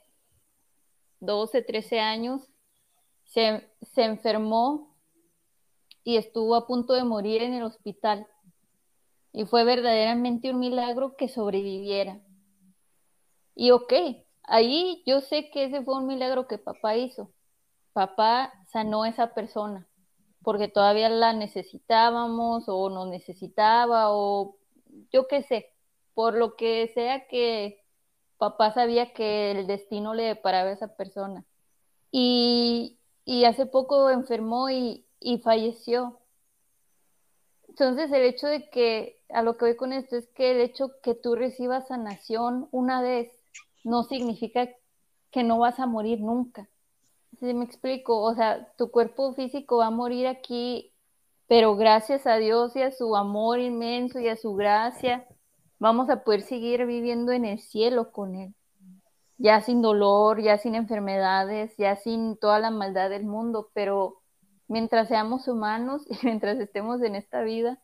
12, 1.20 1.62
13 1.62 2.00
años 2.00 2.42
se, 3.24 3.70
se 3.94 4.04
enfermó 4.04 4.96
y 6.04 6.16
estuvo 6.16 6.54
a 6.54 6.66
punto 6.66 6.92
de 6.94 7.04
morir 7.04 7.42
en 7.42 7.54
el 7.54 7.62
hospital. 7.62 8.26
y 9.32 9.46
fue 9.46 9.64
verdaderamente 9.64 10.50
un 10.50 10.58
milagro 10.58 11.16
que 11.16 11.28
sobreviviera. 11.28 12.20
Y 13.54 13.70
ok, 13.70 13.92
ahí 14.44 15.02
yo 15.06 15.20
sé 15.20 15.50
que 15.50 15.64
ese 15.64 15.82
fue 15.82 15.96
un 15.96 16.06
milagro 16.06 16.46
que 16.46 16.58
papá 16.58 16.96
hizo. 16.96 17.30
Papá 17.92 18.52
sanó 18.66 19.04
esa 19.04 19.34
persona 19.34 19.86
porque 20.42 20.68
todavía 20.68 21.08
la 21.08 21.32
necesitábamos 21.32 22.64
o 22.66 22.90
nos 22.90 23.08
necesitaba 23.08 24.06
o 24.10 24.56
yo 25.10 25.26
qué 25.28 25.42
sé, 25.42 25.72
por 26.14 26.34
lo 26.34 26.56
que 26.56 26.90
sea 26.94 27.26
que 27.28 27.82
papá 28.38 28.72
sabía 28.72 29.12
que 29.12 29.52
el 29.52 29.66
destino 29.66 30.14
le 30.14 30.24
deparaba 30.24 30.70
a 30.70 30.72
esa 30.72 30.96
persona. 30.96 31.44
Y, 32.10 32.98
y 33.24 33.44
hace 33.44 33.66
poco 33.66 34.10
enfermó 34.10 34.68
y, 34.68 35.06
y 35.20 35.38
falleció. 35.38 36.18
Entonces 37.68 38.10
el 38.12 38.22
hecho 38.22 38.48
de 38.48 38.68
que, 38.68 39.22
a 39.30 39.42
lo 39.42 39.56
que 39.56 39.66
voy 39.66 39.76
con 39.76 39.92
esto, 39.92 40.16
es 40.16 40.26
que 40.28 40.50
el 40.50 40.60
hecho 40.60 40.90
que 41.02 41.14
tú 41.14 41.36
recibas 41.36 41.88
sanación 41.88 42.68
una 42.72 43.00
vez 43.00 43.32
no 43.84 44.02
significa 44.02 44.68
que 45.30 45.44
no 45.44 45.58
vas 45.58 45.78
a 45.78 45.86
morir 45.86 46.20
nunca. 46.20 46.68
Si 47.42 47.52
me 47.54 47.64
explico, 47.64 48.22
o 48.22 48.36
sea, 48.36 48.72
tu 48.78 48.92
cuerpo 48.92 49.34
físico 49.34 49.78
va 49.78 49.88
a 49.88 49.90
morir 49.90 50.28
aquí, 50.28 50.92
pero 51.48 51.74
gracias 51.74 52.24
a 52.24 52.36
Dios 52.36 52.76
y 52.76 52.82
a 52.82 52.92
su 52.92 53.16
amor 53.16 53.58
inmenso 53.58 54.20
y 54.20 54.28
a 54.28 54.36
su 54.36 54.54
gracia, 54.54 55.26
vamos 55.80 56.08
a 56.08 56.22
poder 56.22 56.42
seguir 56.42 56.86
viviendo 56.86 57.32
en 57.32 57.44
el 57.44 57.58
cielo 57.58 58.12
con 58.12 58.36
Él. 58.36 58.54
Ya 59.38 59.60
sin 59.60 59.82
dolor, 59.82 60.40
ya 60.40 60.56
sin 60.56 60.76
enfermedades, 60.76 61.76
ya 61.76 61.96
sin 61.96 62.36
toda 62.36 62.60
la 62.60 62.70
maldad 62.70 63.10
del 63.10 63.24
mundo, 63.24 63.70
pero 63.74 64.22
mientras 64.68 65.08
seamos 65.08 65.48
humanos 65.48 66.04
y 66.08 66.16
mientras 66.24 66.60
estemos 66.60 67.02
en 67.02 67.16
esta 67.16 67.42
vida, 67.42 67.82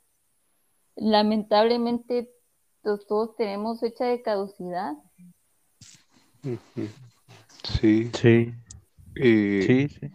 lamentablemente 0.94 2.30
pues, 2.82 3.04
todos 3.08 3.34
tenemos 3.34 3.80
fecha 3.80 4.04
de 4.04 4.22
caducidad. 4.22 4.92
Sí. 6.44 8.08
Sí. 8.14 8.54
Y 9.18 9.62
Sí, 9.62 9.88
sí. 9.88 10.10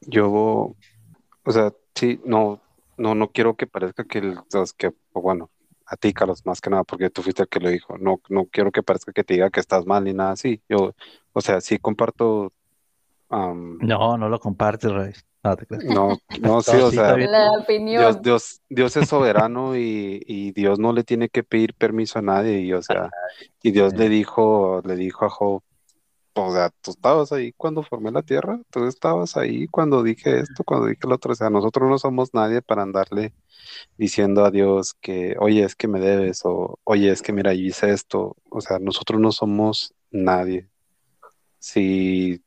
yo, 0.00 0.74
o 1.44 1.52
sea, 1.52 1.72
sí, 1.94 2.20
no, 2.24 2.60
no, 2.96 3.14
no 3.14 3.28
quiero 3.28 3.56
que 3.56 3.66
parezca 3.66 4.04
que, 4.04 4.18
el, 4.18 4.38
que, 4.76 4.92
bueno, 5.12 5.50
a 5.86 5.96
ti, 5.96 6.12
Carlos, 6.12 6.44
más 6.44 6.60
que 6.60 6.70
nada, 6.70 6.84
porque 6.84 7.10
tú 7.10 7.22
fuiste 7.22 7.42
el 7.42 7.48
que 7.48 7.60
lo 7.60 7.68
dijo. 7.68 7.96
No, 7.98 8.20
no 8.28 8.46
quiero 8.46 8.72
que 8.72 8.82
parezca 8.82 9.12
que 9.12 9.22
te 9.22 9.34
diga 9.34 9.50
que 9.50 9.60
estás 9.60 9.86
mal 9.86 10.04
ni 10.04 10.12
nada 10.12 10.32
así. 10.32 10.60
Yo, 10.68 10.94
o 11.32 11.40
sea, 11.40 11.60
sí 11.60 11.78
comparto. 11.78 12.52
am, 13.28 13.78
No, 13.78 14.18
no 14.18 14.28
lo 14.28 14.40
compartes, 14.40 14.90
Rey. 14.90 15.12
No, 15.44 15.56
te 15.56 15.66
no, 15.84 16.18
no, 16.40 16.60
sí, 16.62 16.76
o 16.82 16.90
sea. 16.90 17.16
La 17.16 17.52
opinión. 17.52 18.02
Dios, 18.02 18.22
Dios, 18.22 18.62
Dios 18.68 18.96
es 18.96 19.08
soberano 19.08 19.76
y, 19.76 20.20
y 20.26 20.50
Dios 20.50 20.80
no 20.80 20.92
le 20.92 21.04
tiene 21.04 21.28
que 21.28 21.44
pedir 21.44 21.74
permiso 21.74 22.18
a 22.18 22.22
nadie. 22.22 22.60
Y, 22.62 22.72
o 22.72 22.82
sea, 22.82 23.10
y 23.62 23.70
Dios 23.70 23.94
le 23.94 24.08
dijo, 24.08 24.82
le 24.84 24.96
dijo 24.96 25.24
a 25.24 25.30
Job, 25.30 25.62
o 26.36 26.52
sea, 26.52 26.70
tú 26.82 26.90
estabas 26.90 27.32
ahí 27.32 27.52
cuando 27.52 27.82
formé 27.82 28.10
la 28.12 28.22
tierra, 28.22 28.60
tú 28.70 28.86
estabas 28.86 29.36
ahí 29.36 29.66
cuando 29.68 30.02
dije 30.02 30.40
esto, 30.40 30.64
cuando 30.64 30.86
dije 30.86 31.06
lo 31.08 31.14
otro. 31.16 31.32
O 31.32 31.34
sea, 31.34 31.50
nosotros 31.50 31.88
no 31.88 31.98
somos 31.98 32.34
nadie 32.34 32.62
para 32.62 32.82
andarle 32.82 33.34
diciendo 33.98 34.44
a 34.44 34.50
Dios 34.50 34.94
que, 35.00 35.36
oye, 35.40 35.64
es 35.64 35.76
que 35.76 35.88
me 35.88 36.00
debes, 36.00 36.42
o 36.44 36.78
oye, 36.84 37.10
es 37.10 37.22
que 37.22 37.32
mira, 37.32 37.54
yo 37.54 37.62
hice 37.62 37.90
esto. 37.92 38.36
O 38.50 38.60
sea, 38.60 38.78
nosotros 38.78 39.20
no 39.20 39.32
somos 39.32 39.94
nadie. 40.10 40.68
Si, 41.58 42.42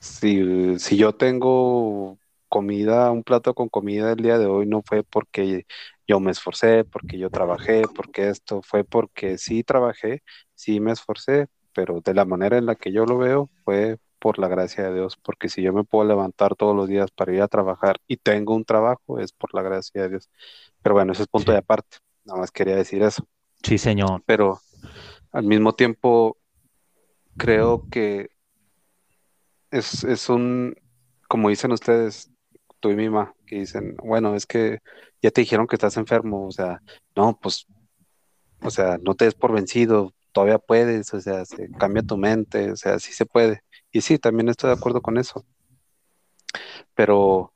si, 0.00 0.78
si 0.78 0.96
yo 0.96 1.14
tengo 1.14 2.18
comida, 2.48 3.10
un 3.12 3.22
plato 3.24 3.54
con 3.54 3.68
comida 3.68 4.12
el 4.12 4.22
día 4.22 4.38
de 4.38 4.46
hoy, 4.46 4.66
no 4.66 4.82
fue 4.82 5.04
porque 5.04 5.66
yo 6.06 6.20
me 6.20 6.30
esforcé, 6.32 6.84
porque 6.84 7.18
yo 7.18 7.30
trabajé, 7.30 7.82
porque 7.94 8.28
esto 8.30 8.62
fue 8.62 8.84
porque 8.84 9.38
sí 9.38 9.62
trabajé, 9.64 10.22
sí 10.54 10.80
me 10.80 10.92
esforcé, 10.92 11.48
pero 11.78 12.00
de 12.00 12.12
la 12.12 12.24
manera 12.24 12.58
en 12.58 12.66
la 12.66 12.74
que 12.74 12.90
yo 12.90 13.06
lo 13.06 13.18
veo 13.18 13.48
fue 13.64 14.00
por 14.18 14.40
la 14.40 14.48
gracia 14.48 14.88
de 14.88 14.94
Dios, 14.96 15.16
porque 15.16 15.48
si 15.48 15.62
yo 15.62 15.72
me 15.72 15.84
puedo 15.84 16.08
levantar 16.08 16.56
todos 16.56 16.74
los 16.74 16.88
días 16.88 17.12
para 17.12 17.32
ir 17.32 17.40
a 17.40 17.46
trabajar 17.46 17.98
y 18.08 18.16
tengo 18.16 18.56
un 18.56 18.64
trabajo, 18.64 19.20
es 19.20 19.30
por 19.30 19.54
la 19.54 19.62
gracia 19.62 20.02
de 20.02 20.08
Dios. 20.08 20.28
Pero 20.82 20.96
bueno, 20.96 21.12
ese 21.12 21.22
es 21.22 21.28
punto 21.28 21.52
Sí. 21.52 21.54
de 21.54 21.58
aparte, 21.58 21.98
nada 22.24 22.40
más 22.40 22.50
quería 22.50 22.74
decir 22.74 23.00
eso 23.04 23.28
Sí, 23.62 23.78
señor. 23.78 24.24
pero 24.26 24.58
al 25.30 25.44
mismo 25.44 25.72
tiempo 25.72 26.36
creo 27.36 27.84
que 27.88 28.30
es, 29.70 30.02
es 30.02 30.28
un, 30.28 30.74
como 31.28 31.50
dicen 31.50 31.70
ustedes, 31.70 32.28
tú 32.80 32.90
y 32.90 32.96
mi 32.96 33.08
mamá, 33.08 33.36
que 33.46 33.60
dicen, 33.60 33.94
bueno, 34.02 34.34
es 34.34 34.46
que 34.46 34.80
ya 35.22 35.30
te 35.30 35.42
dijeron 35.42 35.68
que 35.68 35.76
estás 35.76 35.96
enfermo, 35.96 36.44
o 36.44 36.50
sea, 36.50 36.82
no, 37.14 37.38
pues, 37.40 37.66
o 38.62 38.70
sea, 38.70 38.98
no 39.00 39.14
te 39.14 39.26
des 39.26 39.36
por 39.36 39.52
vencido, 39.52 40.12
todavía 40.38 40.58
puedes, 40.60 41.12
o 41.14 41.20
sea, 41.20 41.44
se 41.44 41.68
cambia 41.72 42.00
tu 42.04 42.16
mente, 42.16 42.70
o 42.70 42.76
sea, 42.76 43.00
sí 43.00 43.12
se 43.12 43.26
puede. 43.26 43.62
Y 43.90 44.02
sí, 44.02 44.18
también 44.20 44.48
estoy 44.48 44.68
de 44.68 44.76
acuerdo 44.76 45.02
con 45.02 45.18
eso, 45.18 45.44
pero 46.94 47.52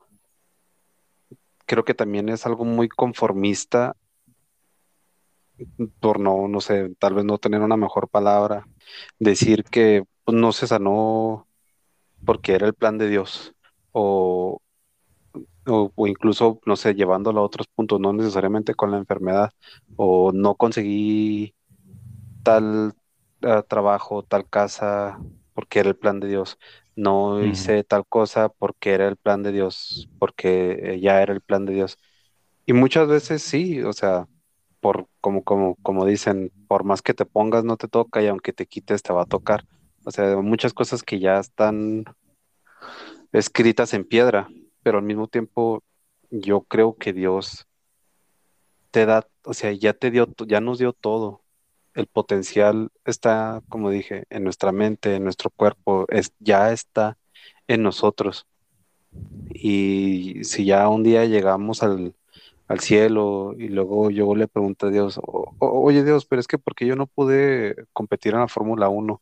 creo 1.65 1.85
que 1.85 1.95
también 1.95 2.29
es 2.29 2.45
algo 2.45 2.65
muy 2.65 2.89
conformista 2.89 3.95
por 6.01 6.19
no, 6.19 6.49
no 6.49 6.61
sé, 6.61 6.93
tal 6.99 7.15
vez 7.15 7.25
no 7.25 7.39
tener 7.39 7.61
una 7.61 7.77
mejor 7.77 8.09
palabra, 8.09 8.67
decir 9.21 9.63
que 9.63 10.03
pues, 10.25 10.37
no 10.37 10.51
se 10.51 10.67
sanó 10.67 11.47
porque 12.25 12.55
era 12.55 12.67
el 12.67 12.75
plan 12.75 12.99
de 12.99 13.09
Dios, 13.09 13.55
o, 13.93 14.61
o, 15.67 15.93
o 15.95 16.07
incluso, 16.09 16.59
no 16.67 16.75
sé, 16.75 16.95
llevándolo 16.95 17.43
a 17.43 17.45
otros 17.45 17.69
puntos, 17.69 18.01
no 18.01 18.13
necesariamente 18.13 18.75
con 18.75 18.91
la 18.91 18.99
enfermedad, 18.99 19.53
o 19.95 20.33
no 20.33 20.57
conseguí 20.57 21.55
tal 22.43 22.95
eh, 23.43 23.63
trabajo, 23.69 24.23
tal 24.23 24.49
casa, 24.49 25.19
porque 25.55 25.81
era 25.81 25.89
el 25.91 25.97
plan 25.97 26.21
de 26.21 26.29
Dios, 26.29 26.59
no 26.97 27.45
hice 27.45 27.85
tal 27.85 28.07
cosa 28.07 28.49
porque 28.49 28.93
era 28.95 29.09
el 29.09 29.17
plan 29.17 29.43
de 29.43 29.53
Dios, 29.53 30.09
porque 30.19 30.79
eh, 30.95 31.01
ya 31.01 31.23
era 31.23 31.33
el 31.33 31.41
plan 31.41 31.65
de 31.67 31.75
Dios. 31.75 31.99
Y 32.67 32.73
muchas 32.75 33.09
veces 33.09 33.43
sí, 33.43 33.83
o 33.83 33.93
sea, 33.93 34.29
por 34.81 35.09
como, 35.21 35.45
como, 35.45 35.77
como 35.77 36.07
dicen, 36.07 36.53
por 36.69 36.85
más 36.85 37.03
que 37.03 37.15
te 37.15 37.25
pongas 37.27 37.65
no 37.65 37.77
te 37.77 37.89
toca 37.89 38.23
y 38.23 38.29
aunque 38.29 38.53
te 38.53 38.67
quites 38.67 39.03
te 39.03 39.13
va 39.13 39.23
a 39.23 39.27
tocar. 39.27 39.65
O 40.05 40.11
sea, 40.11 40.37
muchas 40.39 40.75
cosas 40.75 41.03
que 41.03 41.21
ya 41.21 41.39
están 41.39 42.05
escritas 43.33 43.95
en 43.95 44.05
piedra, 44.05 44.49
pero 44.83 44.99
al 44.99 45.05
mismo 45.05 45.29
tiempo 45.29 45.83
yo 46.31 46.63
creo 46.63 46.97
que 46.97 47.13
Dios 47.13 47.67
te 48.91 49.07
da, 49.07 49.27
o 49.45 49.55
sea, 49.55 49.73
ya 49.73 49.93
te 49.95 50.11
dio, 50.11 50.29
ya 50.47 50.61
nos 50.61 50.79
dio 50.79 50.93
todo. 50.93 51.42
El 51.95 52.07
potencial 52.07 52.91
está, 53.05 53.63
como 53.69 53.91
dije, 53.91 54.25
en 54.31 54.45
nuestra 54.45 54.73
mente, 54.73 55.17
en 55.17 55.25
nuestro 55.25 55.51
cuerpo, 55.51 56.07
es, 56.09 56.33
ya 56.39 56.73
está 56.73 57.19
en 57.69 57.83
nosotros. 57.83 58.47
Y 59.55 60.45
si 60.45 60.65
ya 60.65 60.89
un 60.89 61.03
día 61.03 61.25
llegamos 61.27 61.83
al, 61.83 62.15
al 62.69 62.81
cielo 62.81 63.55
y 63.59 63.69
luego 63.69 64.11
yo 64.11 64.35
le 64.35 64.49
pregunto 64.49 64.87
a 64.87 64.91
Dios, 64.91 65.19
"O- 65.19 65.55
o- 65.59 65.83
oye 65.83 66.03
Dios, 66.05 66.25
pero 66.27 66.41
es 66.41 66.47
que 66.47 66.59
porque 66.59 66.87
yo 66.87 66.97
no 66.97 67.07
pude 67.07 67.77
competir 67.93 68.33
en 68.35 68.41
la 68.41 68.49
Fórmula 68.49 68.89
1? 68.89 69.21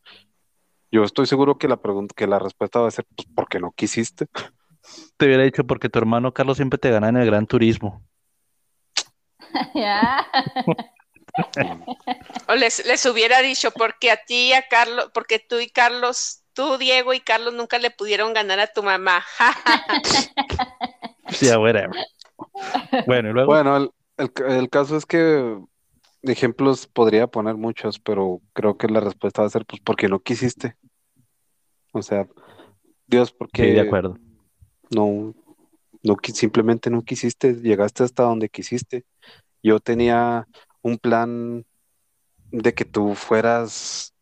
Yo 0.92 1.04
estoy 1.04 1.26
seguro 1.26 1.58
que 1.58 1.68
la 1.68 1.76
pregunta, 1.80 2.14
que 2.16 2.26
la 2.26 2.38
respuesta 2.38 2.80
va 2.80 2.88
a 2.88 2.92
ser, 2.92 3.06
pues 3.16 3.26
porque 3.34 3.58
no 3.60 3.72
quisiste. 3.72 4.26
Te 5.16 5.26
hubiera 5.26 5.42
dicho 5.44 5.64
porque 5.66 5.88
tu 5.88 5.98
hermano 5.98 6.32
Carlos 6.32 6.56
siempre 6.56 6.78
te 6.78 6.90
gana 6.90 7.08
en 7.08 7.16
el 7.16 7.26
Gran 7.26 7.46
Turismo. 7.46 8.02
O 12.50 12.56
les, 12.56 12.84
les 12.84 13.06
hubiera 13.06 13.40
dicho, 13.42 13.70
porque 13.70 14.10
a 14.10 14.16
ti 14.24 14.48
y 14.48 14.52
a 14.54 14.66
Carlos, 14.68 15.08
porque 15.14 15.38
tú 15.38 15.60
y 15.60 15.68
Carlos, 15.68 16.42
tú, 16.52 16.78
Diego 16.78 17.14
y 17.14 17.20
Carlos 17.20 17.54
nunca 17.54 17.78
le 17.78 17.92
pudieron 17.92 18.34
ganar 18.34 18.58
a 18.58 18.66
tu 18.66 18.82
mamá. 18.82 19.24
Yeah, 21.40 21.58
whatever. 21.58 21.90
Bueno, 23.06 23.30
y 23.30 23.32
luego. 23.32 23.52
Bueno, 23.52 23.76
el, 23.76 23.90
el 24.16 24.32
ca- 24.32 24.58
el 24.58 24.68
caso 24.68 24.96
es 24.96 25.06
que 25.06 25.58
ejemplos 26.22 26.86
podría 26.86 27.26
poner 27.28 27.54
muchos, 27.54 27.98
pero 28.00 28.40
creo 28.52 28.76
que 28.76 28.88
la 28.88 29.00
respuesta 29.00 29.42
va 29.42 29.46
a 29.46 29.50
ser, 29.50 29.64
pues 29.64 29.80
porque 29.84 30.08
no 30.08 30.20
quisiste. 30.20 30.76
O 31.92 32.02
sea, 32.02 32.26
Dios, 33.06 33.28
sí, 33.28 33.34
de 33.34 33.38
porque 33.38 33.80
acuerdo. 33.80 34.18
no, 34.90 35.34
no 36.02 36.16
simplemente 36.34 36.90
no 36.90 37.02
quisiste, 37.02 37.54
llegaste 37.54 38.04
hasta 38.04 38.24
donde 38.24 38.48
quisiste. 38.48 39.04
Yo 39.62 39.80
tenía 39.80 40.46
un 40.82 40.98
plan 40.98 41.64
de 42.50 42.74
que 42.74 42.84
tú 42.84 43.14
fueras, 43.14 44.14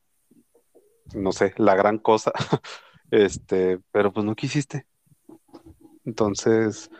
no 1.14 1.32
sé, 1.32 1.54
la 1.56 1.74
gran 1.74 1.98
cosa, 1.98 2.32
este, 3.10 3.80
pero 3.92 4.12
pues 4.12 4.24
no 4.24 4.34
quisiste. 4.34 4.86
Entonces, 6.04 6.90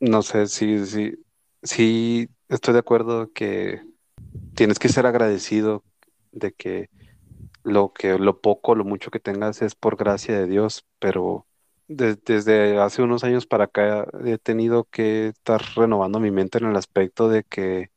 no 0.00 0.22
sé, 0.22 0.46
sí, 0.46 0.84
sí, 0.86 1.14
sí, 1.62 2.28
estoy 2.48 2.74
de 2.74 2.80
acuerdo 2.80 3.32
que 3.32 3.82
tienes 4.54 4.78
que 4.78 4.88
ser 4.88 5.06
agradecido 5.06 5.84
de 6.32 6.52
que 6.52 6.90
lo 7.62 7.92
que, 7.92 8.18
lo 8.18 8.40
poco, 8.40 8.74
lo 8.74 8.84
mucho 8.84 9.10
que 9.10 9.20
tengas 9.20 9.62
es 9.62 9.74
por 9.74 9.96
gracia 9.96 10.36
de 10.36 10.46
Dios, 10.46 10.84
pero 10.98 11.46
desde 11.88 12.78
hace 12.78 13.02
unos 13.02 13.22
años 13.22 13.46
para 13.46 13.64
acá 13.64 14.06
he 14.24 14.38
tenido 14.38 14.84
que 14.84 15.28
estar 15.28 15.62
renovando 15.76 16.20
mi 16.20 16.30
mente 16.30 16.58
en 16.58 16.66
el 16.66 16.76
aspecto 16.76 17.28
de 17.28 17.44
que, 17.44 17.91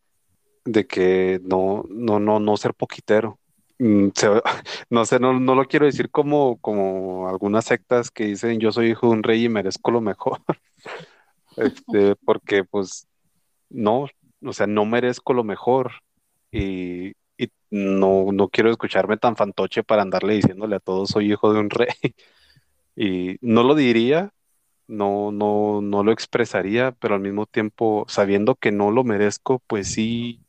de 0.66 0.88
que 0.88 1.40
no, 1.44 1.86
no, 1.90 2.20
no, 2.20 2.40
no 2.40 2.58
ser 2.58 2.74
poquitero. 2.74 3.40
Mm, 3.80 4.10
no 4.90 5.06
sé, 5.06 5.20
no, 5.20 5.40
no 5.40 5.56
lo 5.56 5.66
quiero 5.66 5.86
decir 5.86 6.10
como, 6.10 6.58
como 6.58 7.30
algunas 7.30 7.66
sectas 7.66 8.12
que 8.12 8.26
dicen 8.26 8.60
yo 8.60 8.72
soy 8.72 8.92
hijo 8.92 9.08
de 9.08 9.14
un 9.14 9.24
rey 9.24 9.46
y 9.46 9.50
merezco 9.50 9.92
lo 9.92 10.02
mejor. 10.02 10.42
este, 11.58 12.16
porque 12.26 12.64
pues 12.64 13.08
no, 13.70 14.08
o 14.44 14.54
sea, 14.54 14.68
no 14.68 14.86
merezco 14.86 15.34
lo 15.34 15.44
mejor 15.44 15.92
y, 16.52 17.10
y 17.38 17.50
no, 17.70 18.28
no 18.32 18.50
quiero 18.50 18.72
escucharme 18.72 19.18
tan 19.18 19.36
fantoche 19.36 19.84
para 19.84 20.02
andarle 20.02 20.36
diciéndole 20.36 20.78
a 20.78 20.80
todos 20.80 21.10
soy 21.10 21.32
hijo 21.32 21.54
de 21.54 21.60
un 21.60 21.70
rey. 21.70 21.88
Y 22.98 23.38
no 23.42 23.64
lo 23.64 23.76
diría, 23.76 24.32
no, 24.88 25.32
no, 25.32 25.82
no 25.82 26.04
lo 26.04 26.12
expresaría, 26.14 26.94
pero 26.94 27.16
al 27.16 27.22
mismo 27.22 27.46
tiempo, 27.46 28.06
sabiendo 28.08 28.56
que 28.56 28.72
no 28.72 28.92
lo 28.92 29.04
merezco, 29.04 29.60
pues 29.68 29.92
sí, 29.92 30.45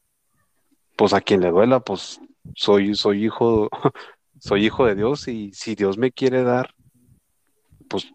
pues 0.97 1.13
a 1.13 1.21
quien 1.21 1.41
le 1.41 1.51
duela, 1.51 1.81
pues 1.81 2.21
soy, 2.55 2.95
soy 2.95 3.27
hijo, 3.27 3.69
soy 4.41 4.67
hijo 4.67 4.87
de 4.87 4.95
Dios 4.95 5.29
y 5.29 5.53
si 5.53 5.75
Dios 5.75 5.99
me 5.99 6.13
quiere 6.13 6.43
dar, 6.43 6.75
pues 7.89 8.13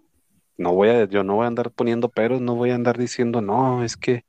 no 0.57 0.73
voy 0.73 0.89
a, 0.89 1.05
yo 1.05 1.23
no 1.23 1.35
voy 1.35 1.45
a 1.45 1.47
andar 1.47 1.71
poniendo 1.71 2.09
peros, 2.09 2.41
no 2.41 2.55
voy 2.55 2.71
a 2.71 2.75
andar 2.75 2.97
diciendo, 2.97 3.41
no, 3.41 3.83
es 3.83 3.97
que, 3.97 4.25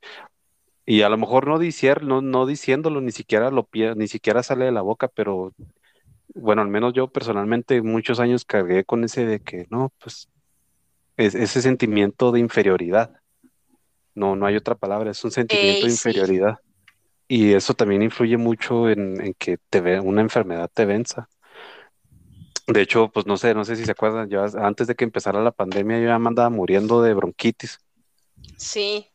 y 0.85 1.01
a 1.01 1.09
lo 1.09 1.17
mejor 1.17 1.47
no, 1.47 1.59
no, 2.01 2.21
no 2.21 2.45
diciéndolo, 2.45 3.01
ni 3.01 3.11
siquiera 3.11 3.51
lo 3.51 3.67
ni 3.95 4.07
siquiera 4.07 4.43
sale 4.43 4.65
de 4.65 4.71
la 4.71 4.81
boca, 4.81 5.07
pero 5.07 5.53
bueno, 6.35 6.61
al 6.61 6.67
menos 6.67 6.93
yo 6.93 7.07
personalmente 7.07 7.81
muchos 7.81 8.19
años 8.19 8.45
cargué 8.45 8.83
con 8.83 9.03
ese 9.03 9.25
de 9.25 9.39
que, 9.39 9.67
no, 9.69 9.91
pues, 9.99 10.29
es, 11.17 11.35
ese 11.35 11.61
sentimiento 11.61 12.31
de 12.31 12.39
inferioridad. 12.39 13.11
No, 14.15 14.35
no 14.35 14.45
hay 14.45 14.55
otra 14.55 14.75
palabra, 14.75 15.11
es 15.11 15.23
un 15.23 15.31
sentimiento 15.31 15.85
de 15.85 15.91
inferioridad. 15.91 16.59
Y 17.35 17.55
eso 17.55 17.73
también 17.73 18.03
influye 18.03 18.37
mucho 18.37 18.91
en, 18.91 19.33
que 19.39 19.57
te 19.57 19.81
ve, 19.81 19.99
una 19.99 20.21
enfermedad 20.21 20.69
te 20.71 20.85
venza. 20.85 21.27
De 22.67 22.79
hecho, 22.79 23.09
pues 23.09 23.25
no 23.25 23.37
sé, 23.37 23.55
no 23.55 23.65
sé 23.65 23.75
si 23.75 23.85
se 23.85 23.91
acuerdan, 23.91 24.29
yo 24.29 24.45
antes 24.61 24.85
de 24.85 24.93
que 24.93 25.03
empezara 25.03 25.41
la 25.41 25.49
pandemia 25.49 25.97
yo 25.97 26.09
ya 26.09 26.19
me 26.19 26.27
andaba 26.27 26.51
muriendo 26.51 27.01
de 27.01 27.15
bronquitis. 27.15 27.79
Sí. 28.55 29.09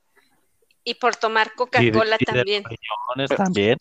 Y 0.82 0.94
por 0.94 1.14
tomar 1.14 1.54
Coca-Cola 1.54 2.18
también. 2.18 2.64
también. 3.36 3.78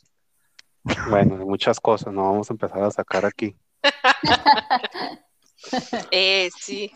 Bueno, 1.09 1.37
muchas 1.37 1.79
cosas, 1.79 2.13
no 2.13 2.21
vamos 2.21 2.47
a 2.51 2.53
empezar 2.53 2.83
a 2.83 2.91
sacar 2.91 3.25
aquí. 3.25 3.55
eh, 6.11 6.51
sí. 6.59 6.91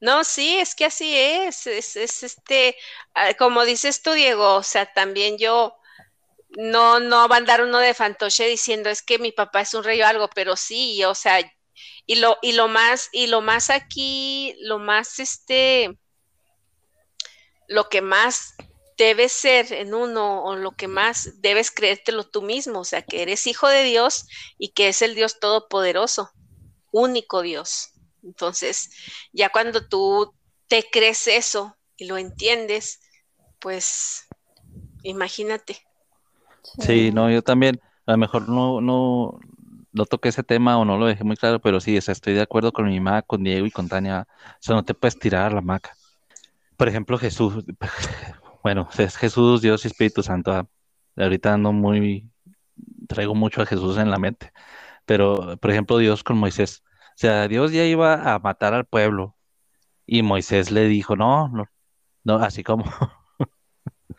No, 0.00 0.24
sí, 0.24 0.56
es 0.56 0.74
que 0.74 0.86
así 0.86 1.16
es, 1.16 1.68
es, 1.68 1.96
este, 1.96 2.74
ah, 3.14 3.32
como 3.38 3.64
dices 3.64 4.02
tú, 4.02 4.10
Diego, 4.10 4.56
o 4.56 4.64
sea, 4.64 4.92
también 4.92 5.38
yo, 5.38 5.76
no, 6.56 7.00
no 7.00 7.28
va 7.28 7.36
a 7.36 7.38
andar 7.38 7.62
uno 7.62 7.78
de 7.78 7.94
fantoche 7.94 8.46
diciendo 8.46 8.90
es 8.90 9.02
que 9.02 9.18
mi 9.18 9.32
papá 9.32 9.62
es 9.62 9.74
un 9.74 9.84
rey 9.84 10.00
o 10.02 10.06
algo, 10.06 10.28
pero 10.34 10.56
sí, 10.56 11.02
o 11.04 11.14
sea, 11.14 11.40
y 12.06 12.16
lo, 12.16 12.36
y 12.42 12.52
lo 12.52 12.68
más, 12.68 13.08
y 13.12 13.26
lo 13.26 13.40
más 13.40 13.70
aquí, 13.70 14.54
lo 14.60 14.78
más 14.78 15.18
este, 15.18 15.98
lo 17.68 17.88
que 17.88 18.02
más 18.02 18.54
debe 18.98 19.28
ser 19.28 19.72
en 19.72 19.94
uno 19.94 20.44
o 20.44 20.56
lo 20.56 20.72
que 20.72 20.88
más 20.88 21.40
debes 21.40 21.70
creértelo 21.70 22.24
tú 22.24 22.42
mismo, 22.42 22.80
o 22.80 22.84
sea, 22.84 23.02
que 23.02 23.22
eres 23.22 23.46
hijo 23.46 23.68
de 23.68 23.82
Dios 23.84 24.26
y 24.58 24.72
que 24.72 24.88
es 24.88 25.02
el 25.02 25.14
Dios 25.14 25.40
todopoderoso, 25.40 26.30
único 26.90 27.42
Dios. 27.42 27.90
Entonces, 28.22 28.90
ya 29.32 29.48
cuando 29.48 29.88
tú 29.88 30.34
te 30.68 30.88
crees 30.90 31.26
eso 31.26 31.76
y 31.96 32.04
lo 32.04 32.18
entiendes, 32.18 33.00
pues 33.58 34.24
imagínate. 35.02 35.82
Sí, 36.62 37.10
no, 37.12 37.30
yo 37.30 37.42
también, 37.42 37.80
a 38.06 38.12
lo 38.12 38.18
mejor 38.18 38.48
no, 38.48 38.80
no, 38.80 39.38
no 39.92 40.06
toqué 40.06 40.30
ese 40.30 40.42
tema 40.42 40.78
o 40.78 40.84
no 40.84 40.96
lo 40.98 41.06
dejé 41.06 41.24
muy 41.24 41.36
claro, 41.36 41.60
pero 41.60 41.80
sí, 41.80 41.96
estoy 41.96 42.34
de 42.34 42.42
acuerdo 42.42 42.72
con 42.72 42.86
mi 42.86 42.98
mamá, 43.00 43.22
con 43.22 43.42
Diego 43.44 43.66
y 43.66 43.70
con 43.70 43.88
Tania. 43.88 44.26
O 44.28 44.56
sea, 44.60 44.74
no 44.74 44.84
te 44.84 44.94
puedes 44.94 45.18
tirar 45.18 45.52
a 45.52 45.54
la 45.54 45.60
maca. 45.60 45.94
Por 46.76 46.88
ejemplo, 46.88 47.18
Jesús, 47.18 47.64
bueno, 48.62 48.88
es 48.98 49.16
Jesús, 49.16 49.62
Dios 49.62 49.84
y 49.84 49.88
Espíritu 49.88 50.22
Santo. 50.22 50.52
Ah, 50.52 50.66
ahorita 51.16 51.54
ando 51.54 51.72
muy, 51.72 52.30
traigo 53.08 53.34
mucho 53.34 53.62
a 53.62 53.66
Jesús 53.66 53.98
en 53.98 54.10
la 54.10 54.18
mente. 54.18 54.52
Pero, 55.06 55.56
por 55.58 55.70
ejemplo, 55.70 55.98
Dios 55.98 56.24
con 56.24 56.38
Moisés. 56.38 56.82
O 57.10 57.14
sea, 57.16 57.48
Dios 57.48 57.72
ya 57.72 57.84
iba 57.84 58.34
a 58.34 58.38
matar 58.38 58.74
al 58.74 58.86
pueblo. 58.86 59.36
Y 60.06 60.22
Moisés 60.22 60.70
le 60.70 60.88
dijo, 60.88 61.16
no, 61.16 61.48
no, 61.48 61.66
no, 62.24 62.36
así 62.36 62.62
como, 62.64 62.84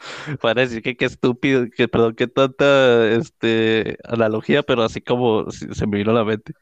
para 0.41 0.61
decir 0.61 0.81
que 0.81 0.95
qué 0.95 1.05
estúpido, 1.05 1.65
que 1.75 1.87
perdón, 1.87 2.15
qué 2.15 2.27
tanta 2.27 3.07
este, 3.09 3.97
analogía, 4.03 4.63
pero 4.63 4.83
así 4.83 5.01
como 5.01 5.49
se 5.51 5.87
me 5.87 5.97
vino 5.97 6.11
a 6.11 6.15
la 6.15 6.25
mente. 6.25 6.53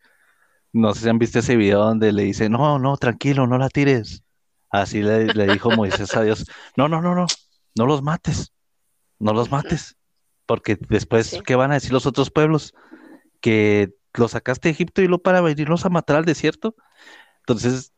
No 0.74 0.94
sé 0.94 1.02
si 1.02 1.10
han 1.10 1.20
visto 1.20 1.40
ese 1.40 1.58
video 1.58 1.80
donde 1.84 2.14
le 2.14 2.24
dice, 2.24 2.50
no, 2.50 2.80
no, 2.80 2.98
tranquilo, 2.98 3.48
no 3.48 3.58
la 3.58 3.70
tires. 3.70 4.24
Así 4.70 5.02
le, 5.02 5.28
le 5.28 5.48
dijo 5.48 5.70
Moisés 5.72 6.16
a 6.16 6.24
Dios, 6.24 6.46
no, 6.78 6.88
no, 6.88 7.02
no, 7.02 7.14
no, 7.14 7.26
no 7.76 7.86
los 7.86 8.02
mates, 8.02 8.54
no 9.20 9.34
los 9.34 9.52
mates, 9.52 9.98
porque 10.46 10.78
después, 10.90 11.42
¿qué 11.46 11.56
van 11.56 11.72
a 11.72 11.76
decir 11.76 11.92
los 11.92 12.06
otros 12.06 12.32
pueblos? 12.32 12.74
Que 13.42 13.94
los 14.14 14.32
sacaste 14.32 14.70
de 14.70 14.74
Egipto 14.74 15.02
y 15.02 15.08
lo 15.08 15.22
para 15.22 15.42
venirlos 15.42 15.86
a 15.86 15.90
matar 15.90 16.18
al 16.18 16.26
desierto. 16.26 16.76
Entonces, 17.40 17.94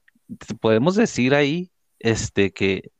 podemos 0.62 0.96
decir 0.96 1.36
ahí 1.36 1.72
este, 2.00 2.52
que 2.52 2.92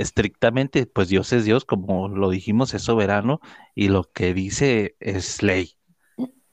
estrictamente, 0.00 0.86
pues 0.86 1.08
Dios 1.08 1.32
es 1.32 1.44
Dios, 1.44 1.64
como 1.64 2.08
lo 2.08 2.30
dijimos, 2.30 2.74
es 2.74 2.82
soberano 2.82 3.40
y 3.74 3.88
lo 3.88 4.04
que 4.04 4.34
dice 4.34 4.96
es 5.00 5.42
ley. 5.42 5.76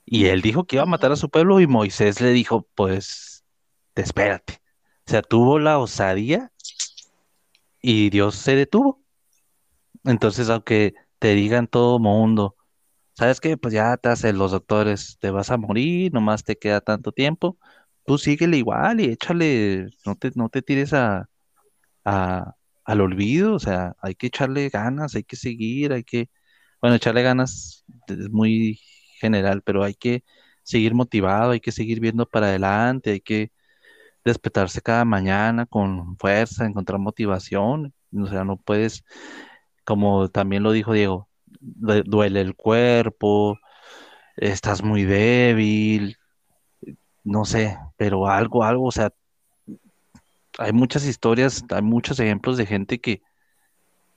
Y 0.05 0.25
él 0.27 0.41
dijo 0.41 0.65
que 0.65 0.77
iba 0.77 0.83
a 0.83 0.85
matar 0.85 1.11
a 1.11 1.15
su 1.15 1.29
pueblo 1.29 1.59
y 1.59 1.67
Moisés 1.67 2.21
le 2.21 2.31
dijo, 2.31 2.67
pues, 2.75 3.45
espérate. 3.95 4.61
O 5.07 5.11
sea, 5.11 5.21
tuvo 5.21 5.59
la 5.59 5.79
osadía 5.79 6.51
y 7.81 8.09
Dios 8.09 8.35
se 8.35 8.55
detuvo. 8.55 9.01
Entonces, 10.03 10.49
aunque 10.49 10.93
te 11.19 11.33
digan 11.35 11.67
todo 11.67 11.99
mundo, 11.99 12.55
¿sabes 13.13 13.39
qué? 13.41 13.57
Pues 13.57 13.73
ya 13.73 13.97
te 13.97 14.09
hacen 14.09 14.37
los 14.37 14.51
doctores, 14.51 15.17
te 15.19 15.31
vas 15.31 15.51
a 15.51 15.57
morir, 15.57 16.13
nomás 16.13 16.43
te 16.43 16.57
queda 16.57 16.81
tanto 16.81 17.11
tiempo, 17.11 17.57
tú 18.05 18.17
síguele 18.17 18.57
igual 18.57 19.01
y 19.01 19.05
échale, 19.05 19.89
no 20.05 20.15
te, 20.15 20.31
no 20.35 20.49
te 20.49 20.61
tires 20.61 20.93
a, 20.93 21.29
al 22.87 23.01
olvido, 23.01 23.55
o 23.55 23.59
sea, 23.59 23.95
hay 24.01 24.15
que 24.15 24.27
echarle 24.29 24.69
ganas, 24.69 25.15
hay 25.15 25.25
que 25.25 25.37
seguir, 25.37 25.93
hay 25.93 26.05
que, 26.05 26.29
bueno, 26.81 26.97
echarle 26.97 27.23
ganas 27.23 27.85
es 28.09 28.31
muy 28.31 28.79
general, 29.19 29.63
pero 29.63 29.83
hay 29.85 29.95
que 29.95 30.23
seguir 30.63 30.95
motivado, 30.95 31.51
hay 31.53 31.61
que 31.61 31.73
seguir 31.73 32.01
viendo 32.01 32.27
para 32.29 32.47
adelante, 32.47 33.11
hay 33.11 33.21
que 33.21 33.51
despertarse 34.25 34.81
cada 34.81 35.05
mañana 35.05 35.65
con 35.65 36.17
fuerza, 36.17 36.65
encontrar 36.65 36.99
motivación, 36.99 37.93
o 38.13 38.27
sea, 38.27 38.43
no 38.45 38.57
puedes 38.57 39.03
como 39.85 40.29
también 40.29 40.63
lo 40.63 40.71
dijo 40.71 40.93
Diego, 40.93 41.29
duele 41.61 42.41
el 42.41 42.55
cuerpo, 42.55 43.59
estás 44.37 44.83
muy 44.83 45.05
débil, 45.05 46.17
no 47.23 47.45
sé, 47.45 47.77
pero 47.97 48.27
algo, 48.27 48.63
algo, 48.63 48.85
o 48.85 48.91
sea, 48.91 49.11
hay 50.57 50.73
muchas 50.73 51.05
historias, 51.05 51.63
hay 51.69 51.81
muchos 51.81 52.19
ejemplos 52.19 52.57
de 52.57 52.65
gente 52.65 52.99
que, 52.99 53.21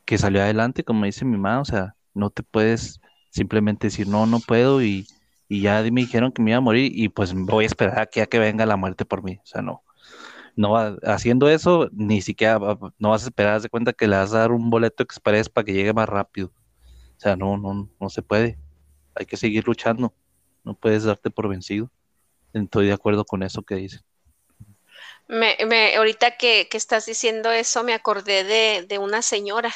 que 0.05 0.19
salió 0.19 0.43
adelante, 0.43 0.85
como 0.85 1.05
dice 1.05 1.25
mi 1.25 1.37
mamá, 1.37 1.61
o 1.61 1.65
sea, 1.65 1.97
no 2.15 2.31
te 2.31 2.43
puedes 2.43 3.01
simplemente 3.31 3.89
decir, 3.89 4.09
no, 4.09 4.27
no 4.27 4.41
puedo 4.41 4.83
y, 4.83 5.07
y 5.49 5.63
ya 5.63 5.83
me 5.83 6.03
dijeron 6.03 6.33
que 6.33 6.43
me 6.43 6.51
iba 6.51 6.59
a 6.59 6.63
morir 6.63 6.93
y 6.95 7.09
pues 7.09 7.35
voy 7.35 7.65
a 7.65 7.67
esperar 7.67 8.01
a 8.01 8.07
que, 8.07 8.23
a 8.23 8.27
que 8.27 8.39
venga 8.39 8.67
la 8.67 8.77
muerte 8.77 9.05
por 9.05 9.23
mí, 9.23 9.39
o 9.43 9.47
sea, 9.47 9.63
no 9.63 9.83
no 10.57 10.77
haciendo 11.05 11.49
eso, 11.49 11.89
ni 11.93 12.21
siquiera 12.21 12.59
no 12.99 13.11
vas 13.11 13.25
a 13.25 13.27
esperar, 13.29 13.61
de 13.63 13.69
cuenta 13.69 13.93
que 13.93 14.07
le 14.07 14.17
vas 14.17 14.35
a 14.35 14.41
dar 14.41 14.53
un 14.53 14.69
boleto 14.69 15.03
express 15.03 15.49
para 15.49 15.65
que 15.65 15.73
llegue 15.73 15.93
más 15.93 16.09
rápido. 16.09 16.49
O 17.17 17.21
sea, 17.21 17.37
no, 17.37 17.57
no, 17.57 17.89
no 17.99 18.09
se 18.11 18.23
puede. 18.23 18.59
Hay 19.15 19.27
que 19.27 19.37
seguir 19.37 19.67
luchando. 19.67 20.15
No 20.65 20.75
puedes 20.75 21.05
darte 21.05 21.31
por 21.31 21.49
vencido. 21.49 21.91
Estoy 22.53 22.87
de 22.89 22.93
acuerdo 22.93 23.25
con 23.25 23.43
eso 23.43 23.63
que 23.63 23.77
dice 23.77 24.01
Me, 25.31 25.57
me, 25.65 25.95
ahorita 25.95 26.37
que, 26.37 26.69
estás 26.73 27.07
diciendo 27.07 27.53
eso, 27.53 27.85
me 27.85 27.95
acordé 27.95 28.43
de, 28.85 28.99
una 28.99 29.23
señora. 29.23 29.73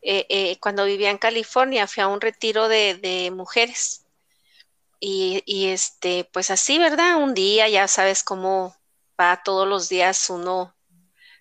Eh, 0.00 0.26
eh, 0.28 0.58
cuando 0.60 0.84
vivía 0.84 1.10
en 1.10 1.18
California, 1.18 1.88
fui 1.88 2.02
a 2.04 2.08
un 2.08 2.20
retiro 2.20 2.68
de, 2.68 2.94
de 2.94 3.32
mujeres. 3.32 4.06
Y, 5.00 5.42
y, 5.44 5.68
este, 5.70 6.24
pues 6.32 6.52
así, 6.52 6.78
¿verdad? 6.78 7.16
Un 7.16 7.34
día 7.34 7.68
ya 7.68 7.88
sabes 7.88 8.22
cómo, 8.22 8.76
va 9.20 9.42
todos 9.42 9.66
los 9.66 9.88
días 9.88 10.30
uno 10.30 10.76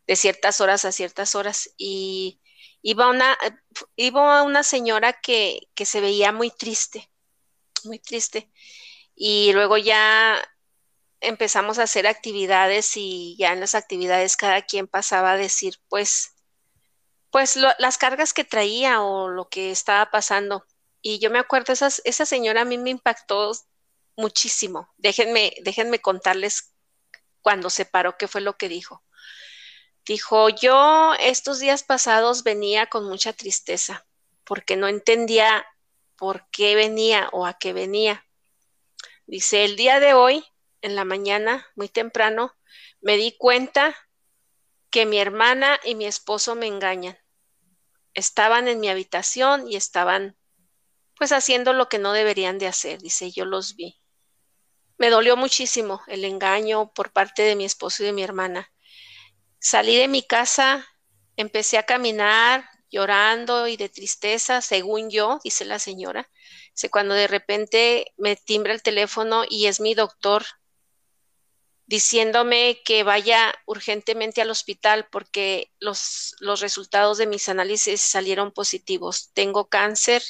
de 0.08 0.16
ciertas 0.16 0.60
horas 0.60 0.84
a 0.86 0.92
ciertas 0.92 1.36
horas 1.36 1.70
y 1.78 2.40
iba 2.82 3.10
una, 3.10 3.38
iba 3.96 4.42
una 4.42 4.64
señora 4.64 5.14
que, 5.14 5.68
que 5.76 5.86
se 5.86 6.02
veía 6.02 6.32
muy 6.32 6.50
triste, 6.50 7.12
muy 7.84 8.00
triste. 8.00 8.50
Y 9.16 9.54
luego 9.54 9.78
ya 9.78 10.42
empezamos 11.22 11.80
a 11.80 11.84
hacer 11.84 12.08
actividades 12.08 12.98
y 12.98 13.36
ya 13.38 13.54
en 13.54 13.60
las 13.60 13.76
actividades 13.76 14.36
cada 14.36 14.64
quien 14.64 14.88
pasaba 14.88 15.34
a 15.34 15.38
decir, 15.38 15.76
pues, 15.88 16.36
pues 17.30 17.56
las 17.56 17.98
cargas 17.98 18.34
que 18.34 18.44
traía 18.44 19.02
o 19.02 19.30
lo 19.30 19.48
que 19.48 19.72
estaba 19.72 20.12
pasando. 20.12 20.66
Y 21.02 21.20
yo 21.20 21.32
me 21.32 21.40
acuerdo, 21.40 21.74
esa 21.74 22.26
señora 22.26 22.62
a 22.62 22.66
mí 22.66 22.78
me 22.78 22.90
impactó 22.90 23.54
muchísimo. 24.18 24.90
Déjenme, 24.98 25.54
déjenme 25.64 26.00
contarles 26.00 26.74
cuando 27.42 27.70
se 27.70 27.86
paró 27.86 28.18
qué 28.18 28.28
fue 28.28 28.42
lo 28.42 28.58
que 28.58 28.70
dijo. 28.70 29.04
Dijo, 30.06 30.50
yo 30.50 31.14
estos 31.20 31.60
días 31.60 31.84
pasados 31.84 32.44
venía 32.44 32.88
con 32.88 33.06
mucha 33.06 33.34
tristeza 33.34 34.06
porque 34.44 34.76
no 34.76 34.88
entendía 34.88 35.66
por 36.16 36.50
qué 36.50 36.76
venía 36.76 37.30
o 37.32 37.46
a 37.46 37.58
qué 37.58 37.74
venía. 37.74 38.26
Dice, 39.26 39.64
el 39.64 39.76
día 39.76 40.00
de 40.00 40.14
hoy, 40.14 40.44
en 40.82 40.96
la 40.96 41.06
mañana, 41.06 41.68
muy 41.76 41.90
temprano, 41.90 42.56
me 43.02 43.18
di 43.18 43.36
cuenta 43.38 43.96
que 44.90 45.06
mi 45.06 45.20
hermana 45.20 45.80
y 45.84 45.96
mi 45.96 46.06
esposo 46.06 46.56
me 46.56 46.68
engañan. 46.68 47.18
Estaban 48.14 48.68
en 48.68 48.80
mi 48.80 48.90
habitación 48.90 49.68
y 49.68 49.76
estaban 49.76 50.38
pues 51.16 51.32
haciendo 51.32 51.74
lo 51.74 51.88
que 51.88 52.00
no 52.00 52.14
deberían 52.14 52.58
de 52.58 52.68
hacer, 52.68 53.00
dice, 53.00 53.32
yo 53.32 53.46
los 53.46 53.76
vi. 53.76 54.02
Me 54.98 55.10
dolió 55.10 55.38
muchísimo 55.38 56.02
el 56.08 56.26
engaño 56.26 56.92
por 56.94 57.12
parte 57.12 57.44
de 57.44 57.56
mi 57.56 57.64
esposo 57.64 58.04
y 58.04 58.08
de 58.08 58.12
mi 58.12 58.24
hermana. 58.24 58.72
Salí 59.60 59.96
de 59.96 60.08
mi 60.08 60.24
casa, 60.24 60.88
empecé 61.36 61.78
a 61.78 61.86
caminar 61.86 62.68
llorando 62.90 63.68
y 63.68 63.78
de 63.78 63.90
tristeza, 63.90 64.62
según 64.62 65.10
yo, 65.10 65.40
dice 65.44 65.64
la 65.64 65.80
señora. 65.80 66.30
Cuando 66.90 67.14
de 67.14 67.28
repente 67.28 68.14
me 68.18 68.36
timbra 68.36 68.74
el 68.74 68.82
teléfono 68.82 69.44
y 69.48 69.68
es 69.68 69.80
mi 69.80 69.94
doctor 69.94 70.44
diciéndome 71.92 72.82
que 72.86 73.04
vaya 73.04 73.54
urgentemente 73.66 74.42
al 74.42 74.50
hospital 74.50 75.10
porque 75.12 75.74
los, 75.78 76.38
los 76.40 76.62
resultados 76.62 77.18
de 77.18 77.28
mis 77.28 77.50
análisis 77.50 78.00
salieron 78.00 78.54
positivos. 78.54 79.32
Tengo 79.34 79.68
cáncer 79.68 80.24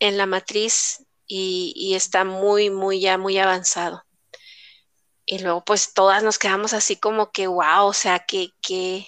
en 0.00 0.18
la 0.18 0.26
matriz 0.26 1.06
y, 1.24 1.94
está 1.94 2.24
muy, 2.24 2.70
muy, 2.70 2.98
ya 2.98 3.16
muy 3.16 3.38
avanzado. 3.38 4.04
Y 5.24 5.38
luego 5.38 5.64
pues 5.64 5.94
todas 5.94 6.24
nos 6.24 6.36
quedamos 6.40 6.72
así 6.72 6.96
como 6.96 7.30
que, 7.30 7.46
wow, 7.46 7.86
o 7.86 7.92
sea, 7.92 8.26
que, 8.26 8.50
que, 8.60 9.06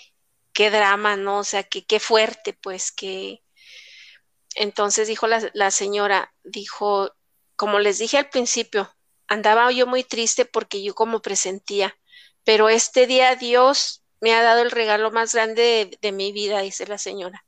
qué 0.53 0.71
drama, 0.71 1.17
¿no? 1.17 1.41
O 1.41 1.45
sea, 1.45 1.65
que 1.65 1.85
qué 1.85 1.99
fuerte, 1.99 2.53
pues, 2.53 2.93
que... 2.93 3.43
Entonces 4.55 5.09
dijo 5.09 5.27
la, 5.27 5.51
la 5.55 5.73
señora, 5.73 6.33
dijo, 6.45 7.11
como 7.57 7.81
les 7.81 7.99
dije 7.99 8.17
al 8.17 8.31
principio, 8.31 8.95
andaba 9.29 9.71
yo 9.71 9.87
muy 9.87 10.05
triste 10.05 10.45
porque 10.45 10.83
yo 10.83 10.95
como 10.95 11.21
presentía, 11.21 11.97
pero 12.45 12.69
este 12.69 13.07
día 13.07 13.37
Dios 13.37 14.03
me 14.21 14.35
ha 14.35 14.43
dado 14.43 14.63
el 14.63 14.71
regalo 14.71 15.11
más 15.11 15.35
grande 15.35 15.97
de, 16.01 16.13
mi 16.13 16.33
vida, 16.33 16.61
dice 16.61 16.87
la 16.87 16.99
señora. 16.99 17.45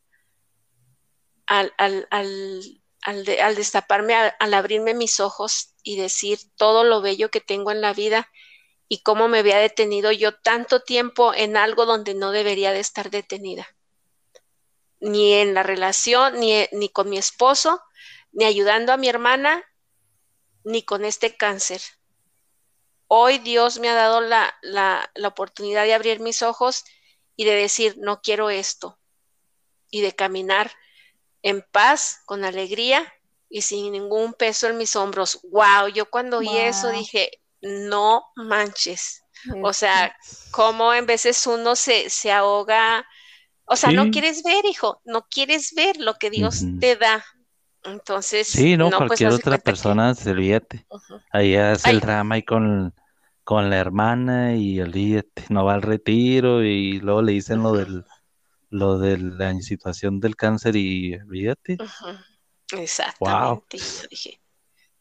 Al, 1.47 1.73
al, 1.79 2.07
al, 2.11 2.79
al 3.03 3.55
destaparme, 3.57 4.15
al 4.15 4.55
abrirme 4.55 4.95
mis 4.95 5.19
ojos 5.19 5.75
y 5.83 5.97
decir 5.97 6.39
todo 6.57 6.85
lo 6.85 7.01
bello 7.01 7.31
que 7.31 7.41
tengo 7.41 7.73
en 7.73 7.81
la 7.81 7.93
vida 7.93 8.31
y 8.89 9.03
cómo 9.03 9.29
me 9.29 9.39
había 9.39 9.59
detenido 9.59 10.13
yo 10.13 10.35
tanto 10.35 10.83
tiempo 10.83 11.33
en 11.35 11.57
algo 11.57 11.87
donde 11.87 12.15
no 12.15 12.31
debería 12.31 12.73
de 12.73 12.81
estar 12.81 13.11
detenida. 13.11 13.67
Ni 15.01 15.33
en 15.35 15.55
la 15.55 15.63
relación, 15.63 16.39
ni, 16.39 16.67
ni 16.73 16.89
con 16.89 17.09
mi 17.09 17.17
esposo, 17.17 17.81
ni 18.33 18.45
ayudando 18.45 18.93
a 18.93 18.97
mi 18.97 19.09
hermana, 19.09 19.65
ni 20.65 20.83
con 20.83 21.05
este 21.05 21.37
cáncer. 21.37 21.81
Hoy 23.07 23.39
Dios 23.39 23.79
me 23.79 23.89
ha 23.89 23.95
dado 23.95 24.21
la, 24.21 24.55
la, 24.63 25.11
oportunidad 25.25 25.85
de 25.85 25.95
abrir 25.95 26.21
mis 26.21 26.43
ojos 26.43 26.85
y 27.37 27.45
de 27.45 27.55
decir, 27.55 27.97
no 27.99 28.21
quiero 28.23 28.51
esto, 28.51 28.99
y 29.91 30.03
de 30.03 30.15
caminar 30.15 30.71
en 31.43 31.65
paz, 31.73 32.21
con 32.27 32.45
alegría 32.45 33.13
y 33.49 33.63
sin 33.63 33.93
ningún 33.93 34.35
peso 34.35 34.69
en 34.69 34.77
mis 34.77 34.95
hombros. 34.95 35.41
Wow, 35.51 35.89
yo 35.93 36.09
cuando 36.09 36.39
oí 36.39 36.57
eso 36.57 36.91
dije, 36.91 37.41
no 37.61 38.25
manches. 38.37 39.25
O 39.63 39.73
sea, 39.73 40.15
como 40.51 40.93
en 40.93 41.07
veces 41.07 41.47
uno 41.47 41.75
se, 41.75 42.11
se 42.11 42.31
ahoga, 42.31 43.07
o 43.65 43.77
sea, 43.77 43.93
no 43.93 44.11
quieres 44.11 44.43
ver, 44.43 44.65
hijo, 44.65 45.01
no 45.05 45.29
quieres 45.29 45.75
ver 45.75 45.97
lo 45.97 46.15
que 46.15 46.31
Dios 46.31 46.63
te 46.81 46.97
da. 46.97 47.25
Entonces, 47.85 48.47
sí, 48.47 48.77
no, 48.77 48.91
pues, 48.91 49.09
cualquier 49.09 49.33
otra 49.33 49.59
persona 49.59 50.15
se 50.15 50.31
olvídate. 50.31 50.87
Ahí 51.33 51.57
hace 51.57 51.91
el 51.91 52.01
drama 52.01 52.39
y 52.39 52.43
con, 52.43 52.95
con 53.45 53.71
la 53.71 53.79
hermana 53.79 54.55
y 54.55 54.81
olvídate, 54.81 55.45
no 55.49 55.65
va 55.65 55.75
al 55.75 55.83
retiro 55.83 56.63
y 56.63 57.01
luego 57.01 57.23
le 57.23 57.33
dicen 57.33 57.63
lo 57.63 57.73
del 57.73 58.05
lo 58.71 58.99
de 58.99 59.19
la 59.19 59.53
situación 59.61 60.21
del 60.21 60.37
cáncer 60.37 60.77
y 60.77 61.15
olvídate. 61.15 61.77
Exactamente. 62.73 63.79
dije, 64.09 64.41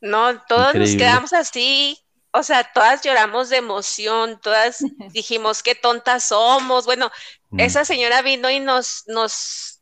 no, 0.02 0.42
todos 0.46 0.74
nos 0.74 0.90
quedamos 0.96 1.34
así, 1.34 2.00
o 2.32 2.44
sea, 2.44 2.72
todas 2.74 3.04
lloramos 3.04 3.50
de 3.50 3.58
emoción, 3.58 4.40
todas 4.42 4.80
dijimos 5.14 5.64
qué 5.64 5.76
tontas 5.76 6.26
somos. 6.26 6.86
Bueno, 6.86 7.12
mm. 7.50 7.60
esa 7.60 7.86
señora 7.86 8.22
vino 8.22 8.50
y 8.50 8.60
nos, 8.60 9.04
nos, 9.08 9.82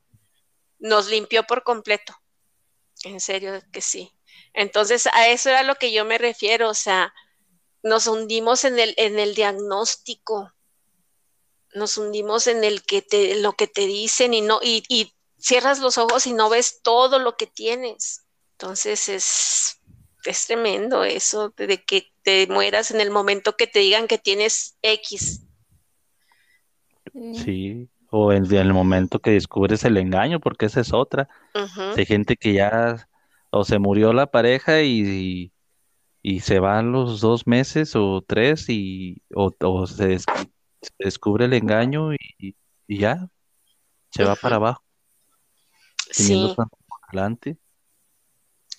nos 0.79 1.09
limpió 1.09 1.43
por 1.43 1.63
completo. 1.63 2.13
En 3.03 3.19
serio 3.19 3.61
que 3.71 3.81
sí. 3.81 4.11
Entonces, 4.53 5.07
a 5.07 5.27
eso 5.29 5.49
era 5.49 5.63
lo 5.63 5.75
que 5.75 5.91
yo 5.91 6.05
me 6.05 6.17
refiero, 6.17 6.69
o 6.69 6.73
sea, 6.73 7.13
nos 7.83 8.07
hundimos 8.07 8.63
en 8.63 8.79
el, 8.79 8.93
en 8.97 9.19
el 9.19 9.35
diagnóstico, 9.35 10.51
nos 11.73 11.97
hundimos 11.97 12.47
en 12.47 12.63
el 12.63 12.83
que 12.83 13.01
te, 13.01 13.35
lo 13.35 13.53
que 13.53 13.67
te 13.67 13.85
dicen 13.85 14.33
y 14.33 14.41
no, 14.41 14.59
y, 14.61 14.83
y 14.89 15.13
cierras 15.37 15.79
los 15.79 15.97
ojos 15.97 16.25
y 16.27 16.33
no 16.33 16.49
ves 16.49 16.81
todo 16.81 17.19
lo 17.19 17.37
que 17.37 17.47
tienes. 17.47 18.25
Entonces 18.53 19.09
es, 19.09 19.79
es 20.25 20.47
tremendo 20.47 21.03
eso 21.03 21.53
de 21.55 21.83
que 21.83 22.11
te 22.23 22.47
mueras 22.47 22.91
en 22.91 22.99
el 22.99 23.11
momento 23.11 23.55
que 23.55 23.67
te 23.67 23.79
digan 23.79 24.07
que 24.07 24.17
tienes 24.17 24.77
X. 24.81 25.41
Sí, 27.13 27.87
o 28.09 28.31
en, 28.31 28.51
el 28.53 28.73
momento 28.73 29.19
que 29.19 29.31
descubres 29.31 29.83
el 29.83 29.97
engaño, 29.97 30.39
porque 30.39 30.67
esa 30.67 30.81
es 30.81 30.93
otra. 30.93 31.27
Hay 31.95 32.05
gente 32.05 32.35
que 32.37 32.53
ya 32.53 33.07
o 33.49 33.63
se 33.63 33.79
murió 33.79 34.13
la 34.13 34.27
pareja 34.27 34.81
y, 34.81 35.51
y, 36.21 36.39
se 36.41 36.59
van 36.59 36.91
los 36.91 37.21
dos 37.21 37.47
meses 37.47 37.95
o 37.95 38.23
tres 38.25 38.69
y 38.69 39.21
o, 39.33 39.87
se, 39.87 40.17
descubre 40.99 41.45
el 41.45 41.53
engaño 41.53 42.13
y, 42.13 42.55
ya 42.87 43.27
se 44.11 44.23
va 44.23 44.35
para 44.35 44.55
abajo. 44.57 44.83
Sí. 46.11 46.55
adelante. 47.09 47.57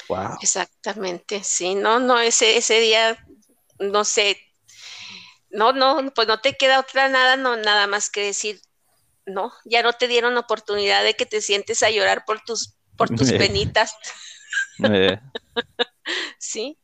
Wow. 0.09 0.39
Exactamente, 0.41 1.45
sí, 1.45 1.75
no, 1.75 1.99
no, 1.99 2.19
ese, 2.19 2.57
ese 2.57 2.81
día, 2.81 3.19
no 3.79 4.07
sé, 4.07 4.39
no, 5.51 5.73
no, 5.73 6.11
pues 6.15 6.27
no 6.27 6.41
te 6.41 6.57
queda 6.57 6.81
otra 6.81 7.11
nada, 7.11 7.37
no, 7.37 7.57
nada 7.57 7.87
más 7.87 8.09
que 8.09 8.23
decir, 8.23 8.63
no, 9.29 9.53
ya 9.65 9.83
no 9.83 9.93
te 9.93 10.09
dieron 10.09 10.37
oportunidad 10.37 11.05
de 11.05 11.15
que 11.15 11.27
te 11.27 11.41
sientes 11.41 11.83
a 11.83 11.91
llorar 11.91 12.25
por 12.25 12.41
tus, 12.43 12.77
por 12.97 13.09
tus 13.11 13.33
penitas. 13.33 13.95
Eh. 14.85 15.19
sí. 16.39 16.79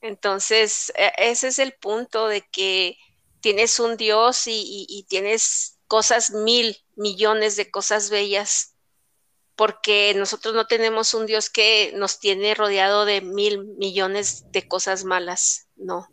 Entonces, 0.00 0.92
e, 0.96 1.12
ese 1.18 1.48
es 1.48 1.58
el 1.58 1.72
punto 1.72 2.28
de 2.28 2.42
que 2.50 2.96
tienes 3.40 3.78
un 3.78 3.96
Dios 3.96 4.42
y, 4.46 5.06
tienes 5.08 5.78
cosas 5.86 6.30
mil, 6.32 6.76
millones 6.96 7.56
de 7.56 7.70
cosas 7.70 8.10
bellas, 8.10 8.74
porque 9.54 10.14
nosotros 10.16 10.54
no 10.54 10.66
tenemos 10.66 11.14
un 11.14 11.26
Dios 11.26 11.48
que 11.48 11.92
nos 11.94 12.18
tiene 12.18 12.54
rodeado 12.54 13.04
de 13.04 13.20
mil 13.20 13.64
millones 13.78 14.50
de 14.50 14.66
cosas 14.66 15.04
malas, 15.04 15.68
no. 15.76 16.08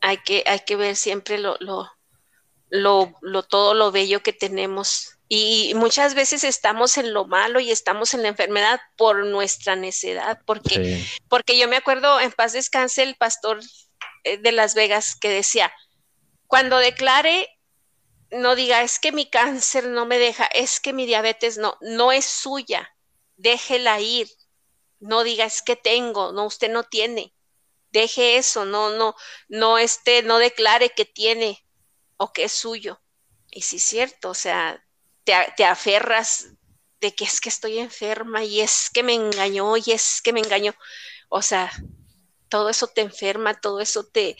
Hay 0.00 0.18
que, 0.18 0.42
hay 0.46 0.60
que 0.60 0.76
ver 0.76 0.96
siempre 0.96 1.38
lo, 1.38 1.56
lo, 1.60 1.88
lo, 2.70 3.12
lo, 3.20 3.42
todo 3.42 3.74
lo 3.74 3.92
bello 3.92 4.22
que 4.22 4.32
tenemos. 4.32 5.18
Y 5.28 5.72
muchas 5.74 6.14
veces 6.14 6.42
estamos 6.42 6.96
en 6.96 7.12
lo 7.12 7.26
malo 7.26 7.60
y 7.60 7.70
estamos 7.70 8.14
en 8.14 8.22
la 8.22 8.28
enfermedad 8.28 8.80
por 8.96 9.24
nuestra 9.26 9.76
necedad, 9.76 10.40
porque, 10.44 11.04
porque 11.28 11.56
yo 11.56 11.68
me 11.68 11.76
acuerdo, 11.76 12.18
en 12.18 12.32
paz 12.32 12.52
descanse, 12.52 13.04
el 13.04 13.14
pastor 13.14 13.60
eh, 14.24 14.38
de 14.38 14.50
Las 14.50 14.74
Vegas 14.74 15.14
que 15.14 15.28
decía, 15.28 15.72
cuando 16.48 16.78
declare, 16.78 17.48
no 18.32 18.56
diga, 18.56 18.82
es 18.82 18.98
que 18.98 19.12
mi 19.12 19.30
cáncer 19.30 19.86
no 19.86 20.04
me 20.06 20.18
deja, 20.18 20.46
es 20.46 20.80
que 20.80 20.92
mi 20.92 21.06
diabetes 21.06 21.58
no, 21.58 21.76
no 21.80 22.10
es 22.10 22.24
suya, 22.24 22.92
déjela 23.36 24.00
ir. 24.00 24.28
No 24.98 25.22
diga, 25.22 25.44
es 25.44 25.62
que 25.62 25.76
tengo, 25.76 26.32
no, 26.32 26.44
usted 26.44 26.70
no 26.70 26.82
tiene. 26.82 27.34
Deje 27.90 28.36
eso, 28.36 28.64
no, 28.64 28.90
no, 28.90 29.14
no 29.48 29.78
este, 29.78 30.22
no 30.22 30.38
declare 30.38 30.90
que 30.90 31.04
tiene, 31.04 31.64
o 32.20 32.32
que 32.34 32.44
es 32.44 32.52
suyo. 32.52 33.00
Y 33.50 33.62
sí 33.62 33.76
es 33.76 33.82
cierto, 33.82 34.28
o 34.30 34.34
sea, 34.34 34.84
te, 35.24 35.64
aferras 35.64 36.48
de 37.00 37.14
que 37.14 37.24
es 37.24 37.40
que 37.40 37.48
estoy 37.48 37.78
enferma 37.78 38.44
y 38.44 38.60
es 38.60 38.90
que 38.92 39.02
me 39.02 39.14
engañó 39.14 39.76
y 39.78 39.84
es 39.86 40.20
que 40.22 40.34
me 40.34 40.40
engañó. 40.40 40.74
O 41.30 41.40
sea, 41.40 41.72
todo 42.50 42.68
eso 42.68 42.88
te 42.88 43.00
enferma, 43.00 43.58
todo 43.58 43.80
eso 43.80 44.04
te, 44.04 44.36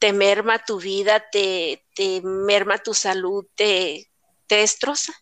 te 0.00 0.12
merma 0.12 0.64
tu 0.64 0.80
vida, 0.80 1.24
te, 1.30 1.86
te 1.94 2.20
merma 2.22 2.78
tu 2.78 2.94
salud, 2.94 3.46
te, 3.54 4.10
te 4.48 4.56
destroza. 4.56 5.12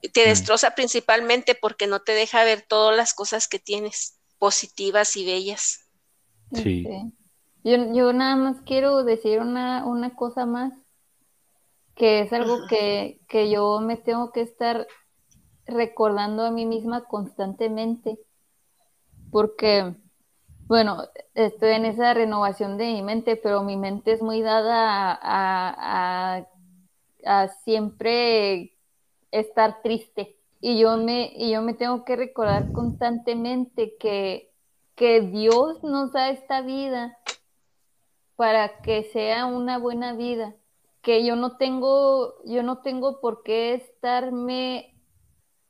Te 0.00 0.24
mm. 0.24 0.28
destroza 0.28 0.74
principalmente 0.74 1.54
porque 1.54 1.86
no 1.86 2.00
te 2.00 2.12
deja 2.12 2.44
ver 2.44 2.62
todas 2.62 2.96
las 2.96 3.12
cosas 3.12 3.46
que 3.46 3.58
tienes, 3.58 4.18
positivas 4.38 5.16
y 5.16 5.26
bellas. 5.26 5.90
Sí. 6.54 6.86
Yo, 7.62 7.92
yo 7.92 8.12
nada 8.14 8.36
más 8.36 8.62
quiero 8.64 9.04
decir 9.04 9.40
una, 9.40 9.84
una 9.84 10.14
cosa 10.14 10.46
más, 10.46 10.72
que 11.96 12.20
es 12.20 12.32
algo 12.32 12.66
que, 12.68 13.20
que 13.26 13.50
yo 13.50 13.80
me 13.80 13.96
tengo 13.96 14.30
que 14.30 14.42
estar 14.42 14.86
recordando 15.66 16.44
a 16.44 16.50
mí 16.50 16.66
misma 16.66 17.04
constantemente, 17.04 18.18
porque, 19.32 19.96
bueno, 20.68 21.04
estoy 21.34 21.70
en 21.70 21.86
esa 21.86 22.14
renovación 22.14 22.76
de 22.76 22.86
mi 22.92 23.02
mente, 23.02 23.36
pero 23.36 23.62
mi 23.62 23.76
mente 23.76 24.12
es 24.12 24.22
muy 24.22 24.42
dada 24.42 25.12
a, 25.12 26.38
a, 26.38 26.46
a 27.24 27.48
siempre 27.64 28.76
estar 29.30 29.82
triste. 29.82 30.36
Y 30.60 30.78
yo 30.78 30.96
me, 30.96 31.32
y 31.34 31.52
yo 31.52 31.62
me 31.62 31.74
tengo 31.74 32.04
que 32.04 32.16
recordar 32.16 32.72
constantemente 32.72 33.96
que, 33.98 34.52
que 34.94 35.20
Dios 35.22 35.82
nos 35.82 36.12
da 36.12 36.30
esta 36.30 36.60
vida 36.60 37.18
para 38.36 38.80
que 38.82 39.04
sea 39.04 39.46
una 39.46 39.78
buena 39.78 40.14
vida, 40.14 40.54
que 41.06 41.24
yo 41.24 41.36
no 41.36 41.56
tengo, 41.56 42.34
yo 42.46 42.64
no 42.64 42.78
tengo 42.78 43.20
por 43.20 43.44
qué 43.44 43.74
estarme 43.74 45.00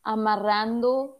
amarrando 0.03 1.19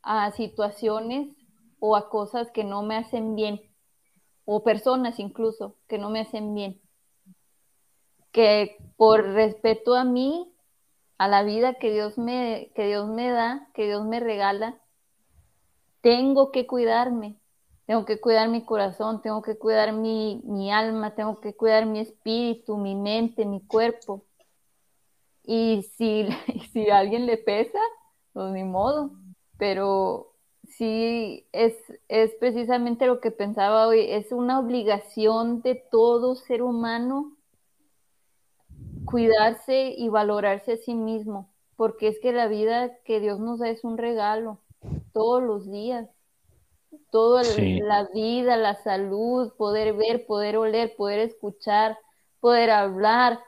a 0.00 0.30
situaciones 0.30 1.36
o 1.80 1.96
a 1.96 2.08
cosas 2.08 2.50
que 2.50 2.64
no 2.64 2.82
me 2.82 2.96
hacen 2.96 3.36
bien, 3.36 3.60
o 4.46 4.64
personas 4.64 5.18
incluso 5.18 5.76
que 5.86 5.98
no 5.98 6.08
me 6.08 6.20
hacen 6.20 6.54
bien. 6.54 6.80
Que 8.30 8.78
por 8.96 9.22
respeto 9.22 9.94
a 9.94 10.04
mí, 10.04 10.50
a 11.18 11.28
la 11.28 11.42
vida 11.42 11.74
que 11.74 11.92
Dios 11.92 12.16
me, 12.16 12.72
que 12.74 12.86
Dios 12.86 13.06
me 13.06 13.28
da, 13.28 13.68
que 13.74 13.84
Dios 13.84 14.02
me 14.06 14.18
regala, 14.18 14.80
tengo 16.00 16.50
que 16.50 16.66
cuidarme, 16.66 17.38
tengo 17.86 18.04
que 18.04 18.20
cuidar 18.20 18.48
mi 18.48 18.64
corazón, 18.64 19.22
tengo 19.22 19.42
que 19.42 19.58
cuidar 19.58 19.92
mi, 19.92 20.40
mi 20.44 20.72
alma, 20.72 21.14
tengo 21.14 21.40
que 21.40 21.54
cuidar 21.54 21.86
mi 21.86 22.00
espíritu, 22.00 22.76
mi 22.76 22.94
mente, 22.94 23.44
mi 23.44 23.60
cuerpo. 23.60 24.24
Y 25.44 25.82
si, 25.96 26.28
si 26.72 26.90
a 26.90 26.98
alguien 26.98 27.26
le 27.26 27.36
pesa, 27.36 27.78
pues 28.32 28.52
ni 28.52 28.64
modo. 28.64 29.12
Pero 29.58 30.32
sí 30.68 31.46
es, 31.52 31.74
es 32.08 32.34
precisamente 32.40 33.06
lo 33.06 33.20
que 33.20 33.30
pensaba 33.30 33.86
hoy, 33.88 34.10
es 34.10 34.32
una 34.32 34.58
obligación 34.60 35.62
de 35.62 35.74
todo 35.90 36.34
ser 36.34 36.62
humano 36.62 37.36
cuidarse 39.04 39.94
y 39.96 40.08
valorarse 40.08 40.72
a 40.72 40.76
sí 40.76 40.94
mismo, 40.94 41.50
porque 41.76 42.08
es 42.08 42.18
que 42.20 42.32
la 42.32 42.46
vida 42.46 42.96
que 43.04 43.20
Dios 43.20 43.40
nos 43.40 43.58
da 43.58 43.68
es 43.68 43.84
un 43.84 43.98
regalo 43.98 44.58
todos 45.12 45.42
los 45.42 45.70
días. 45.70 46.08
Toda 47.12 47.44
la 47.44 48.08
vida, 48.12 48.56
la 48.56 48.74
salud, 48.74 49.52
poder 49.58 49.94
ver, 49.94 50.26
poder 50.26 50.56
oler, 50.56 50.96
poder 50.96 51.20
escuchar, 51.20 51.96
poder 52.40 52.70
hablar, 52.70 53.38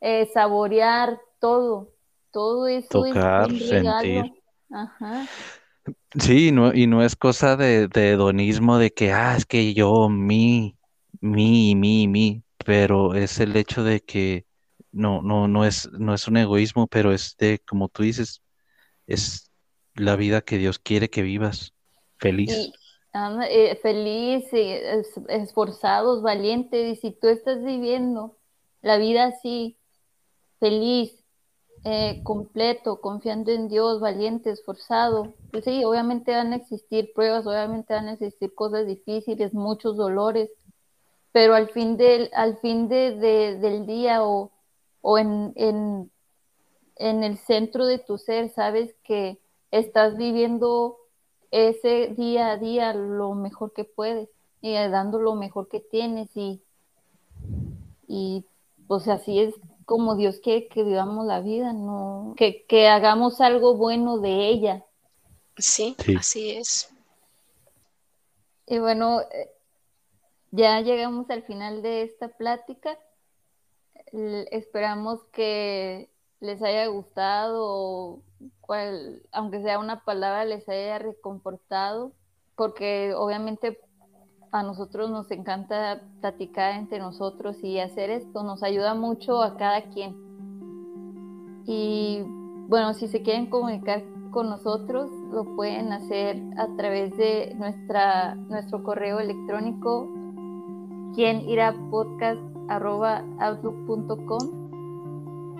eh, 0.00 0.26
saborear, 0.34 1.20
todo, 1.40 1.92
todo 2.32 2.66
eso 2.66 3.04
Tocar, 3.04 3.50
sentir. 3.52 4.32
Ajá. 4.70 5.26
Sí, 6.18 6.52
no, 6.52 6.74
y 6.74 6.86
no 6.86 7.04
es 7.04 7.16
cosa 7.16 7.56
de, 7.56 7.88
de 7.88 8.10
hedonismo 8.10 8.78
de 8.78 8.92
que, 8.92 9.12
ah, 9.12 9.36
es 9.36 9.46
que 9.46 9.74
yo, 9.74 10.08
mi, 10.08 10.76
mi, 11.20 11.74
mi, 11.74 12.08
mi, 12.08 12.42
pero 12.64 13.14
es 13.14 13.40
el 13.40 13.56
hecho 13.56 13.84
de 13.84 14.00
que 14.00 14.44
no, 14.92 15.22
no, 15.22 15.48
no 15.48 15.64
es, 15.64 15.88
no 15.92 16.14
es 16.14 16.26
un 16.28 16.36
egoísmo, 16.36 16.88
pero 16.88 17.12
es 17.12 17.36
de, 17.38 17.60
como 17.60 17.88
tú 17.88 18.02
dices, 18.02 18.42
es 19.06 19.50
la 19.94 20.16
vida 20.16 20.42
que 20.42 20.58
Dios 20.58 20.78
quiere 20.78 21.10
que 21.10 21.22
vivas, 21.22 21.74
feliz. 22.18 22.72
Eh, 23.48 23.76
feliz, 23.80 24.44
esforzados, 25.28 26.20
valientes, 26.20 26.98
y 26.98 27.00
si 27.00 27.10
tú 27.12 27.28
estás 27.28 27.62
viviendo 27.62 28.36
la 28.82 28.98
vida 28.98 29.26
así, 29.26 29.76
feliz, 30.58 31.24
eh, 31.84 32.22
completo, 32.24 33.00
confiando 33.00 33.52
en 33.52 33.68
Dios, 33.68 34.00
valiente, 34.00 34.50
esforzado. 34.50 35.32
Pues 35.52 35.64
sí, 35.64 35.84
obviamente 35.84 36.32
van 36.32 36.54
a 36.54 36.56
existir 36.56 37.12
pruebas, 37.14 37.46
obviamente 37.46 37.94
van 37.94 38.08
a 38.08 38.14
existir 38.14 38.52
cosas 38.52 38.84
difíciles, 38.86 39.54
muchos 39.54 39.96
dolores, 39.96 40.50
pero 41.30 41.54
al 41.54 41.68
fin 41.70 41.96
del, 41.96 42.30
al 42.34 42.58
fin 42.58 42.88
de, 42.88 43.12
del 43.12 43.86
día 43.86 44.24
o, 44.24 44.50
o 45.02 45.18
en, 45.18 45.52
en, 45.54 46.10
en 46.96 47.22
el 47.22 47.38
centro 47.38 47.86
de 47.86 47.98
tu 47.98 48.18
ser, 48.18 48.48
sabes 48.50 48.96
que 49.04 49.38
estás 49.70 50.16
viviendo 50.16 50.98
ese 51.54 52.08
día 52.16 52.50
a 52.50 52.56
día 52.56 52.92
lo 52.94 53.34
mejor 53.34 53.72
que 53.72 53.84
puedes 53.84 54.28
y 54.60 54.74
dando 54.74 55.20
lo 55.20 55.36
mejor 55.36 55.68
que 55.68 55.78
tienes 55.78 56.28
y, 56.36 56.60
y 58.08 58.44
pues 58.88 59.06
así 59.06 59.38
es 59.38 59.54
como 59.84 60.16
Dios 60.16 60.40
quiere 60.42 60.66
que 60.66 60.82
vivamos 60.82 61.26
la 61.26 61.40
vida, 61.40 61.72
no 61.72 62.34
que, 62.36 62.64
que 62.64 62.88
hagamos 62.88 63.40
algo 63.40 63.76
bueno 63.76 64.18
de 64.18 64.48
ella. 64.48 64.84
Sí, 65.56 65.94
así 66.18 66.50
es. 66.50 66.90
Y 68.66 68.78
bueno, 68.78 69.20
eh, 69.20 69.50
ya 70.50 70.80
llegamos 70.80 71.30
al 71.30 71.44
final 71.44 71.82
de 71.82 72.02
esta 72.02 72.28
plática. 72.28 72.98
Esperamos 74.50 75.22
que 75.32 76.08
les 76.40 76.62
haya 76.62 76.86
gustado, 76.86 78.22
cual, 78.66 79.22
aunque 79.32 79.62
sea 79.62 79.78
una 79.78 80.04
palabra, 80.04 80.44
les 80.44 80.68
haya 80.68 80.98
reconfortado, 80.98 82.12
porque 82.56 83.14
obviamente 83.14 83.78
a 84.52 84.62
nosotros 84.62 85.10
nos 85.10 85.30
encanta 85.30 86.02
platicar 86.20 86.74
entre 86.74 86.98
nosotros 87.00 87.62
y 87.64 87.80
hacer 87.80 88.10
esto, 88.10 88.42
nos 88.42 88.62
ayuda 88.62 88.94
mucho 88.94 89.42
a 89.42 89.56
cada 89.56 89.82
quien. 89.90 90.14
Y 91.66 92.22
bueno, 92.68 92.94
si 92.94 93.08
se 93.08 93.22
quieren 93.22 93.46
comunicar 93.46 94.02
con 94.30 94.50
nosotros, 94.50 95.10
lo 95.32 95.44
pueden 95.56 95.92
hacer 95.92 96.40
a 96.56 96.68
través 96.76 97.16
de 97.16 97.54
nuestra, 97.56 98.34
nuestro 98.34 98.82
correo 98.82 99.18
electrónico, 99.20 100.08
quien 101.14 101.46
podcast 101.90 102.40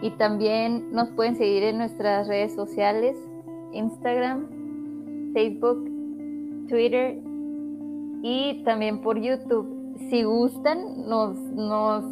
y 0.02 0.10
también 0.12 0.90
nos 0.92 1.08
pueden 1.10 1.36
seguir 1.36 1.62
en 1.62 1.78
nuestras 1.78 2.28
redes 2.28 2.54
sociales, 2.54 3.16
Instagram, 3.72 4.46
Facebook, 5.32 5.84
Twitter 6.68 7.18
y 8.22 8.62
también 8.64 9.00
por 9.00 9.20
YouTube. 9.20 9.66
Si 10.10 10.24
gustan, 10.24 11.08
nos, 11.08 11.36
nos 11.36 12.04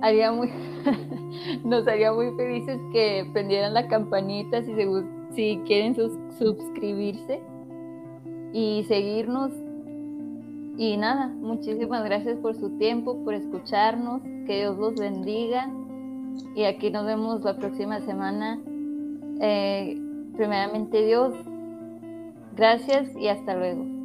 haría 0.00 0.32
muy 0.32 0.50
nos 1.64 1.86
haría 1.86 2.12
muy 2.12 2.30
felices 2.36 2.78
que 2.92 3.28
prendieran 3.32 3.74
la 3.74 3.88
campanita 3.88 4.62
si, 4.62 4.72
si 5.34 5.60
quieren 5.66 5.94
suscribirse 5.94 7.40
y 8.52 8.84
seguirnos. 8.88 9.52
Y 10.78 10.96
nada, 10.98 11.28
muchísimas 11.28 12.04
gracias 12.04 12.38
por 12.38 12.54
su 12.54 12.70
tiempo, 12.76 13.22
por 13.24 13.34
escucharnos, 13.34 14.22
que 14.46 14.58
Dios 14.58 14.76
los 14.76 14.94
bendiga. 14.94 15.70
Y 16.54 16.64
aquí 16.64 16.90
nos 16.90 17.06
vemos 17.06 17.42
la 17.42 17.56
próxima 17.56 18.00
semana. 18.00 18.58
Eh, 19.40 19.98
primeramente 20.36 21.04
Dios, 21.04 21.34
gracias 22.56 23.14
y 23.16 23.28
hasta 23.28 23.54
luego. 23.54 23.95